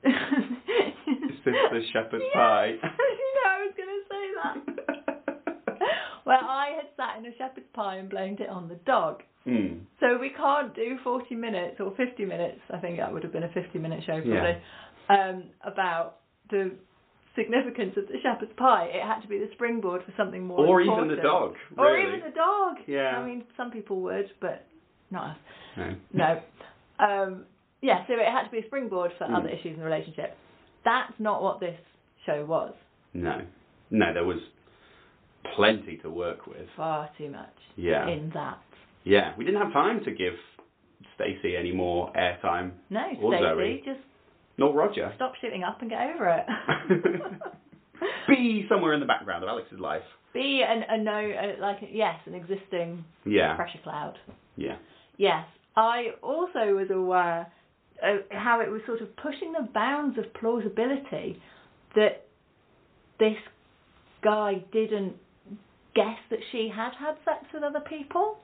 Is 0.03 1.37
this 1.45 1.55
the 1.71 1.81
shepherd's 1.93 2.23
Yeah, 2.33 2.39
pie? 2.39 2.67
you 2.81 3.29
know, 3.35 3.49
I 3.49 3.65
was 3.65 3.73
going 3.77 3.89
to 3.89 4.03
say 4.09 4.25
that. 4.43 4.57
Where 6.23 6.37
I 6.37 6.73
had 6.75 6.85
sat 6.95 7.17
in 7.19 7.25
a 7.25 7.35
shepherd's 7.37 7.67
pie 7.73 7.97
and 7.97 8.09
blamed 8.09 8.39
it 8.39 8.49
on 8.49 8.67
the 8.69 8.75
dog. 8.85 9.23
Mm. 9.47 9.81
So 9.99 10.17
we 10.19 10.29
can't 10.29 10.73
do 10.75 10.97
40 11.03 11.33
minutes 11.35 11.77
or 11.79 11.93
50 11.97 12.25
minutes, 12.25 12.59
I 12.71 12.77
think 12.77 12.97
that 12.97 13.11
would 13.11 13.23
have 13.23 13.33
been 13.33 13.43
a 13.43 13.49
50 13.51 13.79
minute 13.79 14.03
show 14.05 14.21
probably, 14.21 14.29
Yeah. 14.29 15.29
um, 15.29 15.43
about 15.65 16.17
the 16.51 16.71
significance 17.35 17.95
of 17.97 18.07
the 18.07 18.19
shepherd's 18.21 18.53
pie. 18.55 18.85
It 18.93 19.01
had 19.03 19.21
to 19.21 19.27
be 19.27 19.39
the 19.39 19.49
springboard 19.53 20.03
for 20.05 20.13
something 20.15 20.45
more 20.45 20.59
Or 20.65 20.81
even 20.81 21.07
the 21.07 21.15
dog. 21.15 21.55
Or 21.77 21.97
even 21.97 22.19
the 22.19 22.35
dog. 22.35 22.75
Yeah. 22.87 23.17
I 23.17 23.25
mean, 23.25 23.43
some 23.57 23.71
people 23.71 24.01
would, 24.01 24.29
but 24.39 24.67
not 25.11 25.31
us. 25.31 25.37
No. 25.77 25.95
No. 26.13 26.41
Um, 27.05 27.45
yeah, 27.81 28.05
so 28.07 28.13
it 28.13 28.25
had 28.31 28.43
to 28.45 28.51
be 28.51 28.59
a 28.59 28.65
springboard 28.67 29.11
for 29.17 29.25
Mm. 29.27 29.37
other 29.37 29.49
issues 29.49 29.73
in 29.73 29.79
the 29.79 29.85
relationship. 29.85 30.37
That's 30.85 31.13
not 31.19 31.41
what 31.41 31.59
this 31.59 31.79
show 32.25 32.45
was. 32.45 32.73
No. 33.13 33.41
No, 33.89 34.13
there 34.13 34.23
was 34.25 34.37
plenty 35.55 35.97
to 35.97 36.09
work 36.09 36.45
with. 36.47 36.67
Far 36.77 37.09
too 37.17 37.29
much 37.29 37.55
Yeah. 37.75 38.07
in 38.07 38.29
that. 38.33 38.59
Yeah. 39.03 39.33
We 39.37 39.45
didn't 39.45 39.61
have 39.61 39.73
time 39.73 40.03
to 40.05 40.11
give 40.11 40.33
Stacey 41.15 41.55
any 41.57 41.71
more 41.71 42.11
airtime. 42.13 42.71
No, 42.89 43.03
Stacey, 43.07 43.21
Zoe. 43.43 43.81
just 43.85 43.99
Nor 44.57 44.73
Roger. 44.73 45.11
stop 45.15 45.33
shooting 45.41 45.63
up 45.63 45.81
and 45.81 45.89
get 45.89 46.01
over 46.13 46.27
it. 46.29 47.31
Be 48.27 48.65
somewhere 48.69 48.93
in 48.93 48.99
the 48.99 49.05
background 49.05 49.43
of 49.43 49.49
Alex's 49.49 49.79
life. 49.79 50.01
Be 50.33 50.63
an, 50.67 50.83
a 50.87 50.97
no, 50.97 51.17
a, 51.17 51.59
like 51.59 51.77
yes, 51.91 52.15
an 52.25 52.33
existing 52.35 53.03
Yeah. 53.25 53.55
pressure 53.55 53.79
cloud. 53.83 54.17
Yeah. 54.55 54.77
Yes, 55.21 55.45
I 55.75 56.15
also 56.23 56.73
was 56.73 56.87
aware 56.89 57.45
of 58.01 58.21
how 58.31 58.59
it 58.61 58.71
was 58.71 58.81
sort 58.87 59.01
of 59.01 59.15
pushing 59.17 59.51
the 59.51 59.69
bounds 59.71 60.17
of 60.17 60.33
plausibility 60.33 61.39
that 61.93 62.25
this 63.19 63.37
guy 64.23 64.63
didn't 64.73 65.13
guess 65.93 66.17
that 66.31 66.39
she 66.51 66.71
had 66.75 66.93
had 66.99 67.17
sex 67.23 67.45
with 67.53 67.61
other 67.61 67.81
people. 67.87 68.39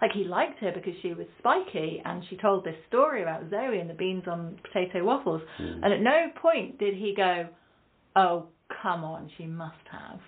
Like 0.00 0.12
he 0.12 0.22
liked 0.22 0.60
her 0.60 0.70
because 0.72 0.94
she 1.02 1.14
was 1.14 1.26
spiky 1.40 2.00
and 2.04 2.22
she 2.30 2.36
told 2.36 2.64
this 2.64 2.76
story 2.86 3.22
about 3.22 3.50
Zoe 3.50 3.80
and 3.80 3.90
the 3.90 3.94
beans 3.94 4.22
on 4.28 4.56
potato 4.62 5.02
waffles. 5.02 5.42
Mm. 5.60 5.80
And 5.82 5.92
at 5.92 6.00
no 6.00 6.28
point 6.40 6.78
did 6.78 6.94
he 6.94 7.12
go, 7.16 7.48
"Oh, 8.14 8.46
come 8.80 9.02
on, 9.02 9.32
she 9.36 9.46
must 9.46 9.82
have." 9.90 10.20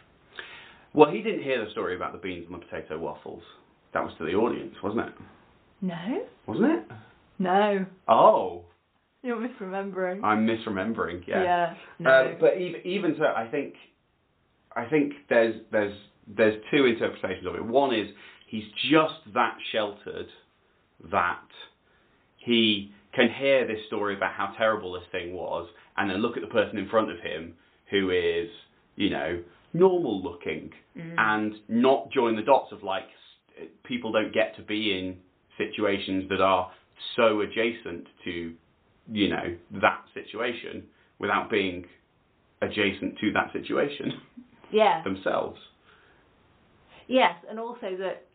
Well, 0.95 1.13
he 1.13 1.23
didn't 1.23 1.45
hear 1.45 1.65
the 1.65 1.71
story 1.71 1.95
about 1.95 2.11
the 2.11 2.19
beans 2.19 2.47
and 2.51 2.61
the 2.61 2.67
potato 2.67 2.99
waffles. 2.99 3.45
That 3.95 4.03
was 4.03 4.13
to 4.19 4.25
the 4.25 4.35
audience, 4.35 4.75
wasn't 4.83 5.07
it? 5.07 5.15
No, 5.83 6.23
Wasn't 6.47 6.67
it? 6.67 6.85
no, 7.39 7.87
Oh, 8.09 8.65
you're 9.23 9.37
misremembering. 9.37 10.23
I'm 10.25 10.47
misremembering. 10.47 11.23
Yeah. 11.27 11.43
yeah 11.43 11.75
no. 11.99 12.11
Uh, 12.11 12.35
but 12.41 12.57
even 12.59 12.81
even 12.87 13.15
so, 13.19 13.25
I 13.25 13.47
think 13.51 13.75
I 14.75 14.85
think 14.87 15.13
there's 15.29 15.57
there's 15.71 15.95
there's 16.27 16.63
two 16.71 16.87
interpretations 16.87 17.47
of 17.47 17.55
it. 17.55 17.65
One 17.65 17.95
is 17.95 18.09
he's 18.47 18.65
just 18.91 19.15
that 19.35 19.57
sheltered 19.73 20.27
that 21.11 21.41
he 22.39 22.93
can 23.15 23.29
hear 23.39 23.67
this 23.67 23.81
story 23.89 24.17
about 24.17 24.33
how 24.35 24.53
terrible 24.57 24.93
this 24.93 25.03
thing 25.13 25.33
was, 25.35 25.69
and 25.97 26.11
then 26.11 26.19
look 26.19 26.37
at 26.37 26.43
the 26.43 26.49
person 26.49 26.79
in 26.79 26.89
front 26.89 27.11
of 27.11 27.19
him 27.21 27.55
who 27.91 28.11
is 28.11 28.49
you 28.97 29.11
know 29.11 29.43
normal 29.73 30.23
looking, 30.23 30.71
Mm. 30.97 31.15
and 31.19 31.55
not 31.69 32.11
join 32.11 32.35
the 32.37 32.43
dots 32.43 32.73
of 32.73 32.83
like 32.83 33.05
people 33.85 34.11
don't 34.13 34.33
get 34.35 34.57
to 34.57 34.63
be 34.63 34.99
in 34.99 35.17
situations 35.65 36.29
that 36.31 36.41
are 36.41 36.71
so 37.17 37.41
adjacent 37.43 38.07
to 38.25 38.35
you 39.13 39.29
know 39.29 39.47
that 39.81 40.01
situation 40.15 40.85
without 41.19 41.51
being 41.51 41.85
adjacent 42.63 43.19
to 43.19 43.33
that 43.33 43.49
situation 43.53 44.13
yeah. 44.73 45.03
themselves. 45.05 45.59
Yes, 47.09 47.35
and 47.49 47.59
also 47.59 47.97
that 47.99 48.27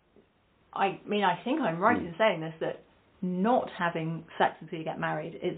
I 0.73 0.99
mean 1.07 1.23
I 1.23 1.39
think 1.43 1.61
I'm 1.61 1.79
right 1.79 1.97
Hmm. 1.99 2.07
in 2.07 2.15
saying 2.17 2.41
this 2.41 2.53
that 2.59 2.81
not 3.21 3.69
having 3.77 4.23
sex 4.37 4.55
until 4.61 4.77
you 4.79 4.85
get 4.85 4.99
married 4.99 5.39
is 5.41 5.57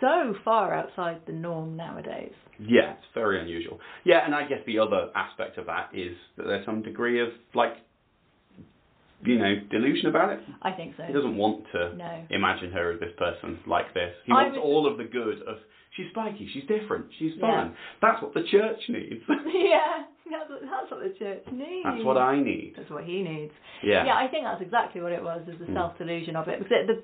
so 0.00 0.34
far 0.44 0.72
outside 0.74 1.20
the 1.26 1.32
norm 1.32 1.76
nowadays. 1.76 2.32
Yeah, 2.58 2.92
it's 2.92 3.06
very 3.14 3.40
unusual. 3.40 3.80
Yeah, 4.04 4.24
and 4.24 4.34
I 4.34 4.46
guess 4.46 4.60
the 4.66 4.78
other 4.78 5.10
aspect 5.14 5.58
of 5.58 5.66
that 5.66 5.90
is 5.92 6.16
that 6.36 6.44
there's 6.46 6.64
some 6.64 6.82
degree 6.82 7.20
of 7.20 7.28
like 7.54 7.74
you 9.24 9.38
know 9.38 9.54
delusion 9.70 10.06
about 10.08 10.30
it. 10.34 10.40
I 10.62 10.72
think 10.72 10.94
so. 10.96 11.02
He 11.04 11.12
doesn't 11.12 11.36
want 11.36 11.64
to 11.72 11.94
No. 11.96 12.24
imagine 12.30 12.70
her 12.72 12.92
as 12.92 13.00
this 13.00 13.12
person 13.16 13.58
like 13.66 13.92
this. 13.94 14.14
He 14.26 14.32
I 14.32 14.42
wants 14.44 14.56
was- 14.58 14.64
all 14.64 14.86
of 14.86 14.98
the 14.98 15.04
good 15.04 15.42
of 15.42 15.58
she's 15.96 16.10
spiky, 16.10 16.48
she's 16.52 16.64
different, 16.66 17.06
she's 17.18 17.32
Yeah. 17.36 17.40
fun. 17.46 17.76
That's 18.02 18.20
what 18.22 18.34
the 18.34 18.42
church 18.44 18.80
needs. 18.88 19.22
yeah, 19.28 20.04
that's 20.30 20.50
what, 20.50 20.60
that's 20.62 20.90
what 20.90 21.00
the 21.02 21.14
church 21.18 21.44
needs. 21.52 21.84
That's 21.84 22.04
what 22.04 22.16
I 22.18 22.40
need. 22.40 22.74
That's 22.76 22.90
what 22.90 23.04
he 23.04 23.22
needs. 23.22 23.52
Yeah. 23.82 24.04
Yeah, 24.06 24.16
I 24.16 24.28
think 24.28 24.44
that's 24.44 24.60
exactly 24.62 25.00
what 25.00 25.12
it 25.12 25.22
was, 25.22 25.46
is 25.48 25.58
the 25.58 25.66
Mm. 25.66 25.74
self 25.74 25.96
delusion 25.98 26.36
of 26.36 26.48
it. 26.48 26.58
Because 26.58 26.72
at 26.80 26.86
the 26.86 27.02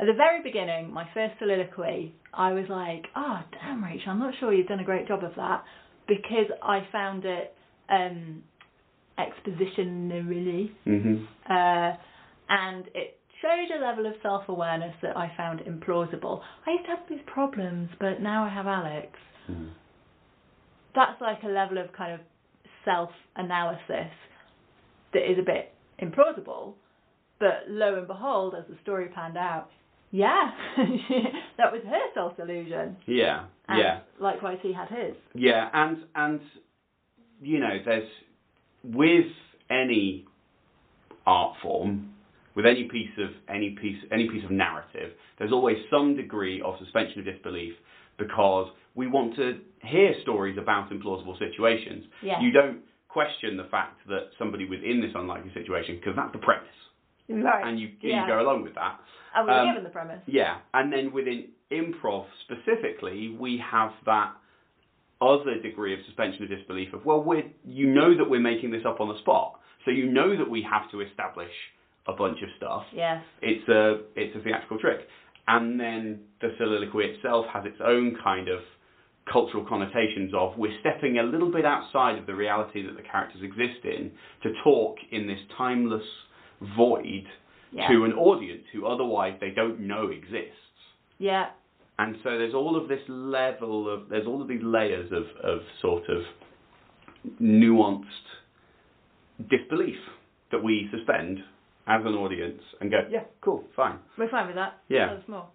at 0.00 0.06
the 0.06 0.12
very 0.14 0.40
beginning, 0.42 0.92
my 0.92 1.06
first 1.12 1.34
soliloquy, 1.40 2.14
I 2.32 2.52
was 2.52 2.68
like, 2.68 3.06
"Oh, 3.16 3.40
damn, 3.52 3.82
Rachel, 3.82 4.12
I'm 4.12 4.20
not 4.20 4.32
sure 4.38 4.52
you've 4.52 4.68
done 4.68 4.78
a 4.78 4.84
great 4.84 5.08
job 5.08 5.24
of 5.24 5.34
that," 5.34 5.64
because 6.06 6.46
I 6.62 6.86
found 6.92 7.24
it 7.24 7.52
um, 7.88 8.42
expositionally, 9.18 10.70
Mhm. 10.86 11.26
uh, 11.48 11.96
and 12.48 12.86
it 12.94 13.18
showed 13.40 13.70
a 13.76 13.78
level 13.80 14.06
of 14.06 14.14
self 14.22 14.48
awareness 14.48 14.94
that 15.02 15.16
I 15.16 15.28
found 15.36 15.60
implausible. 15.60 16.42
I 16.66 16.72
used 16.72 16.84
to 16.84 16.90
have 16.90 17.08
these 17.08 17.22
problems, 17.26 17.90
but 17.98 18.20
now 18.20 18.44
I 18.44 18.48
have 18.48 18.66
Alex. 18.66 19.18
Mm. 19.50 19.70
That's 20.94 21.20
like 21.20 21.42
a 21.44 21.48
level 21.48 21.78
of 21.78 21.92
kind 21.92 22.12
of 22.14 22.20
self 22.84 23.10
analysis 23.36 24.10
that 25.12 25.30
is 25.30 25.38
a 25.38 25.42
bit 25.42 25.72
implausible. 26.00 26.74
But 27.38 27.64
lo 27.68 27.96
and 27.96 28.06
behold, 28.06 28.54
as 28.58 28.64
the 28.68 28.76
story 28.82 29.08
panned 29.08 29.36
out, 29.36 29.70
yeah, 30.10 30.50
that 31.56 31.70
was 31.72 31.82
her 31.84 32.12
self 32.14 32.36
delusion. 32.36 32.96
Yeah. 33.06 33.44
And 33.68 33.78
yeah. 33.78 34.00
likewise, 34.18 34.58
he 34.62 34.72
had 34.72 34.88
his. 34.88 35.14
Yeah, 35.34 35.68
and 35.72 35.98
and 36.14 36.40
you 37.40 37.60
know, 37.60 37.78
there's 37.84 38.08
with 38.84 39.26
any 39.70 40.24
art 41.26 41.56
form, 41.62 42.14
with 42.54 42.66
any 42.66 42.84
piece 42.84 43.10
of 43.18 43.30
any 43.48 43.76
piece 43.80 43.98
any 44.10 44.28
piece 44.28 44.44
of 44.44 44.50
narrative, 44.50 45.12
there's 45.38 45.52
always 45.52 45.76
some 45.90 46.16
degree 46.16 46.60
of 46.62 46.74
suspension 46.78 47.20
of 47.20 47.24
disbelief 47.24 47.74
because 48.18 48.68
we 48.94 49.06
want 49.06 49.36
to 49.36 49.60
hear 49.82 50.12
stories 50.22 50.58
about 50.58 50.90
implausible 50.90 51.38
situations. 51.38 52.04
Yeah. 52.22 52.40
You 52.40 52.50
don't 52.50 52.80
question 53.08 53.56
the 53.56 53.64
fact 53.70 54.00
that 54.08 54.30
somebody 54.38 54.68
was 54.68 54.80
in 54.84 55.00
this 55.00 55.12
unlikely 55.14 55.52
situation 55.54 55.96
because 55.96 56.14
that's 56.16 56.32
the 56.32 56.38
premise, 56.38 56.68
Right. 57.28 57.66
and 57.66 57.78
you 57.78 57.90
yeah. 58.00 58.22
you 58.22 58.26
go 58.26 58.40
along 58.40 58.62
with 58.62 58.74
that. 58.74 58.98
And 59.34 59.46
we 59.46 59.52
were 59.52 59.58
um, 59.58 59.68
given 59.68 59.84
the 59.84 59.90
premise. 59.90 60.20
Yeah, 60.26 60.58
and 60.74 60.92
then 60.92 61.12
within 61.12 61.48
improv 61.70 62.24
specifically, 62.44 63.36
we 63.38 63.62
have 63.70 63.92
that 64.06 64.32
other 65.20 65.58
degree 65.60 65.94
of 65.94 66.00
suspension 66.06 66.44
of 66.44 66.48
disbelief 66.48 66.92
of 66.94 67.04
well, 67.04 67.22
we're 67.22 67.44
you 67.64 67.88
know 67.92 68.16
that 68.16 68.28
we're 68.28 68.40
making 68.40 68.70
this 68.70 68.82
up 68.86 69.00
on 69.00 69.08
the 69.08 69.18
spot, 69.18 69.58
so 69.84 69.90
you 69.90 70.10
know 70.10 70.36
that 70.36 70.48
we 70.48 70.62
have 70.70 70.90
to 70.92 71.00
establish 71.00 71.50
a 72.06 72.12
bunch 72.12 72.38
of 72.42 72.48
stuff. 72.56 72.84
Yes. 72.94 73.22
It's 73.42 73.68
a 73.68 74.00
it's 74.16 74.34
a 74.36 74.40
theatrical 74.40 74.78
trick, 74.78 75.00
and 75.46 75.78
then 75.78 76.20
the 76.40 76.54
soliloquy 76.58 77.04
itself 77.06 77.46
has 77.52 77.64
its 77.66 77.78
own 77.84 78.16
kind 78.22 78.48
of 78.48 78.60
cultural 79.30 79.64
connotations 79.68 80.32
of 80.34 80.56
we're 80.56 80.72
stepping 80.80 81.18
a 81.18 81.22
little 81.22 81.52
bit 81.52 81.64
outside 81.66 82.16
of 82.18 82.24
the 82.26 82.34
reality 82.34 82.86
that 82.86 82.96
the 82.96 83.02
characters 83.02 83.42
exist 83.42 83.84
in 83.84 84.10
to 84.42 84.50
talk 84.64 84.96
in 85.12 85.26
this 85.26 85.38
timeless 85.58 86.06
void 86.76 87.26
Yeah. 87.72 87.88
to 87.88 88.04
an 88.04 88.12
audience 88.14 88.64
who 88.72 88.86
otherwise 88.86 89.34
they 89.40 89.50
don't 89.50 89.80
know 89.80 90.08
exists. 90.08 90.56
Yeah. 91.18 91.50
And 91.98 92.16
so 92.22 92.30
there's 92.38 92.54
all 92.54 92.76
of 92.80 92.88
this 92.88 93.00
level 93.08 93.92
of 93.92 94.08
there's 94.08 94.26
all 94.26 94.40
of 94.40 94.48
these 94.48 94.62
layers 94.62 95.10
of, 95.12 95.24
of 95.42 95.60
sort 95.82 96.04
of 96.08 96.22
nuanced 97.42 98.04
disbelief 99.50 99.96
that 100.50 100.62
we 100.62 100.88
suspend 100.96 101.38
as 101.86 102.00
an 102.04 102.14
audience 102.14 102.60
and 102.80 102.90
go, 102.90 102.98
yeah, 103.10 103.24
cool, 103.40 103.64
fine. 103.74 103.98
We're 104.16 104.30
fine 104.30 104.46
with 104.46 104.56
that. 104.56 104.78
Yeah. 104.88 105.14
That's 105.14 105.28
more. 105.28 105.46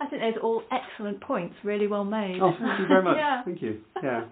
I 0.00 0.06
think 0.06 0.22
those 0.22 0.34
are 0.36 0.40
all 0.46 0.62
excellent 0.70 1.20
points, 1.20 1.56
really 1.64 1.86
well 1.88 2.04
made. 2.04 2.38
Oh, 2.40 2.52
thank 2.58 2.80
you 2.80 2.86
very 2.86 3.02
much. 3.02 3.16
yeah. 3.16 3.42
Thank 3.44 3.62
you. 3.62 3.80
Yeah. 4.02 4.24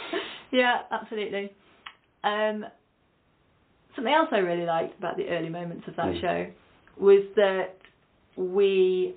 yeah, 0.52 0.74
absolutely. 0.90 1.52
Um, 2.24 2.64
something 3.94 4.12
else 4.12 4.28
I 4.32 4.38
really 4.38 4.66
liked 4.66 4.98
about 4.98 5.16
the 5.16 5.28
early 5.28 5.48
moments 5.48 5.84
of 5.86 5.96
that 5.96 6.06
Mm. 6.06 6.20
show 6.20 6.46
was 6.98 7.22
that 7.36 7.76
we 8.36 9.14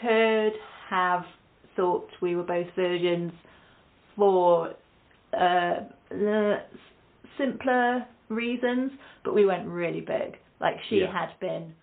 could 0.00 0.52
have 0.90 1.22
thought 1.76 2.08
we 2.20 2.36
were 2.36 2.42
both 2.42 2.66
virgins 2.76 3.32
for 4.16 4.70
uh, 5.32 5.74
the 6.10 6.56
simpler 7.38 8.04
reasons, 8.28 8.92
but 9.24 9.34
we 9.34 9.46
went 9.46 9.66
really 9.68 10.00
big. 10.00 10.36
Like 10.60 10.76
she 10.88 10.96
Yeah. 11.00 11.12
had 11.12 11.30
been 11.40 11.74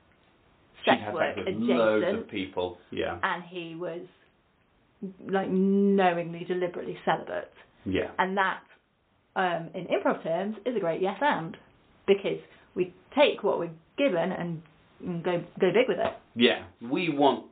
sex 0.86 1.02
had 1.04 1.14
work 1.14 1.36
with 1.38 1.48
loads 1.58 2.04
adjacent, 2.04 2.20
of 2.26 2.30
people. 2.30 2.78
Yeah. 2.92 3.18
and 3.24 3.44
he 3.44 3.76
was 3.76 4.02
like 5.30 5.50
knowingly, 5.50 6.44
deliberately 6.46 6.98
celibate 7.06 7.52
Yeah. 7.86 8.12
and 8.20 8.36
that 8.38 8.62
um, 9.36 9.70
in 9.76 9.86
improv 9.88 10.24
terms 10.24 10.58
is 10.66 10.76
a 10.76 10.80
great 10.80 11.02
yes 11.02 11.18
and 11.22 11.56
because 12.08 12.40
we 12.76 12.94
take 13.16 13.44
what 13.44 13.60
we're 13.60 13.70
given 13.98 14.32
and, 14.32 14.62
and 15.06 15.24
go 15.24 15.44
go 15.60 15.72
big 15.74 15.88
with 15.88 16.00
it. 16.00 16.14
Yeah. 16.36 16.64
We 16.82 17.10
want. 17.10 17.46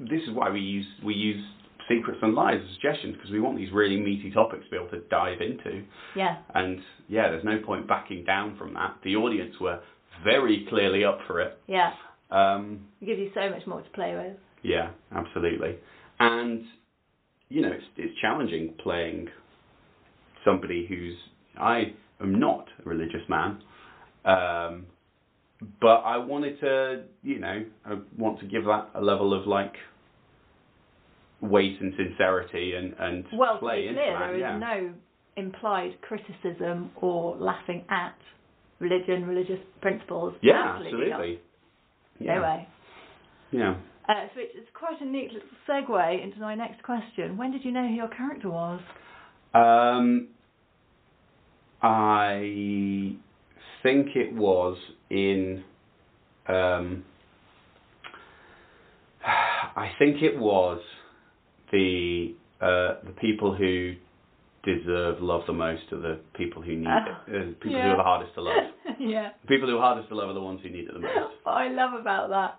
This 0.00 0.22
is 0.28 0.34
why 0.34 0.50
we 0.50 0.60
use 0.60 0.86
we 1.04 1.14
use 1.14 1.44
secrets 1.88 2.18
and 2.22 2.34
lies 2.34 2.60
as 2.62 2.74
suggestions 2.74 3.14
because 3.14 3.30
we 3.30 3.40
want 3.40 3.56
these 3.56 3.70
really 3.72 3.96
meaty 3.96 4.30
topics 4.32 4.64
to 4.64 4.70
be 4.70 4.76
able 4.76 4.88
to 4.90 5.00
dive 5.08 5.40
into. 5.40 5.84
Yeah, 6.16 6.38
And 6.54 6.80
yeah, 7.08 7.28
there's 7.30 7.44
no 7.44 7.58
point 7.64 7.86
backing 7.86 8.24
down 8.24 8.56
from 8.58 8.74
that. 8.74 8.96
The 9.04 9.14
audience 9.16 9.54
were 9.60 9.80
very 10.24 10.66
clearly 10.68 11.04
up 11.04 11.20
for 11.28 11.40
it. 11.40 11.56
yeah, 11.68 11.92
Um, 12.30 12.86
it 13.00 13.06
gives 13.06 13.20
you 13.20 13.30
so 13.34 13.48
much 13.50 13.66
more 13.68 13.82
to 13.82 13.90
play 13.90 14.14
with. 14.16 14.36
Yeah, 14.62 14.90
absolutely. 15.14 15.76
And 16.18 16.64
you 17.48 17.62
know, 17.62 17.70
it's 17.72 17.84
it's 17.96 18.18
challenging 18.20 18.74
playing 18.82 19.28
somebody 20.44 20.86
who's 20.88 21.16
I 21.58 21.92
am 22.20 22.38
not 22.40 22.66
a 22.84 22.88
religious 22.88 23.22
man, 23.28 23.62
um, 24.24 24.86
but 25.80 25.98
I 26.04 26.18
wanted 26.18 26.60
to, 26.60 27.04
you 27.22 27.38
know, 27.38 27.64
I 27.84 27.98
want 28.16 28.40
to 28.40 28.46
give 28.46 28.64
that 28.64 28.90
a 28.94 29.00
level 29.00 29.32
of 29.38 29.46
like 29.46 29.74
weight 31.40 31.80
and 31.80 31.94
sincerity 31.96 32.74
and 32.74 32.94
and 32.98 33.24
Well, 33.32 33.54
to 33.54 33.60
play 33.60 33.82
be 33.82 33.88
into 33.88 34.00
clear, 34.00 34.12
that. 34.18 34.26
there 34.26 34.34
is 34.36 34.40
yeah. 34.40 34.58
no 34.58 34.94
implied 35.36 35.92
criticism 36.02 36.90
or 36.96 37.36
laughing 37.36 37.84
at 37.90 38.16
religion, 38.78 39.26
religious 39.26 39.60
principles. 39.80 40.34
yeah, 40.42 40.74
absolutely. 40.76 41.12
absolutely. 41.12 41.40
Yeah. 42.18 42.34
No 42.36 42.42
way. 42.42 42.68
Yeah. 43.52 43.74
Uh, 44.08 44.12
so 44.34 44.40
it's, 44.40 44.52
it's 44.56 44.68
quite 44.74 45.00
a 45.00 45.04
neat 45.04 45.30
little 45.32 45.48
segue 45.68 46.22
into 46.24 46.38
my 46.38 46.54
next 46.54 46.82
question. 46.82 47.36
When 47.36 47.50
did 47.52 47.64
you 47.64 47.72
know 47.72 47.86
who 47.86 47.94
your 47.94 48.08
character 48.08 48.48
was? 48.48 48.80
Um, 49.52 50.28
I 51.82 53.16
think 53.86 54.16
it 54.16 54.34
was 54.34 54.76
in. 55.10 55.62
Um, 56.48 57.04
I 59.24 59.90
think 59.98 60.22
it 60.22 60.38
was 60.38 60.80
the 61.70 62.34
uh, 62.60 62.94
the 63.04 63.12
people 63.20 63.54
who 63.54 63.94
deserve 64.64 65.20
love 65.20 65.42
the 65.46 65.52
most 65.52 65.82
are 65.92 65.98
the 65.98 66.18
people 66.34 66.62
who 66.62 66.76
need 66.76 66.86
it. 66.86 67.12
Uh, 67.28 67.52
people 67.60 67.80
who 67.80 67.88
are 67.88 67.96
the 67.96 68.02
hardest 68.02 68.34
to 68.34 68.42
love. 68.42 68.54
yeah. 68.98 69.30
The 69.42 69.48
people 69.48 69.68
who 69.68 69.76
are 69.76 69.80
hardest 69.80 70.08
to 70.08 70.16
love 70.16 70.28
are 70.28 70.34
the 70.34 70.40
ones 70.40 70.60
who 70.62 70.70
need 70.70 70.88
it 70.88 70.92
the 70.92 70.98
most. 70.98 71.14
what 71.44 71.52
I 71.52 71.68
love 71.68 72.00
about 72.00 72.30
that 72.30 72.58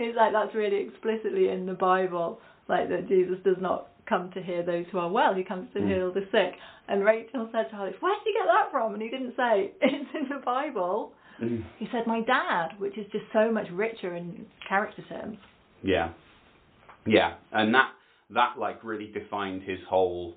is 0.00 0.14
like 0.16 0.32
that's 0.32 0.54
really 0.54 0.86
explicitly 0.86 1.48
in 1.48 1.66
the 1.66 1.74
Bible, 1.74 2.40
like 2.68 2.88
that 2.88 3.08
Jesus 3.08 3.36
does 3.44 3.56
not 3.60 3.88
come 4.08 4.30
to 4.32 4.42
heal 4.42 4.64
those 4.64 4.84
who 4.92 4.98
are 4.98 5.10
well, 5.10 5.34
he 5.34 5.42
comes 5.44 5.68
to 5.74 5.80
Mm. 5.80 5.88
heal 5.88 6.12
the 6.12 6.26
sick. 6.30 6.58
And 6.88 7.04
Rachel 7.04 7.48
said 7.52 7.70
to 7.70 7.76
Alex, 7.76 7.96
Where 8.00 8.14
did 8.18 8.26
you 8.26 8.34
get 8.38 8.46
that 8.46 8.70
from? 8.70 8.92
And 8.92 9.02
he 9.02 9.08
didn't 9.08 9.34
say, 9.36 9.72
It's 9.80 10.10
in 10.14 10.28
the 10.28 10.42
Bible. 10.44 11.12
Mm. 11.42 11.64
He 11.78 11.88
said, 11.90 12.06
My 12.06 12.20
dad, 12.20 12.78
which 12.78 12.96
is 12.98 13.06
just 13.12 13.24
so 13.32 13.50
much 13.50 13.66
richer 13.72 14.14
in 14.14 14.46
character 14.68 15.02
terms. 15.08 15.38
Yeah, 15.82 16.10
yeah, 17.06 17.34
and 17.52 17.74
that 17.74 17.90
that 18.30 18.58
like 18.58 18.82
really 18.84 19.08
defined 19.08 19.62
his 19.62 19.78
whole 19.88 20.36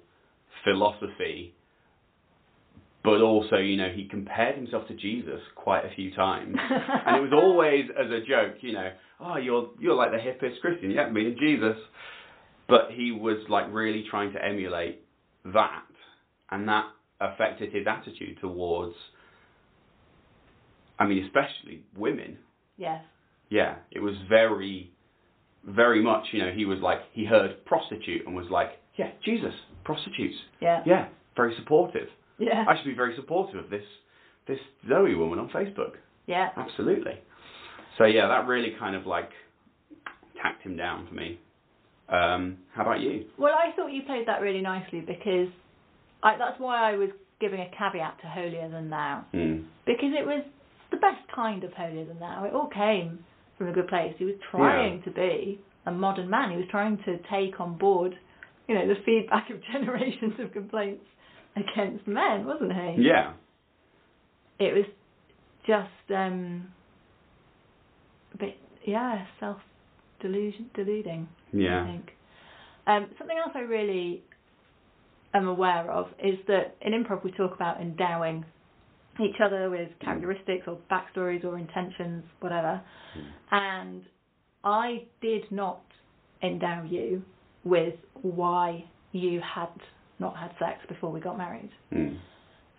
philosophy. 0.63 1.53
But 3.03 3.21
also, 3.21 3.55
you 3.57 3.77
know, 3.77 3.89
he 3.95 4.05
compared 4.09 4.55
himself 4.55 4.87
to 4.89 4.93
Jesus 4.93 5.39
quite 5.55 5.85
a 5.85 5.95
few 5.95 6.13
times, 6.13 6.55
and 7.05 7.15
it 7.15 7.21
was 7.21 7.31
always 7.33 7.85
as 7.97 8.07
a 8.11 8.19
joke, 8.19 8.57
you 8.61 8.73
know, 8.73 8.89
oh, 9.21 9.37
you're 9.37 9.69
you're 9.79 9.95
like 9.95 10.11
the 10.11 10.17
hippest 10.17 10.59
Christian, 10.59 10.91
yeah, 10.91 11.09
me 11.09 11.27
and 11.27 11.37
Jesus. 11.39 11.77
But 12.67 12.91
he 12.91 13.11
was 13.11 13.37
like 13.49 13.65
really 13.71 14.05
trying 14.09 14.33
to 14.33 14.43
emulate 14.43 15.03
that, 15.45 15.83
and 16.51 16.67
that 16.67 16.85
affected 17.19 17.73
his 17.73 17.87
attitude 17.87 18.39
towards. 18.41 18.95
I 20.99 21.05
mean, 21.05 21.23
especially 21.25 21.83
women 21.95 22.39
Yes. 22.77 23.03
yeah, 23.49 23.75
it 23.91 23.99
was 23.99 24.13
very, 24.29 24.91
very 25.65 26.01
much, 26.01 26.25
you 26.31 26.39
know, 26.39 26.51
he 26.51 26.65
was 26.65 26.79
like, 26.79 26.99
he 27.11 27.25
heard 27.25 27.65
prostitute 27.65 28.25
and 28.25 28.35
was 28.35 28.47
like, 28.49 28.69
yeah, 28.95 29.11
Jesus, 29.23 29.53
prostitutes. 29.83 30.35
Yeah. 30.61 30.83
Yeah, 30.85 31.07
very 31.35 31.55
supportive. 31.57 32.07
Yeah. 32.37 32.65
I 32.67 32.77
should 32.77 32.85
be 32.85 32.95
very 32.95 33.15
supportive 33.15 33.63
of 33.63 33.69
this, 33.69 33.83
this 34.47 34.59
Zoe 34.87 35.15
woman 35.15 35.39
on 35.39 35.49
Facebook. 35.49 35.93
Yeah. 36.27 36.49
Absolutely. 36.55 37.19
So 37.97 38.05
yeah, 38.05 38.27
that 38.27 38.47
really 38.47 38.75
kind 38.79 38.95
of 38.95 39.05
like 39.07 39.29
tacked 40.41 40.63
him 40.63 40.77
down 40.77 41.07
for 41.07 41.15
me. 41.15 41.39
Um, 42.09 42.57
how 42.73 42.83
about 42.83 43.01
you? 43.01 43.25
Well, 43.37 43.53
I 43.53 43.75
thought 43.75 43.87
you 43.87 44.03
played 44.03 44.27
that 44.27 44.41
really 44.41 44.61
nicely 44.61 45.01
because 45.01 45.49
I, 46.23 46.37
that's 46.37 46.59
why 46.59 46.91
I 46.91 46.95
was 46.95 47.09
giving 47.39 47.59
a 47.59 47.69
caveat 47.77 48.21
to 48.21 48.27
Holier 48.27 48.69
Than 48.69 48.89
Thou. 48.89 49.25
Mm. 49.33 49.65
because 49.85 50.11
it 50.17 50.25
was 50.25 50.43
the 50.91 50.97
best 50.97 51.19
kind 51.33 51.63
of 51.63 51.73
holier 51.73 52.05
than 52.05 52.19
thou. 52.19 52.45
It 52.45 52.53
all 52.53 52.69
came 52.69 53.19
from 53.57 53.67
a 53.67 53.73
good 53.73 53.87
place. 53.87 54.13
He 54.17 54.25
was 54.25 54.35
trying 54.51 55.01
to 55.03 55.11
be 55.11 55.59
a 55.85 55.91
modern 55.91 56.29
man. 56.29 56.51
He 56.51 56.57
was 56.57 56.65
trying 56.69 56.97
to 57.05 57.17
take 57.31 57.59
on 57.59 57.77
board, 57.77 58.13
you 58.67 58.75
know, 58.75 58.87
the 58.87 58.95
feedback 59.05 59.49
of 59.51 59.57
generations 59.71 60.33
of 60.39 60.51
complaints 60.53 61.05
against 61.55 62.07
men, 62.07 62.45
wasn't 62.45 62.73
he? 62.73 63.03
Yeah. 63.03 63.33
It 64.59 64.73
was 64.73 64.85
just 65.65 66.11
um, 66.15 66.67
a 68.33 68.37
bit, 68.37 68.57
yeah, 68.85 69.25
self 69.39 69.57
delusion, 70.19 70.69
deluding. 70.73 71.27
I 71.53 71.57
Yeah. 71.57 71.85
think. 71.85 72.11
Um, 72.85 73.09
something 73.17 73.37
else 73.37 73.51
I 73.55 73.61
really 73.61 74.23
am 75.33 75.47
aware 75.47 75.91
of 75.91 76.07
is 76.23 76.39
that 76.47 76.75
in 76.81 76.93
improv 76.93 77.23
we 77.23 77.31
talk 77.31 77.53
about 77.53 77.81
endowing 77.81 78.45
each 79.19 79.39
other 79.41 79.69
with 79.69 79.89
characteristics 79.99 80.67
or 80.67 80.77
backstories 80.91 81.43
or 81.43 81.57
intentions, 81.57 82.23
whatever. 82.39 82.81
And 83.51 84.03
I 84.63 85.05
did 85.21 85.51
not 85.51 85.81
endow 86.43 86.83
you 86.83 87.23
with 87.63 87.95
why 88.21 88.85
you 89.11 89.41
had 89.41 89.69
not 90.19 90.37
had 90.37 90.51
sex 90.59 90.79
before 90.87 91.11
we 91.11 91.19
got 91.19 91.37
married. 91.37 91.71
Mm. 91.91 92.17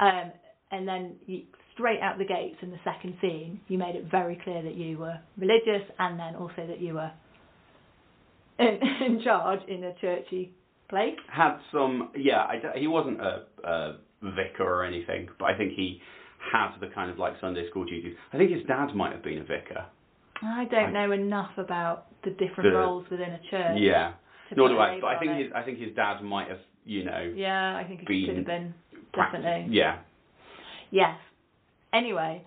Um, 0.00 0.32
and 0.70 0.86
then 0.86 1.16
you, 1.26 1.42
straight 1.74 2.00
out 2.00 2.18
the 2.18 2.24
gates 2.24 2.56
in 2.62 2.70
the 2.70 2.78
second 2.84 3.16
scene, 3.20 3.60
you 3.68 3.78
made 3.78 3.96
it 3.96 4.04
very 4.10 4.36
clear 4.42 4.62
that 4.62 4.74
you 4.74 4.98
were 4.98 5.18
religious 5.36 5.82
and 5.98 6.18
then 6.18 6.34
also 6.36 6.66
that 6.66 6.80
you 6.80 6.94
were 6.94 7.10
in, 8.58 8.78
in 9.06 9.20
charge 9.22 9.60
in 9.68 9.84
a 9.84 9.94
churchy 10.00 10.52
place. 10.88 11.16
Had 11.30 11.58
some, 11.72 12.10
yeah, 12.16 12.40
I 12.42 12.60
he 12.78 12.86
wasn't 12.86 13.20
a, 13.20 13.42
a 13.64 13.96
vicar 14.22 14.64
or 14.64 14.84
anything, 14.84 15.28
but 15.38 15.46
I 15.46 15.56
think 15.56 15.72
he 15.74 16.00
had 16.52 16.70
the 16.80 16.86
kind 16.94 17.10
of 17.10 17.18
like 17.18 17.34
Sunday 17.40 17.68
school 17.70 17.84
duties. 17.84 18.14
I 18.32 18.36
think 18.38 18.50
his 18.50 18.64
dad 18.66 18.94
might 18.94 19.12
have 19.12 19.22
been 19.22 19.38
a 19.38 19.44
vicar. 19.44 19.86
I 20.42 20.64
don't 20.70 20.96
I- 20.96 21.06
know 21.06 21.12
enough 21.12 21.50
about 21.56 22.06
the 22.24 22.30
different 22.30 22.70
The- 22.72 22.78
roles 22.78 23.04
within 23.10 23.30
a 23.30 23.40
church. 23.50 23.76
Yeah. 23.78 24.12
Nor 24.56 24.68
do 24.70 24.78
I. 24.78 24.98
But 25.00 25.08
I 25.08 25.18
think 25.18 25.32
it. 25.32 25.42
his 25.44 25.52
I 25.54 25.62
think 25.62 25.78
his 25.78 25.94
dad 25.94 26.22
might 26.22 26.48
have, 26.48 26.60
you 26.86 27.04
know, 27.04 27.32
Yeah, 27.36 27.76
I 27.76 27.84
think 27.84 28.00
he 28.08 28.24
could 28.26 28.36
have 28.36 28.46
been 28.46 28.72
definitely. 29.14 29.66
Yeah. 29.76 29.98
Yes. 30.90 31.18
Anyway, 31.92 32.44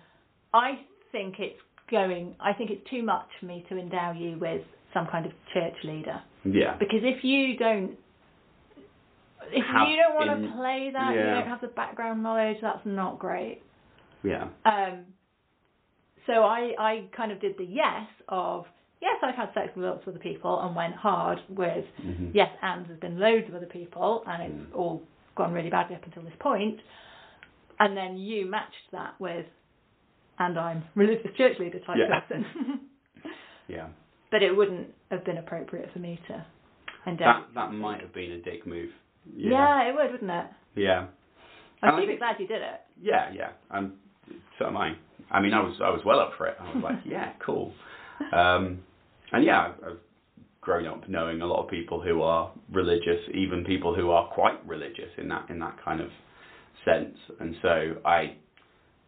I 0.52 0.80
think 1.12 1.36
it's 1.38 1.60
going. 1.90 2.34
I 2.40 2.54
think 2.54 2.70
it's 2.70 2.88
too 2.90 3.02
much 3.04 3.26
for 3.38 3.46
me 3.46 3.64
to 3.68 3.78
endow 3.78 4.12
you 4.12 4.36
with 4.40 4.62
some 4.94 5.06
kind 5.06 5.26
of 5.26 5.32
church 5.54 5.74
leader 5.84 6.20
Yeah. 6.44 6.76
because 6.78 7.00
if 7.02 7.24
you 7.24 7.56
don't. 7.56 7.92
If 9.50 9.64
Have 9.66 9.88
you 9.88 9.96
don't 9.96 10.14
want 10.14 10.30
in- 10.30 10.50
to 10.50 10.56
play 10.56 10.90
that, 10.92 11.12
you 11.14 11.20
don't 11.22 11.48
have 11.48 11.60
the 11.60 11.66
background 11.68 12.22
knowledge. 12.22 12.58
That's 12.62 12.84
not 12.86 13.18
great. 13.18 13.60
Yeah. 14.22 14.48
Um, 14.64 15.04
so 16.26 16.44
I, 16.44 16.72
I 16.78 17.04
kind 17.16 17.32
of 17.32 17.40
did 17.40 17.58
the 17.58 17.64
yes 17.64 18.06
of 18.28 18.66
yes, 19.00 19.16
I've 19.22 19.34
had 19.34 19.50
sex 19.52 19.70
with 19.74 19.84
lots 19.84 20.02
of 20.06 20.10
other 20.14 20.20
people 20.22 20.60
and 20.60 20.76
went 20.76 20.94
hard 20.94 21.40
with 21.48 21.84
Mhm. 22.00 22.30
yes, 22.32 22.50
and 22.62 22.86
there's 22.86 23.00
been 23.00 23.18
loads 23.18 23.48
of 23.48 23.56
other 23.56 23.66
people 23.66 24.22
and 24.28 24.42
it's 24.44 24.70
Mm. 24.72 24.76
all 24.78 25.02
gone 25.34 25.52
really 25.52 25.70
badly 25.70 25.96
up 25.96 26.04
until 26.04 26.22
this 26.22 26.36
point. 26.38 26.78
And 27.80 27.96
then 27.96 28.16
you 28.16 28.46
matched 28.46 28.90
that 28.92 29.18
with 29.18 29.46
and 30.38 30.56
I'm 30.58 30.84
religious 30.94 31.34
church 31.36 31.58
leader 31.58 31.80
type 31.80 31.96
Yeah. 31.98 32.20
person. 32.20 32.46
Yeah. 33.68 33.88
But 34.32 34.42
it 34.42 34.56
wouldn't 34.56 34.88
have 35.12 35.24
been 35.24 35.36
appropriate 35.38 35.92
for 35.92 36.00
me 36.00 36.18
to 36.26 36.44
endeavour. 37.06 37.44
That 37.54 37.54
that 37.54 37.72
might 37.72 38.00
have 38.00 38.12
been 38.12 38.32
a 38.32 38.38
dick 38.38 38.66
move. 38.66 38.90
yeah. 39.36 39.50
yeah 39.50 39.88
it 39.88 39.94
would, 39.94 40.10
wouldn't 40.10 40.30
it? 40.30 40.46
Yeah. 40.74 41.06
I'm 41.82 42.00
super 42.00 42.16
glad 42.16 42.36
you 42.38 42.46
did 42.46 42.62
it. 42.62 42.80
Yeah, 43.00 43.30
yeah. 43.34 43.50
And 43.70 43.92
so 44.58 44.66
am 44.66 44.76
I. 44.76 44.96
I 45.30 45.40
mean, 45.40 45.52
I 45.52 45.60
was 45.60 45.76
I 45.82 45.90
was 45.90 46.00
well 46.04 46.18
up 46.18 46.32
for 46.38 46.46
it. 46.46 46.56
I 46.60 46.74
was 46.74 46.82
like, 46.82 46.98
yeah, 47.04 47.32
cool. 47.44 47.72
Um, 48.32 48.80
and 49.32 49.44
yeah, 49.44 49.68
I've, 49.68 49.84
I've 49.84 49.98
grown 50.60 50.86
up 50.86 51.08
knowing 51.08 51.42
a 51.42 51.46
lot 51.46 51.62
of 51.64 51.68
people 51.68 52.00
who 52.00 52.22
are 52.22 52.52
religious, 52.70 53.18
even 53.34 53.64
people 53.64 53.94
who 53.94 54.10
are 54.10 54.28
quite 54.28 54.64
religious 54.66 55.10
in 55.18 55.28
that 55.28 55.50
in 55.50 55.58
that 55.58 55.76
kind 55.84 56.00
of 56.00 56.08
sense. 56.84 57.16
And 57.40 57.56
so 57.60 57.96
I 58.04 58.36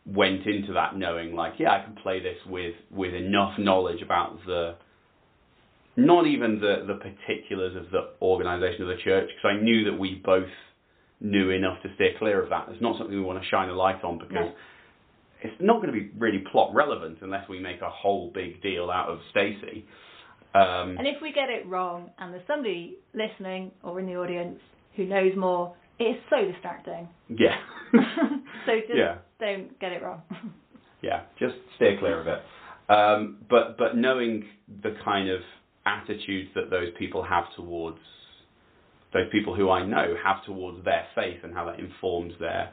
went 0.05 0.47
into 0.47 0.72
that 0.75 0.97
knowing 0.97 1.35
like, 1.35 1.55
yeah, 1.59 1.70
I 1.72 1.85
can 1.85 1.95
play 1.95 2.20
this 2.20 2.37
with 2.47 2.75
with 2.91 3.14
enough 3.14 3.59
knowledge 3.59 4.03
about 4.03 4.39
the 4.47 4.75
not 5.97 6.26
even 6.26 6.61
the 6.61 6.84
the 6.86 6.95
particulars 6.95 7.76
of 7.76 7.90
the 7.90 8.11
organisation 8.22 8.82
of 8.82 8.88
the 8.88 9.03
church 9.03 9.28
because 9.28 9.57
I 9.59 9.62
knew 9.62 9.84
that 9.90 9.99
we 9.99 10.20
both 10.24 10.49
knew 11.20 11.51
enough 11.51 11.80
to 11.82 11.88
steer 11.95 12.12
clear 12.18 12.42
of 12.42 12.51
that. 12.51 12.66
It's 12.70 12.82
not 12.82 12.99
something 12.99 13.14
we 13.14 13.22
want 13.22 13.40
to 13.42 13.49
shine 13.49 13.68
a 13.68 13.74
light 13.74 14.03
on 14.05 14.18
because 14.18 14.34
No. 14.34 14.53
it's 15.42 15.61
not 15.61 15.80
going 15.80 15.92
to 15.95 15.99
be 15.99 16.11
really 16.18 16.38
plot 16.51 16.74
relevant 16.74 17.18
unless 17.22 17.49
we 17.49 17.61
make 17.61 17.80
a 17.80 17.90
whole 17.90 18.30
big 18.34 18.61
deal 18.62 18.90
out 18.90 19.09
of 19.09 19.18
Stacy. 19.30 19.84
Um, 20.55 20.97
And 20.99 21.07
if 21.07 21.20
we 21.22 21.32
get 21.32 21.49
it 21.51 21.66
wrong 21.66 22.11
and 22.18 22.32
there's 22.32 22.47
somebody 22.47 22.97
listening 23.14 23.70
or 23.82 23.99
in 24.01 24.07
the 24.07 24.16
audience 24.16 24.59
who 24.97 25.05
knows 25.07 25.34
more, 25.36 25.74
it 25.99 26.05
is 26.05 26.16
so 26.30 26.45
distracting. 26.51 27.09
yeah, 27.28 27.57
so 28.66 28.72
just 28.86 28.95
Yeah. 28.97 29.16
don't 29.40 29.78
get 29.80 29.92
it 29.92 30.03
wrong. 30.03 30.22
yeah, 31.03 31.22
just 31.38 31.55
steer 31.76 31.97
clear 31.99 32.20
of 32.20 32.26
it. 32.26 32.40
Um, 32.90 33.38
but 33.49 33.78
but 33.78 33.97
knowing 33.97 34.45
the 34.82 34.95
kind 35.05 35.28
of 35.30 35.40
attitudes 35.87 36.51
that 36.55 36.70
those 36.70 36.89
people 36.99 37.22
have 37.22 37.45
towards 37.57 37.99
those 39.12 39.30
people 39.30 39.55
who 39.55 39.70
I 39.70 39.85
know 39.87 40.14
have 40.24 40.45
towards 40.45 40.85
their 40.85 41.05
faith 41.14 41.39
and 41.45 41.55
how 41.55 41.64
that 41.66 41.78
informs 41.78 42.32
their 42.41 42.72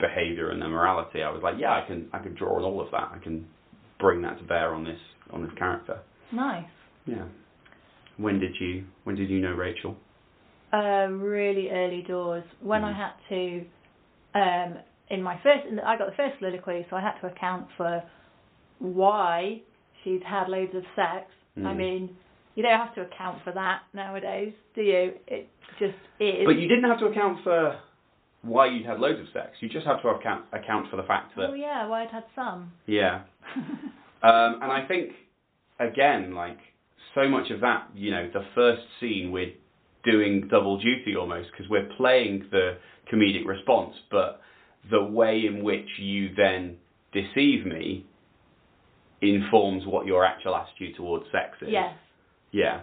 behaviour 0.00 0.50
and 0.50 0.60
their 0.60 0.68
morality, 0.68 1.22
I 1.22 1.30
was 1.30 1.42
like, 1.42 1.54
yeah, 1.58 1.70
I 1.72 1.84
can 1.86 2.08
I 2.12 2.18
can 2.18 2.34
draw 2.34 2.56
on 2.56 2.64
all 2.64 2.80
of 2.80 2.90
that. 2.90 3.08
I 3.14 3.18
can 3.22 3.46
bring 4.00 4.20
that 4.22 4.38
to 4.38 4.44
bear 4.44 4.74
on 4.74 4.84
this 4.84 4.98
on 5.32 5.42
this 5.42 5.52
character. 5.58 5.98
nice. 6.32 6.64
Yeah. 7.06 7.24
When 8.16 8.40
did 8.40 8.52
you 8.60 8.84
when 9.04 9.14
did 9.16 9.30
you 9.30 9.38
know 9.40 9.52
Rachel? 9.52 9.96
Uh, 10.72 11.06
really 11.10 11.70
early 11.70 12.02
doors 12.02 12.44
when 12.60 12.82
I 12.82 12.92
Mm. 12.92 12.96
had 12.96 13.12
to 13.28 13.64
um, 14.34 14.78
in 15.10 15.22
my 15.22 15.36
first 15.42 15.62
I 15.84 15.96
got 15.96 16.10
the 16.10 16.16
first 16.16 16.38
soliloquy 16.40 16.84
so 16.90 16.96
I 16.96 17.00
had 17.00 17.18
to 17.20 17.28
account 17.28 17.68
for 17.76 18.02
why 18.80 19.60
she'd 20.02 20.22
had 20.24 20.48
loads 20.48 20.74
of 20.74 20.82
sex 20.96 21.26
I 21.58 21.60
Mm. 21.60 21.76
mean 21.76 22.16
you 22.56 22.62
don't 22.62 22.78
have 22.78 22.94
to 22.96 23.02
account 23.02 23.38
for 23.44 23.52
that 23.52 23.82
nowadays 23.94 24.52
do 24.74 24.82
you 24.82 25.12
it 25.28 25.48
just 25.78 25.94
is 26.18 26.44
But 26.44 26.58
you 26.58 26.68
didn't 26.68 26.84
have 26.84 26.98
to 27.00 27.06
account 27.06 27.44
for 27.44 27.78
why 28.42 28.66
you'd 28.66 28.86
had 28.86 29.00
loads 29.00 29.18
of 29.18 29.26
sex. 29.32 29.56
You 29.60 29.68
just 29.68 29.86
had 29.86 30.00
to 30.02 30.08
account 30.08 30.44
account 30.52 30.88
for 30.90 30.96
the 30.96 31.02
fact 31.02 31.34
that 31.36 31.50
oh 31.50 31.54
yeah 31.54 31.86
why 31.86 32.02
I'd 32.02 32.10
had 32.10 32.24
some 32.34 32.72
yeah. 32.86 33.22
Um, 34.22 34.60
and 34.62 34.72
I 34.72 34.86
think 34.88 35.12
again, 35.78 36.34
like 36.34 36.58
so 37.14 37.28
much 37.28 37.50
of 37.50 37.60
that, 37.60 37.88
you 37.94 38.10
know, 38.10 38.28
the 38.32 38.44
first 38.54 38.82
scene 38.98 39.30
we're 39.30 39.52
doing 40.04 40.48
double 40.50 40.78
duty 40.78 41.14
almost 41.16 41.50
because 41.52 41.70
we're 41.70 41.88
playing 41.96 42.46
the 42.50 42.78
comedic 43.12 43.46
response, 43.46 43.94
but 44.10 44.40
the 44.90 45.02
way 45.02 45.42
in 45.46 45.62
which 45.62 45.86
you 46.00 46.30
then 46.34 46.76
deceive 47.12 47.66
me 47.66 48.06
informs 49.20 49.84
what 49.86 50.06
your 50.06 50.24
actual 50.24 50.56
attitude 50.56 50.96
towards 50.96 51.24
sex 51.26 51.56
is. 51.62 51.68
yes 51.70 51.94
Yeah. 52.52 52.80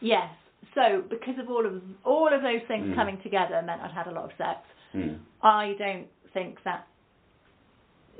yes 0.00 0.30
so 0.74 1.02
because 1.08 1.38
of 1.38 1.48
all 1.48 1.64
of 1.66 1.82
all 2.04 2.28
of 2.32 2.42
those 2.42 2.60
things 2.68 2.86
Mm. 2.88 2.94
coming 2.94 3.18
together 3.22 3.62
meant 3.62 3.80
I'd 3.82 3.92
had 3.92 4.06
a 4.08 4.12
lot 4.12 4.24
of 4.24 4.30
sex 4.38 4.60
Mm. 4.94 5.18
I 5.42 5.74
don't 5.78 6.06
think 6.32 6.58
that 6.64 6.86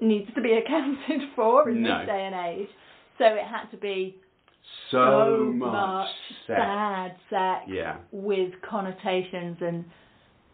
needs 0.01 0.29
to 0.35 0.41
be 0.41 0.53
accounted 0.55 1.23
for 1.37 1.69
in 1.71 1.83
No. 1.83 1.99
this 1.99 2.07
day 2.07 2.27
and 2.27 2.35
age. 2.35 2.69
So 3.19 3.25
it 3.25 3.45
had 3.47 3.71
to 3.71 3.77
be 3.79 4.17
So, 4.91 5.47
so 5.49 5.53
much 5.53 6.09
sex. 6.47 6.59
bad 6.59 7.17
sex 7.31 7.65
Yeah. 7.69 7.97
with 8.13 8.53
connotations 8.69 9.57
and 9.61 9.85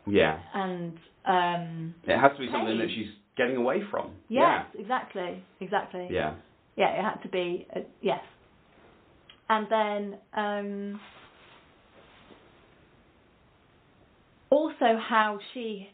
Yeah. 0.07 0.39
and 0.55 0.99
um 1.24 1.95
It 2.07 2.18
has 2.18 2.33
to 2.33 2.39
be 2.39 2.51
something 2.51 2.78
that 2.78 2.89
she's 2.91 3.11
getting 3.37 3.57
away 3.57 3.80
from. 3.91 4.11
yes, 4.28 4.66
exactly, 4.78 5.43
exactly. 5.61 6.09
Yeah. 6.11 6.35
Yeah, 6.76 6.91
it 6.99 7.03
had 7.03 7.22
to 7.22 7.28
be 7.28 7.66
uh, 7.74 7.80
yes. 8.01 8.22
And 9.53 9.66
then 9.76 10.00
um 10.44 11.00
also 14.50 14.98
how 15.09 15.38
she 15.53 15.88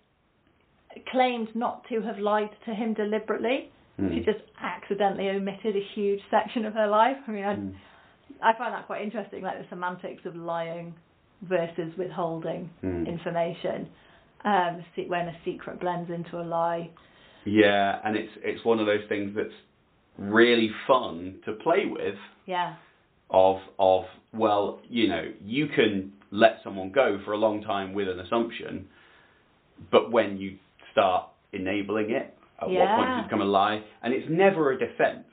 claimed 1.12 1.48
not 1.54 1.82
to 1.88 2.00
have 2.02 2.18
lied 2.18 2.50
to 2.66 2.74
him 2.74 2.94
deliberately. 2.94 3.70
Mm. 4.00 4.14
She 4.14 4.20
just 4.20 4.44
accidentally 4.60 5.28
omitted 5.28 5.76
a 5.76 5.84
huge 5.94 6.20
section 6.30 6.64
of 6.64 6.74
her 6.74 6.86
life. 6.86 7.16
I 7.26 7.30
mean, 7.30 7.44
I, 7.44 7.54
Mm. 7.56 7.74
I 8.42 8.52
find 8.58 8.72
that 8.74 8.86
quite 8.86 9.02
interesting, 9.02 9.42
like 9.42 9.58
the 9.58 9.68
semantics 9.68 10.24
of 10.24 10.34
lying 10.36 10.94
versus 11.42 11.90
withholding 11.96 12.70
Mm. 12.82 13.06
information. 13.08 13.88
Um, 14.44 14.84
when 15.08 15.26
a 15.28 15.36
secret 15.44 15.80
blends 15.80 16.10
into 16.10 16.40
a 16.40 16.46
lie. 16.58 16.90
Yeah, 17.44 18.00
and 18.04 18.16
it's 18.16 18.32
it's 18.50 18.64
one 18.64 18.78
of 18.78 18.86
those 18.86 19.04
things 19.08 19.34
that's 19.34 19.58
really 20.16 20.70
fun 20.86 21.40
to 21.44 21.52
play 21.54 21.86
with. 21.86 22.18
Yeah, 22.46 22.74
Of 23.30 23.58
of 23.78 24.04
well, 24.32 24.80
you 24.88 25.08
know, 25.08 25.22
you 25.44 25.68
can 25.68 26.12
let 26.30 26.60
someone 26.64 26.90
go 26.92 27.20
for 27.24 27.32
a 27.32 27.36
long 27.36 27.62
time 27.62 27.92
with 27.94 28.08
an 28.08 28.20
assumption, 28.20 28.86
but 29.90 30.10
when 30.10 30.38
you 30.38 30.58
start 30.92 31.28
enabling 31.52 32.10
it, 32.10 32.34
at 32.60 32.68
what 32.68 32.88
point 32.96 33.08
Yeah. 33.08 33.16
does 33.16 33.20
it 33.20 33.28
become 33.28 33.40
a 33.40 33.44
lie? 33.44 33.82
And 34.02 34.12
it's 34.14 34.26
never 34.30 34.72
a 34.72 34.78
defence 34.78 35.26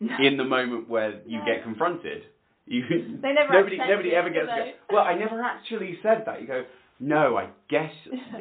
in 0.00 0.36
the 0.36 0.44
moment 0.44 0.88
where 0.88 1.20
you 1.26 1.38
No. 1.38 1.44
get 1.44 1.62
confronted. 1.62 2.22
You 2.66 2.82
They 3.22 3.32
never 3.32 3.52
nobody 3.52 3.76
nobody 3.78 4.14
ever 4.14 4.30
gets 4.30 4.48
to 4.48 4.56
go, 4.56 4.72
well, 4.96 5.04
I 5.04 5.14
never 5.14 5.40
actually 5.42 5.98
said 6.02 6.24
that. 6.26 6.40
You 6.40 6.46
go, 6.48 6.64
no, 6.98 7.36
I 7.36 7.48
guess 7.68 7.92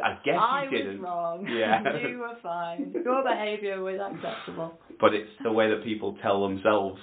I 0.04 0.18
guess 0.26 0.38
I 0.42 0.64
you 0.66 0.70
didn't. 0.78 1.02
was 1.02 1.02
wrong. 1.02 1.48
Yeah. 1.50 1.98
you 2.08 2.18
were 2.20 2.38
fine. 2.42 2.92
Your 3.06 3.24
behaviour 3.24 3.82
was 3.82 4.00
acceptable. 4.00 4.80
but 5.00 5.14
it's 5.14 5.30
the 5.44 5.52
way 5.52 5.70
that 5.70 5.84
people 5.84 6.18
tell 6.24 6.48
themselves 6.48 7.00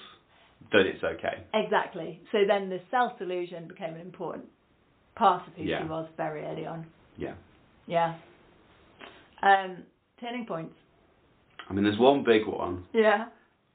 that 0.73 0.87
it's 0.87 1.03
okay. 1.03 1.45
Exactly. 1.55 2.21
So 2.33 2.39
then 2.47 2.69
the 2.69 2.81
self 2.91 3.19
delusion 3.19 3.69
became 3.69 3.95
an 3.95 4.01
important 4.01 4.45
part 5.15 5.47
of 5.47 5.55
who 5.55 5.65
Yeah. 5.65 5.83
she 5.83 5.89
was 5.89 6.09
very 6.17 6.45
early 6.45 6.67
on. 6.67 6.87
Yeah. 7.17 7.35
Yeah. 7.87 8.15
Um, 9.43 9.79
turning 10.21 10.47
points. 10.47 10.75
I 11.69 11.73
mean, 11.73 11.85
there's 11.85 11.99
one 11.99 12.25
big 12.25 12.47
one. 12.47 12.85
Yeah. 12.93 13.27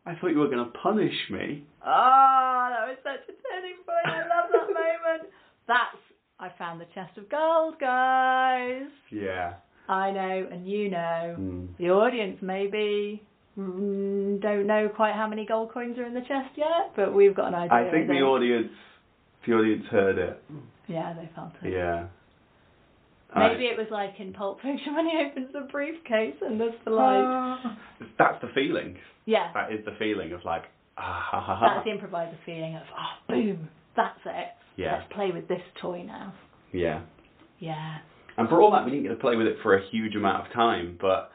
I 0.06 0.16
thought 0.16 0.28
you 0.28 0.40
were 0.40 0.48
going 0.48 0.64
to 0.66 0.72
punish 0.80 1.14
me. 1.30 1.66
Oh, 1.86 2.68
that 2.72 2.88
was 2.88 2.98
such 3.04 3.28
a 3.28 3.34
turning 3.50 3.78
point. 3.86 4.06
I 4.06 4.20
love 4.20 4.50
that 4.52 4.68
moment. 4.68 5.34
That's 5.68 5.98
I 6.40 6.50
found 6.58 6.80
the 6.80 6.86
chest 6.94 7.18
of 7.18 7.30
gold, 7.30 7.76
guys. 7.80 8.84
Yeah. 9.12 9.56
I 9.90 10.12
know, 10.12 10.48
and 10.52 10.68
you 10.68 10.90
know. 10.90 11.36
Mm. 11.40 11.68
The 11.78 11.90
audience 11.90 12.38
maybe 12.42 13.24
Mm, 13.58 14.42
don't 14.42 14.68
know 14.68 14.88
quite 14.96 15.14
how 15.16 15.28
many 15.28 15.46
gold 15.46 15.72
coins 15.74 15.98
are 15.98 16.06
in 16.06 16.14
the 16.14 16.22
chest 16.22 16.52
yet, 16.56 16.92
but 16.96 17.14
we've 17.14 17.36
got 17.36 17.48
an 17.50 17.56
idea. 17.56 17.74
I 17.88 17.92
think 17.92 18.08
the 18.08 18.22
audience, 18.22 18.70
the 19.48 19.54
audience 19.54 19.86
heard 19.90 20.18
it. 20.18 20.44
Yeah, 20.88 21.14
they 21.14 21.30
felt 21.36 21.52
it. 21.64 21.72
Yeah. 21.74 22.08
Maybe 23.36 23.68
I- 23.68 23.72
it 23.74 23.78
was 23.78 23.88
like 23.92 24.20
in 24.20 24.34
Pulp 24.34 24.62
Fiction 24.62 24.94
when 24.96 25.08
he 25.08 25.18
opens 25.30 25.52
the 25.54 25.68
briefcase 25.72 26.36
and 26.42 26.60
there's 26.62 26.74
the 26.86 26.92
light. 26.92 27.24
Ah. 27.26 27.78
That's 28.18 28.40
the 28.42 28.50
feeling. 28.54 28.98
yeah, 29.26 29.52
That 29.54 29.72
is 29.74 29.84
the 29.86 29.96
feeling 30.00 30.32
of 30.34 30.42
like, 30.46 30.64
ah, 30.98 31.28
ha, 31.32 31.42
ha, 31.42 31.56
ha. 31.56 31.74
that's 31.76 31.86
the 31.86 31.92
improviser 31.92 32.38
feeling 32.46 32.76
of, 32.76 32.84
oh, 32.98 33.34
boom, 33.34 33.70
that's 33.96 34.20
it. 34.26 34.48
Yeah. 34.76 34.98
Let's 35.00 35.14
play 35.14 35.32
with 35.32 35.48
this 35.48 35.62
toy 35.82 36.04
now. 36.06 36.34
Yeah. 36.72 37.02
Yeah. 37.60 37.98
And 38.38 38.48
for 38.48 38.62
all 38.62 38.72
that, 38.74 38.86
we 38.86 38.92
didn't 38.92 39.04
get 39.04 39.10
to 39.10 39.16
play 39.16 39.36
with 39.36 39.48
it 39.48 39.58
for 39.64 39.76
a 39.76 39.82
huge 39.90 40.16
amount 40.16 40.46
of 40.46 40.54
time, 40.54 40.96
but 41.02 41.32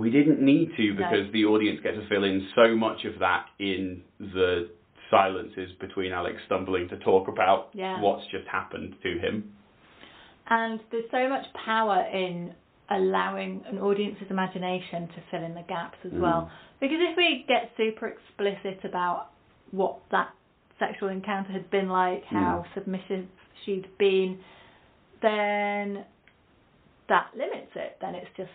we 0.00 0.10
didn't 0.10 0.40
need 0.40 0.70
to 0.76 0.94
because 0.94 1.30
the 1.32 1.44
audience 1.44 1.80
get 1.82 1.92
to 1.94 2.08
fill 2.08 2.24
in 2.24 2.48
so 2.54 2.74
much 2.74 3.04
of 3.04 3.18
that 3.20 3.46
in 3.58 4.02
the 4.18 4.70
silences 5.10 5.70
between 5.80 6.12
Alex 6.12 6.36
stumbling 6.46 6.88
to 6.88 6.96
talk 6.98 7.28
about 7.28 7.68
Yeah. 7.74 8.00
what's 8.00 8.26
just 8.28 8.46
happened 8.48 8.94
to 9.02 9.18
him. 9.18 9.52
And 10.48 10.80
there's 10.90 11.10
so 11.10 11.28
much 11.28 11.46
power 11.52 12.00
in 12.12 12.54
allowing 12.88 13.62
an 13.66 13.78
audience's 13.78 14.30
imagination 14.30 15.06
to 15.08 15.20
fill 15.30 15.44
in 15.44 15.54
the 15.54 15.62
gaps 15.62 15.98
as 16.04 16.12
Mm. 16.12 16.20
well. 16.20 16.50
Because 16.80 16.98
if 17.00 17.16
we 17.16 17.44
get 17.46 17.70
super 17.76 18.08
explicit 18.08 18.84
about 18.84 19.28
what 19.70 19.98
that 20.10 20.30
sexual 20.78 21.08
encounter 21.10 21.52
had 21.52 21.68
been 21.70 21.88
like, 21.88 22.24
how 22.24 22.64
submissive 22.74 23.28
she'd 23.64 23.86
been, 23.98 24.40
then 25.20 26.04
that 27.08 27.34
limits 27.36 27.76
it. 27.76 27.96
Then 28.00 28.14
it's 28.14 28.30
just 28.36 28.50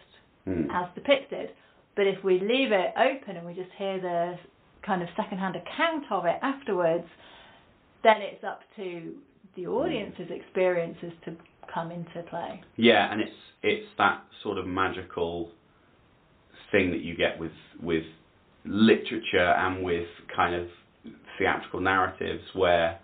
Mm. 0.48 0.68
as 0.72 0.94
depicted. 0.94 1.50
But 1.96 2.08
if 2.08 2.24
we 2.24 2.40
leave 2.40 2.72
it 2.72 2.94
open 2.98 3.38
and 3.38 3.46
we 3.46 3.54
just 3.54 3.72
hear 3.78 4.00
the 4.00 4.36
kind 4.86 5.02
of 5.02 5.10
second-hand 5.18 5.56
account 5.56 6.04
of 6.12 6.26
it 6.26 6.38
afterwards, 6.42 7.08
then 8.04 8.18
it's 8.20 8.44
up 8.44 8.60
to 8.76 9.16
the 9.56 9.66
audience's 9.66 10.30
experiences 10.30 11.14
to 11.26 11.36
come 11.74 11.92
into 11.92 12.22
play. 12.30 12.62
Yeah, 12.76 13.12
and 13.12 13.22
it's 13.22 13.32
it's 13.64 13.88
that 13.98 14.24
sort 14.44 14.60
of 14.60 14.68
magical 14.68 15.50
thing 16.72 16.92
that 16.92 17.02
you 17.02 17.16
get 17.16 17.40
with 17.40 17.52
with 17.82 18.04
literature 18.66 19.54
and 19.58 19.84
with 19.84 20.08
kind 20.36 20.54
of 20.54 20.68
theatrical 21.40 21.80
narratives 21.80 22.44
where 22.54 23.00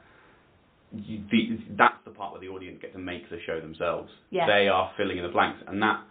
you, 0.93 1.23
the, 1.31 1.57
that's 1.77 1.95
the 2.05 2.11
part 2.11 2.33
where 2.33 2.41
the 2.41 2.49
audience 2.49 2.79
get 2.81 2.93
to 2.93 2.99
make 2.99 3.29
the 3.29 3.37
show 3.47 3.59
themselves. 3.59 4.09
Yeah. 4.29 4.45
They 4.45 4.67
are 4.67 4.91
filling 4.97 5.17
in 5.17 5.23
the 5.23 5.31
blanks, 5.31 5.59
and 5.67 5.81
that 5.81 6.01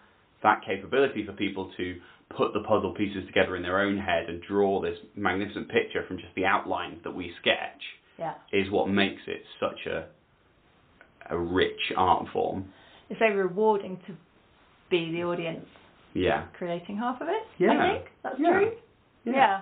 that 0.43 0.63
capability 0.65 1.25
for 1.27 1.33
people 1.33 1.71
to 1.77 1.97
put 2.37 2.53
the 2.53 2.61
puzzle 2.61 2.95
pieces 2.95 3.25
together 3.27 3.57
in 3.57 3.63
their 3.63 3.81
own 3.81 3.99
head 3.99 4.29
and 4.29 4.41
draw 4.43 4.81
this 4.81 4.97
magnificent 5.17 5.69
picture 5.69 6.05
from 6.07 6.17
just 6.19 6.35
the 6.37 6.45
outlines 6.45 6.99
that 7.05 7.15
we 7.15 7.33
sketch 7.41 7.83
Yeah. 8.19 8.35
is 8.53 8.71
what 8.71 8.89
makes 8.89 9.23
it 9.27 9.43
such 9.59 9.87
a 9.87 10.07
a 11.29 11.39
rich 11.39 11.93
art 11.97 12.27
form. 12.33 12.73
It's 13.09 13.19
very 13.19 13.37
rewarding 13.37 13.99
to 14.07 14.17
be 14.91 15.13
the 15.13 15.23
audience 15.25 15.67
Yeah. 16.15 16.47
creating 16.55 16.97
half 16.97 17.21
of 17.21 17.29
it. 17.29 17.43
Yeah. 17.59 17.73
I 17.73 17.93
think 17.93 18.11
that's 18.23 18.39
Yeah. 18.41 18.51
true. 18.51 18.73
Yeah. 19.25 19.61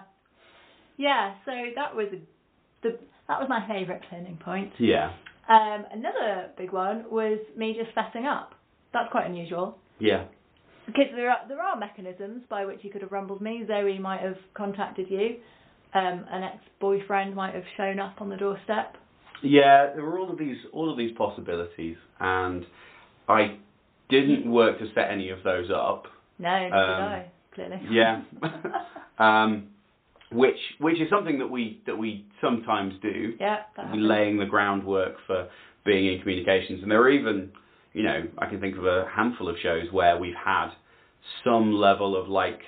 Yeah. 0.97 1.35
So 1.45 1.53
that 1.75 1.95
was 1.95 2.09
the 2.83 2.99
that 3.29 3.39
was 3.41 3.49
my 3.49 3.67
favourite 3.69 4.03
turning 4.09 4.37
point. 4.39 4.73
Yeah. 4.79 5.13
Um, 5.49 5.85
another 5.93 6.51
big 6.57 6.73
one 6.73 7.05
was 7.11 7.39
me 7.57 7.75
just 7.75 7.95
fessing 7.95 8.25
up. 8.25 8.55
That's 8.93 9.11
quite 9.11 9.27
unusual 9.27 9.79
Yeah. 9.99 10.25
Because 10.89 11.07
there 11.15 11.31
are 11.31 11.47
there 11.49 11.63
are 11.63 11.79
mechanisms 11.79 12.43
by 12.51 12.65
which 12.67 12.81
you 12.83 12.91
could 12.91 13.03
have 13.03 13.13
rumbled 13.13 13.41
me. 13.41 13.65
Zoe 13.67 13.99
might 13.99 14.21
have 14.21 14.37
contacted 14.55 15.07
you. 15.09 15.37
Um, 15.95 16.27
an 16.31 16.43
ex-boyfriend 16.43 17.35
might 17.35 17.55
have 17.55 17.65
shown 17.77 17.99
up 17.99 18.21
on 18.21 18.29
the 18.29 18.37
doorstep. 18.37 18.97
Yeah, 19.43 19.93
there 19.95 20.05
were 20.05 20.19
all 20.19 20.31
of 20.31 20.39
these 20.39 20.57
all 20.73 20.91
of 20.91 20.99
these 20.99 21.17
possibilities, 21.17 21.97
and 22.21 22.65
I 23.29 23.57
didn't 24.11 24.51
work 24.51 24.79
to 24.81 24.87
set 24.95 25.11
any 25.11 25.31
of 25.31 25.39
those 25.45 25.71
up. 25.71 26.05
No, 26.39 26.49
Um, 26.51 26.71
did 26.71 26.81
I. 26.81 27.31
Clearly. 27.55 27.81
Yeah, 27.91 28.23
um, 29.19 29.69
which 30.33 30.59
which 30.79 31.01
is 31.01 31.09
something 31.11 31.39
that 31.39 31.49
we 31.49 31.81
that 31.87 31.97
we 31.97 32.27
sometimes 32.41 32.95
do. 33.03 33.35
yeah. 33.41 33.61
That 33.77 33.85
We're 33.85 33.85
happens. 33.87 34.03
laying 34.09 34.39
the 34.39 34.47
groundwork 34.47 35.15
for 35.27 35.49
being 35.85 36.13
in 36.13 36.21
communications, 36.21 36.83
and 36.83 36.91
there 36.91 37.01
are 37.01 37.11
even 37.11 37.51
you 37.93 38.03
know 38.03 38.23
I 38.39 38.47
can 38.47 38.61
think 38.61 38.77
of 38.77 38.85
a 38.85 39.07
handful 39.15 39.49
of 39.49 39.57
shows 39.63 39.87
where 39.91 40.19
we've 40.19 40.35
had 40.35 40.71
some 41.45 41.73
level 41.73 42.21
of 42.21 42.29
like 42.29 42.61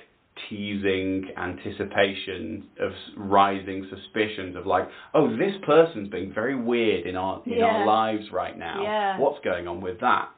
teasing 0.49 1.29
anticipation 1.37 2.67
of 2.79 2.91
rising 3.17 3.87
suspicions 3.89 4.55
of 4.55 4.65
like 4.65 4.87
oh 5.13 5.29
this 5.37 5.53
person's 5.65 6.09
being 6.09 6.33
very 6.33 6.55
weird 6.55 7.05
in 7.05 7.15
our 7.15 7.41
in 7.45 7.61
our 7.61 7.85
lives 7.85 8.25
right 8.31 8.57
now. 8.57 8.81
Yeah. 8.81 9.19
what's 9.19 9.43
going 9.43 9.67
on 9.67 9.81
with 9.81 9.99
that? 10.01 10.29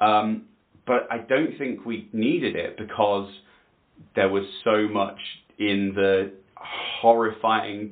Um, 0.00 0.46
but 0.86 1.08
I 1.10 1.18
don't 1.18 1.56
think 1.58 1.84
we 1.84 2.08
needed 2.12 2.56
it 2.56 2.76
because 2.76 3.28
there 4.14 4.28
was 4.28 4.44
so 4.64 4.88
much 4.88 5.18
in 5.58 5.92
the 5.94 6.32
horrifying 6.56 7.90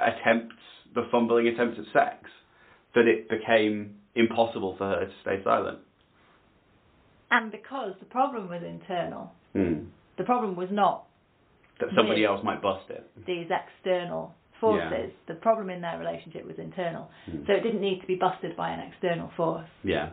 attempts, 0.00 0.56
the 0.94 1.06
fumbling 1.10 1.48
attempts 1.48 1.78
at 1.78 1.92
sex, 1.92 2.30
that 2.94 3.06
it 3.06 3.28
became 3.28 3.96
impossible 4.14 4.76
for 4.76 4.88
her 4.88 5.06
to 5.06 5.12
stay 5.22 5.42
silent. 5.44 5.78
And 7.30 7.50
because 7.50 7.94
the 7.98 8.06
problem 8.06 8.48
was 8.48 8.62
internal, 8.62 9.32
Mm. 9.54 9.88
the 10.16 10.24
problem 10.24 10.56
was 10.56 10.70
not 10.70 11.04
That 11.80 11.90
somebody 11.96 12.24
else 12.24 12.42
might 12.44 12.60
bust 12.62 12.90
it. 12.90 13.04
these 13.26 13.50
external 13.50 14.34
forces. 14.60 15.12
The 15.26 15.34
problem 15.34 15.68
in 15.70 15.80
their 15.80 15.98
relationship 15.98 16.44
was 16.46 16.58
internal. 16.58 17.10
Mm. 17.28 17.46
So 17.46 17.52
it 17.52 17.60
didn't 17.62 17.80
need 17.80 18.00
to 18.00 18.06
be 18.06 18.14
busted 18.14 18.56
by 18.56 18.70
an 18.70 18.80
external 18.80 19.28
force. 19.36 19.68
Yeah. 19.82 20.10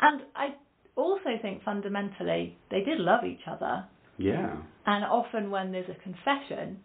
And 0.00 0.22
I 0.34 0.54
also 0.96 1.38
think 1.40 1.62
fundamentally 1.62 2.56
they 2.70 2.82
did 2.82 2.98
love 2.98 3.24
each 3.24 3.46
other. 3.46 3.84
Yeah. 4.18 4.56
And 4.86 5.04
often 5.04 5.50
when 5.50 5.72
there's 5.72 5.88
a 5.88 5.94
confession, 6.02 6.80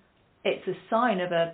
it's 0.46 0.68
a 0.68 0.76
sign 0.90 1.20
of 1.20 1.32
a 1.32 1.54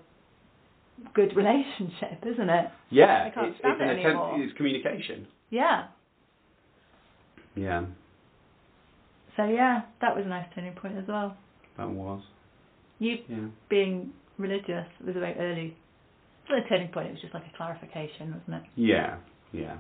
good 1.14 1.36
relationship, 1.36 2.24
isn't 2.26 2.50
it? 2.50 2.66
Yeah. 2.90 3.28
It's, 3.28 3.58
it's 3.64 3.82
an 3.82 3.90
it 3.90 4.00
attempt. 4.00 4.24
It's 4.38 4.58
communication. 4.58 5.28
Yeah. 5.50 5.88
Yeah. 7.56 7.86
So 9.38 9.46
yeah, 9.46 9.82
that 10.02 10.16
was 10.16 10.26
a 10.26 10.30
nice 10.30 10.46
turning 10.56 10.74
point 10.74 10.98
as 10.98 11.06
well. 11.08 11.36
That 11.78 11.90
was. 11.90 12.22
You 13.00 13.18
Yeah. 13.28 13.48
being 13.70 14.14
religious 14.38 14.88
was 15.06 15.16
a 15.16 15.20
very 15.20 15.36
early. 15.38 15.76
A 16.50 16.70
turning 16.70 16.90
point. 16.90 17.08
It 17.08 17.12
was 17.14 17.22
just 17.22 17.34
like 17.34 17.44
a 17.52 17.58
clarification, 17.58 18.36
wasn't 18.48 18.64
it? 18.64 18.70
Yeah. 18.76 19.18
Yeah. 19.52 19.78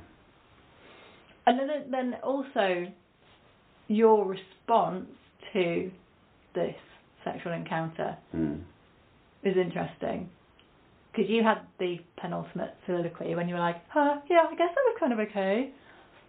And 1.45 1.59
then, 1.59 1.91
then 1.91 2.15
also 2.23 2.87
your 3.87 4.25
response 4.25 5.05
to 5.53 5.91
this 6.55 6.75
sexual 7.23 7.53
encounter 7.53 8.17
Mm. 8.35 8.61
is 9.43 9.55
interesting 9.57 10.29
because 11.15 11.29
you 11.29 11.43
had 11.43 11.59
the 11.79 11.97
penultimate 12.17 12.73
soliloquy 12.85 13.35
when 13.35 13.47
you 13.47 13.55
were 13.55 13.61
like, 13.61 13.77
"Huh, 13.89 14.19
yeah, 14.29 14.43
I 14.49 14.55
guess 14.55 14.69
that 14.75 14.83
was 14.85 14.97
kind 14.99 15.13
of 15.13 15.19
okay," 15.19 15.71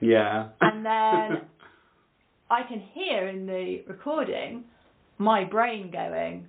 Yeah. 0.01 0.49
and 0.61 0.85
then 0.85 1.43
I 2.51 2.63
can 2.69 2.81
hear 2.95 3.29
in 3.29 3.47
the 3.47 3.83
recording 3.89 4.65
my 5.19 5.45
brain 5.45 5.91
going, 5.91 6.47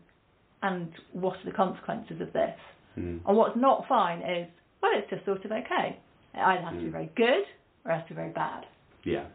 "And 0.61 0.91
what 1.13 1.37
are 1.37 1.45
the 1.45 1.51
consequences 1.55 2.21
of 2.21 2.31
this?" 2.33 2.55
Mm. 2.97 3.19
And 3.27 3.37
what's 3.37 3.55
not 3.55 3.85
fine 3.87 4.19
is, 4.19 4.47
well, 4.81 4.91
it's 4.95 5.09
just 5.09 5.23
sort 5.25 5.43
of 5.45 5.51
okay. 5.51 5.97
It 6.33 6.39
either 6.39 6.61
has 6.61 6.73
to 6.73 6.79
be 6.79 6.87
Mm. 6.89 6.91
very 6.91 7.09
good 7.15 7.43
or 7.85 7.91
it 7.91 7.95
has 7.99 8.03
to 8.07 8.09
be 8.09 8.15
very 8.15 8.31
bad. 8.31 8.65
Yeah. 9.03 9.25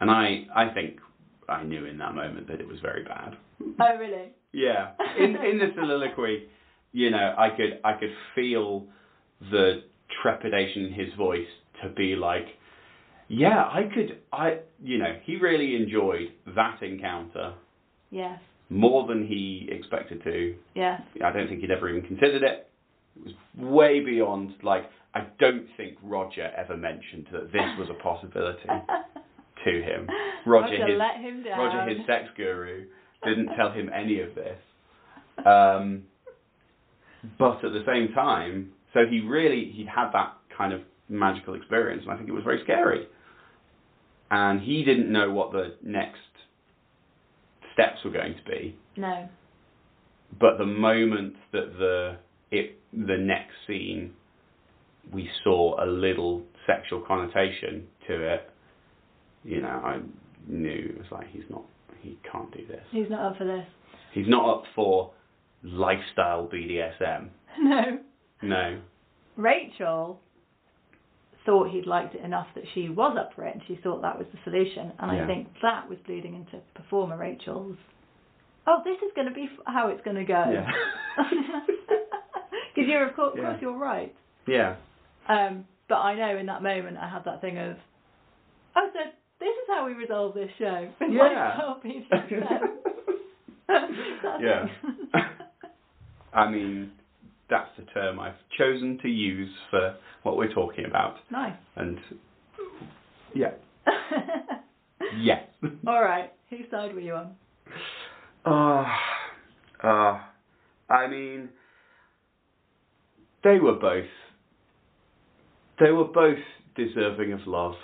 And 0.00 0.10
I, 0.10 0.46
I 0.54 0.68
think 0.74 1.00
I 1.48 1.62
knew 1.64 1.84
in 1.86 1.98
that 1.98 2.14
moment 2.14 2.46
that 2.48 2.60
it 2.60 2.66
was 2.68 2.78
very 2.80 3.04
bad. 3.04 3.36
Oh, 3.80 3.96
really? 3.98 4.28
Yeah. 4.52 4.92
In 5.18 5.36
in 5.36 5.58
the 5.58 5.70
soliloquy, 5.74 6.48
you 6.92 7.10
know, 7.10 7.34
I 7.36 7.50
could 7.50 7.80
I 7.84 7.92
could 7.94 8.12
feel 8.34 8.86
the 9.50 9.82
trepidation 10.22 10.86
in 10.86 10.92
his 10.92 11.12
voice 11.14 11.46
to 11.82 11.88
be 11.90 12.16
like, 12.16 12.46
yeah, 13.28 13.62
I 13.62 13.82
could 13.94 14.18
I 14.32 14.58
you 14.82 14.98
know, 14.98 15.14
he 15.24 15.36
really 15.36 15.76
enjoyed 15.76 16.32
that 16.54 16.82
encounter 16.82 17.54
Yes. 18.10 18.40
more 18.70 19.06
than 19.06 19.26
he 19.26 19.68
expected 19.70 20.22
to. 20.24 20.54
Yes. 20.74 21.02
I 21.24 21.30
don't 21.32 21.46
think 21.48 21.60
he'd 21.60 21.70
ever 21.70 21.88
even 21.90 22.08
considered 22.08 22.42
it. 22.42 22.70
It 23.16 23.24
was 23.24 23.34
way 23.56 24.00
beyond 24.00 24.54
like 24.62 24.84
I 25.14 25.26
don't 25.38 25.66
think 25.76 25.98
Roger 26.02 26.50
ever 26.56 26.76
mentioned 26.76 27.26
that 27.32 27.52
this 27.52 27.62
was 27.78 27.88
a 27.90 28.02
possibility 28.02 28.60
to 29.64 29.70
him. 29.82 30.06
Roger, 30.46 30.72
Roger 30.72 30.86
his 30.86 30.98
let 30.98 31.16
him 31.20 31.42
down. 31.42 31.58
Roger, 31.58 31.88
his 31.90 32.06
sex 32.06 32.28
guru, 32.36 32.86
didn't 33.24 33.48
tell 33.56 33.72
him 33.72 33.90
any 33.94 34.20
of 34.20 34.34
this. 34.34 34.58
Um, 35.46 36.02
but 37.38 37.64
at 37.64 37.72
the 37.72 37.84
same 37.86 38.14
time, 38.14 38.70
so 38.94 39.00
he 39.08 39.20
really 39.20 39.72
he 39.74 39.84
had 39.84 40.10
that 40.12 40.34
kind 40.56 40.72
of 40.72 40.80
magical 41.08 41.54
experience, 41.54 42.02
and 42.04 42.12
I 42.12 42.16
think 42.16 42.28
it 42.28 42.32
was 42.32 42.44
very 42.44 42.60
scary. 42.64 43.06
And 44.30 44.60
he 44.60 44.84
didn't 44.84 45.10
know 45.10 45.30
what 45.30 45.52
the 45.52 45.74
next 45.82 46.18
steps 47.72 48.04
were 48.04 48.10
going 48.10 48.34
to 48.34 48.50
be. 48.50 48.76
No. 48.96 49.28
But 50.38 50.58
the 50.58 50.66
moment 50.66 51.34
that 51.52 51.72
the 51.78 52.18
it 52.50 52.78
the 52.92 53.16
next 53.16 53.54
scene, 53.66 54.12
we 55.12 55.28
saw 55.44 55.82
a 55.82 55.86
little 55.86 56.42
sexual 56.66 57.00
connotation 57.06 57.86
to 58.06 58.34
it. 58.34 58.50
You 59.44 59.62
know, 59.62 59.68
I 59.68 60.00
knew 60.46 60.92
it 60.94 60.98
was 60.98 61.06
like 61.10 61.28
he's 61.30 61.44
not, 61.48 61.62
he 62.00 62.18
can't 62.30 62.52
do 62.52 62.66
this. 62.66 62.82
He's 62.90 63.08
not 63.08 63.32
up 63.32 63.38
for 63.38 63.44
this. 63.44 63.64
He's 64.12 64.28
not 64.28 64.48
up 64.48 64.64
for 64.74 65.12
lifestyle 65.62 66.46
BDSM. 66.48 67.28
No. 67.60 67.98
No. 68.42 68.80
Rachel 69.36 70.20
thought 71.46 71.70
he'd 71.70 71.86
liked 71.86 72.14
it 72.14 72.22
enough 72.24 72.46
that 72.54 72.64
she 72.74 72.88
was 72.88 73.16
up 73.18 73.32
for 73.34 73.44
it 73.44 73.54
and 73.54 73.62
she 73.66 73.76
thought 73.82 74.02
that 74.02 74.18
was 74.18 74.26
the 74.32 74.38
solution. 74.44 74.92
And 74.98 75.16
Yeah. 75.16 75.24
I 75.24 75.26
think 75.26 75.48
that 75.62 75.88
was 75.88 75.98
bleeding 76.06 76.34
into 76.34 76.58
performer 76.74 77.16
Rachel's. 77.16 77.76
Oh, 78.66 78.82
this 78.84 78.98
is 78.98 79.10
going 79.14 79.28
to 79.28 79.34
be 79.34 79.44
f- 79.44 79.64
how 79.66 79.88
it's 79.88 80.02
going 80.04 80.16
to 80.16 80.24
go. 80.24 80.44
Yeah. 80.52 80.70
Because 82.74 82.88
you're, 82.90 83.08
of 83.08 83.16
course, 83.16 83.32
Yeah. 83.36 83.42
of 83.42 83.48
course, 83.48 83.62
you're 83.62 83.76
right. 83.78 84.14
yeah. 84.46 84.76
Um, 85.28 85.64
but 85.88 85.96
I 85.96 86.14
know 86.14 86.38
in 86.38 86.46
that 86.46 86.62
moment 86.62 86.96
I 86.96 87.08
had 87.08 87.24
that 87.24 87.40
thing 87.40 87.58
of, 87.58 87.76
oh, 88.76 88.90
so 88.92 89.00
this 89.40 89.48
is 89.48 89.66
how 89.68 89.84
we 89.86 89.94
resolve 89.94 90.34
this 90.34 90.50
show. 90.58 90.88
Yeah. 91.00 91.56
lifestyle 91.58 91.80
BDSM. 91.84 92.60
That's 93.66 94.42
Yeah. 94.42 94.66
I 96.38 96.50
mean, 96.50 96.92
that's 97.50 97.70
the 97.76 97.84
term 97.84 98.20
I've 98.20 98.34
chosen 98.56 98.98
to 99.02 99.08
use 99.08 99.50
for 99.70 99.96
what 100.22 100.36
we're 100.36 100.52
talking 100.52 100.84
about. 100.84 101.16
nice. 101.30 101.56
And 101.76 101.98
yeah. 103.34 103.52
Yes. 105.20 105.42
All 105.86 106.02
right. 106.02 106.30
Whose 106.50 106.70
side 106.70 106.94
were 106.94 107.00
you 107.00 107.14
on? 107.14 107.34
Uh, 108.44 108.84
uh, 109.82 110.20
I 110.90 111.06
mean, 111.08 111.48
they 113.42 113.58
were 113.58 113.74
both. 113.74 114.04
They 115.80 115.90
were 115.92 116.04
both 116.04 116.38
deserving 116.76 117.32
of 117.32 117.40
love. 117.46 117.74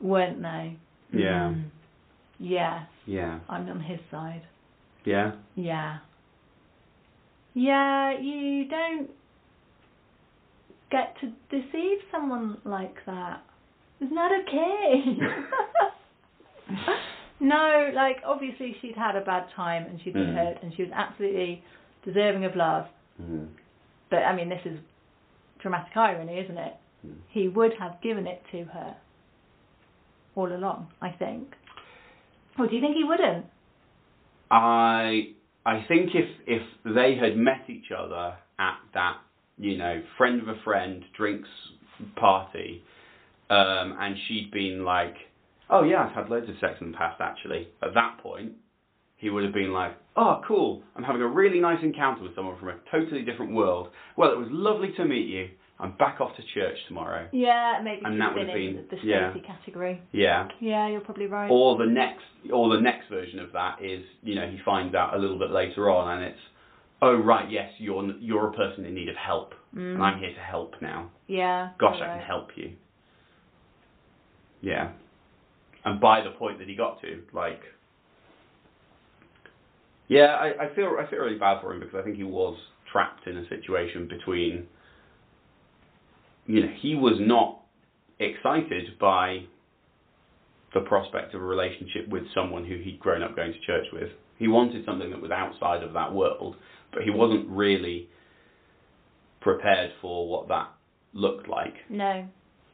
Weren't 0.00 0.40
they? 0.42 0.76
Yeah. 1.12 1.52
Mm. 1.54 1.64
Yes, 2.38 2.86
Yeah. 3.06 3.38
I'm 3.48 3.68
on 3.68 3.80
his 3.80 4.00
side. 4.10 4.42
Yeah. 5.04 5.32
Yeah. 5.54 5.98
Yeah, 7.54 8.18
you 8.18 8.66
don't 8.68 9.10
get 10.90 11.14
to 11.20 11.26
deceive 11.50 11.98
someone 12.10 12.58
like 12.64 12.94
that. 13.06 13.42
It's 14.00 14.12
not 14.12 14.30
okay. 14.42 15.16
no, 17.40 17.90
like 17.94 18.16
obviously 18.26 18.76
she'd 18.80 18.96
had 18.96 19.16
a 19.16 19.20
bad 19.20 19.46
time 19.54 19.84
and 19.86 20.00
she'd 20.02 20.14
been 20.14 20.28
Mm. 20.28 20.34
hurt 20.34 20.62
and 20.62 20.72
she 20.76 20.82
was 20.82 20.92
absolutely 20.94 21.62
deserving 22.04 22.44
of 22.44 22.56
love. 22.56 22.86
Mm. 23.20 23.48
But 24.10 24.18
I 24.24 24.34
mean, 24.34 24.48
this 24.48 24.60
is 24.64 24.78
dramatic 25.60 25.96
irony, 25.96 26.38
isn't 26.40 26.58
it? 26.58 26.74
Mm. 27.06 27.14
He 27.30 27.48
would 27.48 27.72
have 27.78 28.00
given 28.02 28.26
it 28.26 28.42
to 28.52 28.64
her 28.64 28.96
all 30.34 30.52
along, 30.52 30.88
I 31.00 31.10
think. 31.10 31.54
Or 32.58 32.66
do 32.66 32.74
you 32.74 32.80
think 32.80 32.96
he 32.96 33.04
wouldn't? 33.04 33.46
I 34.50 35.28
I 35.64 35.84
think 35.86 36.10
if 36.14 36.28
if 36.46 36.62
they 36.84 37.16
had 37.16 37.36
met 37.36 37.68
each 37.68 37.92
other 37.96 38.34
at 38.58 38.78
that 38.94 39.18
you 39.58 39.78
know 39.78 40.02
friend 40.18 40.40
of 40.42 40.48
a 40.48 40.60
friend 40.64 41.04
drinks 41.16 41.48
party, 42.16 42.82
um, 43.50 43.96
and 44.00 44.16
she'd 44.26 44.50
been 44.50 44.84
like, 44.84 45.14
oh 45.70 45.84
yeah, 45.84 46.04
I've 46.04 46.14
had 46.14 46.30
loads 46.30 46.48
of 46.48 46.56
sex 46.60 46.74
in 46.80 46.92
the 46.92 46.96
past 46.96 47.20
actually. 47.20 47.68
At 47.82 47.94
that 47.94 48.18
point, 48.22 48.52
he 49.16 49.30
would 49.30 49.44
have 49.44 49.54
been 49.54 49.72
like, 49.72 49.96
oh 50.16 50.40
cool, 50.46 50.82
I'm 50.96 51.04
having 51.04 51.22
a 51.22 51.28
really 51.28 51.60
nice 51.60 51.82
encounter 51.82 52.22
with 52.22 52.34
someone 52.34 52.58
from 52.58 52.70
a 52.70 52.78
totally 52.90 53.22
different 53.22 53.52
world. 53.52 53.88
Well, 54.16 54.32
it 54.32 54.38
was 54.38 54.48
lovely 54.50 54.92
to 54.96 55.04
meet 55.04 55.28
you. 55.28 55.48
I'm 55.82 55.92
back 55.98 56.20
off 56.20 56.30
to 56.36 56.42
church 56.54 56.76
tomorrow. 56.86 57.28
Yeah, 57.32 57.80
maybe 57.82 58.02
And 58.04 58.20
that 58.20 58.32
would 58.34 58.48
have 58.48 58.56
in 58.56 58.76
been- 58.76 58.86
the 58.88 58.98
yeah. 59.04 59.34
Category. 59.44 60.00
Yeah. 60.12 60.46
Yeah, 60.60 60.88
you're 60.88 61.00
probably 61.00 61.26
right. 61.26 61.48
Or 61.50 61.76
the 61.76 61.86
next, 61.86 62.22
or 62.52 62.74
the 62.74 62.80
next 62.80 63.08
version 63.08 63.40
of 63.40 63.50
that 63.52 63.82
is, 63.82 64.04
you 64.22 64.36
know, 64.36 64.48
he 64.48 64.58
finds 64.64 64.94
out 64.94 65.14
a 65.14 65.18
little 65.18 65.38
bit 65.38 65.50
later 65.50 65.90
on, 65.90 66.16
and 66.18 66.24
it's, 66.32 66.40
oh 67.02 67.16
right, 67.16 67.50
yes, 67.50 67.68
you're 67.78 68.04
you're 68.20 68.48
a 68.48 68.52
person 68.52 68.84
in 68.84 68.94
need 68.94 69.08
of 69.08 69.16
help, 69.16 69.54
Mm. 69.74 69.94
and 69.94 70.02
I'm 70.04 70.18
here 70.20 70.32
to 70.32 70.40
help 70.40 70.74
now. 70.80 71.10
yeah. 71.26 71.70
Gosh, 71.78 71.96
I 72.00 72.06
can 72.06 72.20
help 72.26 72.50
you. 72.56 72.72
Yeah. 74.60 74.92
And 75.84 76.00
by 76.00 76.22
the 76.22 76.30
point 76.30 76.58
that 76.60 76.68
he 76.68 76.76
got 76.76 77.00
to, 77.00 77.22
like, 77.32 77.60
yeah, 80.08 80.36
I, 80.36 80.66
I 80.66 80.74
feel 80.74 80.96
I 81.00 81.08
feel 81.10 81.18
really 81.20 81.38
bad 81.38 81.60
for 81.60 81.72
him 81.72 81.80
because 81.80 81.96
I 81.98 82.02
think 82.02 82.16
he 82.16 82.24
was 82.24 82.56
trapped 82.92 83.26
in 83.26 83.36
a 83.38 83.48
situation 83.48 84.06
between, 84.08 84.66
you 86.46 86.60
know, 86.62 86.72
he 86.80 86.94
was 86.94 87.14
not 87.20 87.60
excited 88.18 88.98
by 89.00 89.44
the 90.74 90.80
prospect 90.80 91.34
of 91.34 91.42
a 91.42 91.44
relationship 91.44 92.08
with 92.08 92.22
someone 92.34 92.64
who 92.64 92.76
he'd 92.78 92.98
grown 92.98 93.22
up 93.22 93.36
going 93.36 93.52
to 93.52 93.60
church 93.60 93.86
with. 93.92 94.08
He 94.38 94.48
wanted 94.48 94.84
something 94.84 95.10
that 95.10 95.20
was 95.20 95.30
outside 95.30 95.82
of 95.82 95.92
that 95.92 96.12
world, 96.12 96.56
but 96.92 97.02
he 97.02 97.10
wasn't 97.10 97.48
really 97.48 98.08
prepared 99.40 99.90
for 100.00 100.28
what 100.28 100.48
that 100.48 100.68
looked 101.12 101.48
like. 101.48 101.74
No. 101.90 102.26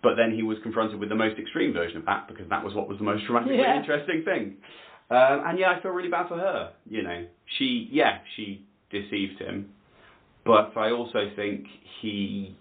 But 0.02 0.14
then 0.16 0.32
he 0.32 0.42
was 0.42 0.58
confronted 0.62 1.00
with 1.00 1.08
the 1.08 1.14
most 1.16 1.38
extreme 1.38 1.72
version 1.72 1.98
of 1.98 2.06
that 2.06 2.28
because 2.28 2.48
that 2.50 2.64
was 2.64 2.74
what 2.74 2.88
was 2.88 2.98
the 2.98 3.04
most 3.04 3.24
dramatically 3.26 3.58
Yeah. 3.58 3.78
interesting 3.80 4.22
thing. 4.24 4.56
Um, 5.10 5.42
and 5.46 5.58
yeah, 5.58 5.70
I 5.76 5.82
feel 5.82 5.90
really 5.90 6.10
bad 6.10 6.28
for 6.28 6.36
her. 6.36 6.72
You 6.88 7.02
know, 7.02 7.24
she 7.58 7.88
yeah 7.90 8.18
she 8.36 8.64
deceived 8.90 9.40
him, 9.40 9.70
but 10.44 10.76
I 10.76 10.90
also 10.92 11.30
think 11.34 11.64
he 12.00 12.54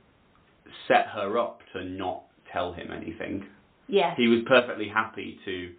set 0.87 1.07
her 1.13 1.37
up 1.37 1.61
to 1.73 1.83
not 1.83 2.23
tell 2.51 2.73
him 2.73 2.91
anything. 2.91 3.45
Yes. 3.87 4.15
He 4.17 4.27
was 4.27 4.41
perfectly 4.45 4.89
happy 4.89 5.39
to 5.45 5.73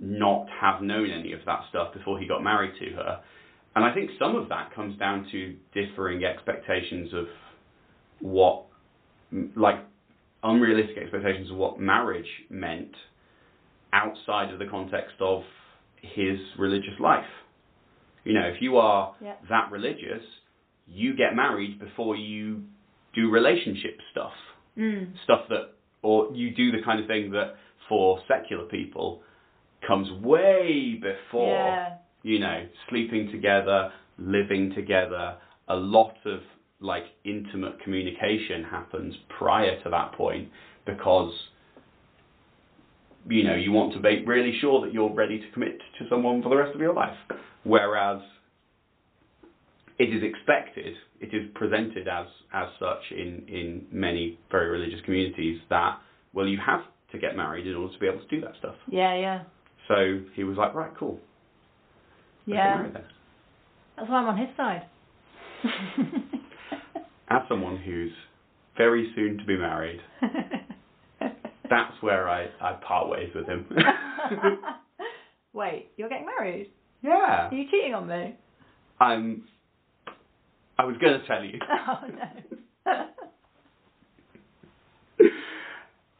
not 0.00 0.46
have 0.60 0.82
known 0.82 1.10
any 1.10 1.32
of 1.32 1.40
that 1.46 1.60
stuff 1.70 1.92
before 1.92 2.18
he 2.18 2.26
got 2.26 2.42
married 2.42 2.72
to 2.78 2.90
her. 2.96 3.20
And 3.74 3.84
I 3.84 3.92
think 3.94 4.10
some 4.18 4.36
of 4.36 4.48
that 4.48 4.74
comes 4.74 4.98
down 4.98 5.26
to 5.32 5.56
differing 5.74 6.24
expectations 6.24 7.12
of 7.12 7.26
what, 8.20 8.64
like, 9.56 9.80
unrealistic 10.42 10.96
expectations 10.98 11.50
of 11.50 11.56
what 11.56 11.80
marriage 11.80 12.28
meant 12.48 12.94
outside 13.92 14.52
of 14.52 14.58
the 14.58 14.66
context 14.66 15.16
of 15.20 15.42
his 16.00 16.38
religious 16.58 16.98
life. 17.00 17.24
You 18.24 18.34
know, 18.34 18.46
if 18.46 18.60
you 18.60 18.76
are 18.78 19.14
Yeah. 19.20 19.34
that 19.48 19.70
religious, 19.70 20.24
you 20.86 21.14
get 21.14 21.34
married 21.34 21.78
before 21.78 22.16
you 22.16 22.64
do 23.14 23.30
relationship 23.30 24.00
stuff 24.12 24.32
Mm. 24.76 25.08
stuff 25.24 25.48
that, 25.48 25.74
or 26.02 26.30
you 26.32 26.54
do 26.54 26.70
the 26.70 26.80
kind 26.82 27.00
of 27.00 27.06
thing 27.08 27.32
that 27.32 27.56
for 27.88 28.20
secular 28.28 28.64
people 28.66 29.22
comes 29.84 30.08
way 30.22 30.94
before, 31.02 31.66
Yeah. 31.66 31.94
you 32.22 32.38
know, 32.38 32.64
sleeping 32.88 33.30
together, 33.32 33.90
living 34.18 34.72
together. 34.74 35.34
A 35.66 35.74
lot 35.74 36.14
of 36.26 36.42
like 36.80 37.06
intimate 37.24 37.80
communication 37.80 38.62
happens 38.62 39.16
prior 39.28 39.80
to 39.82 39.88
that 39.90 40.12
point 40.12 40.48
because 40.84 41.32
you 43.28 43.42
know 43.42 43.54
you 43.54 43.72
want 43.72 43.92
to 43.94 43.98
be 44.00 44.24
really 44.24 44.56
sure 44.60 44.80
that 44.82 44.92
you're 44.92 45.12
ready 45.12 45.38
to 45.40 45.50
commit 45.50 45.80
to 45.98 46.08
someone 46.08 46.40
for 46.42 46.48
the 46.50 46.56
rest 46.56 46.74
of 46.74 46.80
your 46.80 46.94
life. 46.94 47.16
Whereas 47.64 48.20
it 49.98 50.14
is 50.14 50.22
expected, 50.22 50.94
it 51.20 51.34
is 51.34 51.48
presented 51.54 52.08
as 52.08 52.26
as 52.52 52.68
such 52.78 53.02
in 53.10 53.44
in 53.48 53.86
many 53.90 54.38
very 54.50 54.68
religious 54.68 55.00
communities 55.04 55.60
that 55.70 55.98
well 56.32 56.46
you 56.46 56.58
have 56.64 56.80
to 57.12 57.18
get 57.18 57.36
married 57.36 57.66
in 57.66 57.74
order 57.74 57.92
to 57.92 57.98
be 57.98 58.06
able 58.06 58.20
to 58.20 58.28
do 58.28 58.40
that 58.40 58.52
stuff. 58.58 58.74
Yeah, 58.88 59.14
yeah. 59.16 59.42
So 59.88 60.20
he 60.34 60.44
was 60.44 60.56
like, 60.58 60.74
right, 60.74 60.92
cool, 60.98 61.18
let's 62.46 62.58
Yeah. 62.58 62.86
That's 63.96 64.08
why 64.10 64.16
I'm 64.18 64.28
on 64.28 64.38
his 64.38 64.48
side. 64.56 64.86
As 67.30 67.42
someone 67.48 67.76
who's 67.76 68.12
very 68.76 69.12
soon 69.16 69.38
to 69.38 69.44
be 69.44 69.56
married, 69.56 70.00
that's 71.20 71.94
where 72.00 72.28
I 72.28 72.46
I 72.60 72.72
part 72.86 73.08
ways 73.08 73.30
with 73.34 73.46
him. 73.46 73.66
Wait, 75.52 75.90
you're 75.96 76.08
getting 76.08 76.26
married? 76.26 76.70
yeah, 77.02 77.48
Are 77.48 77.54
you 77.54 77.64
cheating 77.70 77.94
on 77.94 78.06
me? 78.06 78.36
I'm. 79.00 79.42
I 80.78 80.84
was 80.84 80.96
gonna 81.00 81.22
tell 81.26 81.44
you. 81.44 81.58
Oh 81.90 82.06
no. 82.06 83.06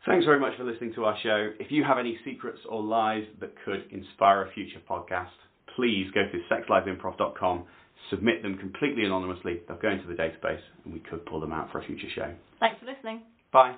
Thanks 0.07 0.25
very 0.25 0.41
much 0.41 0.57
for 0.57 0.65
listening 0.65 0.95
to 0.95 1.05
our 1.05 1.17
show. 1.23 1.51
If 1.61 1.71
you 1.71 1.85
have 1.85 1.99
any 1.99 2.19
secrets 2.25 2.59
or 2.69 2.83
lies 2.83 3.25
that 3.41 3.53
could 3.65 3.85
inspire 3.91 4.43
a 4.47 4.51
future 4.53 4.81
podcast, 4.89 5.29
please 5.77 6.07
go 6.15 6.23
to 6.23 6.39
sexlivesimprov.com, 6.51 7.65
submit 8.09 8.43
them 8.43 8.57
completely 8.57 9.05
anonymously. 9.05 9.61
They'll 9.69 9.77
go 9.77 9.91
into 9.91 10.07
the 10.07 10.15
database 10.15 10.63
and 10.85 10.95
we 10.95 11.01
could 11.01 11.27
pull 11.27 11.41
them 11.41 11.53
out 11.53 11.71
for 11.71 11.81
a 11.81 11.85
future 11.85 12.09
show. 12.15 12.33
Thanks 12.59 12.81
for 12.81 12.87
listening. 12.87 13.21
Bye. 13.53 13.75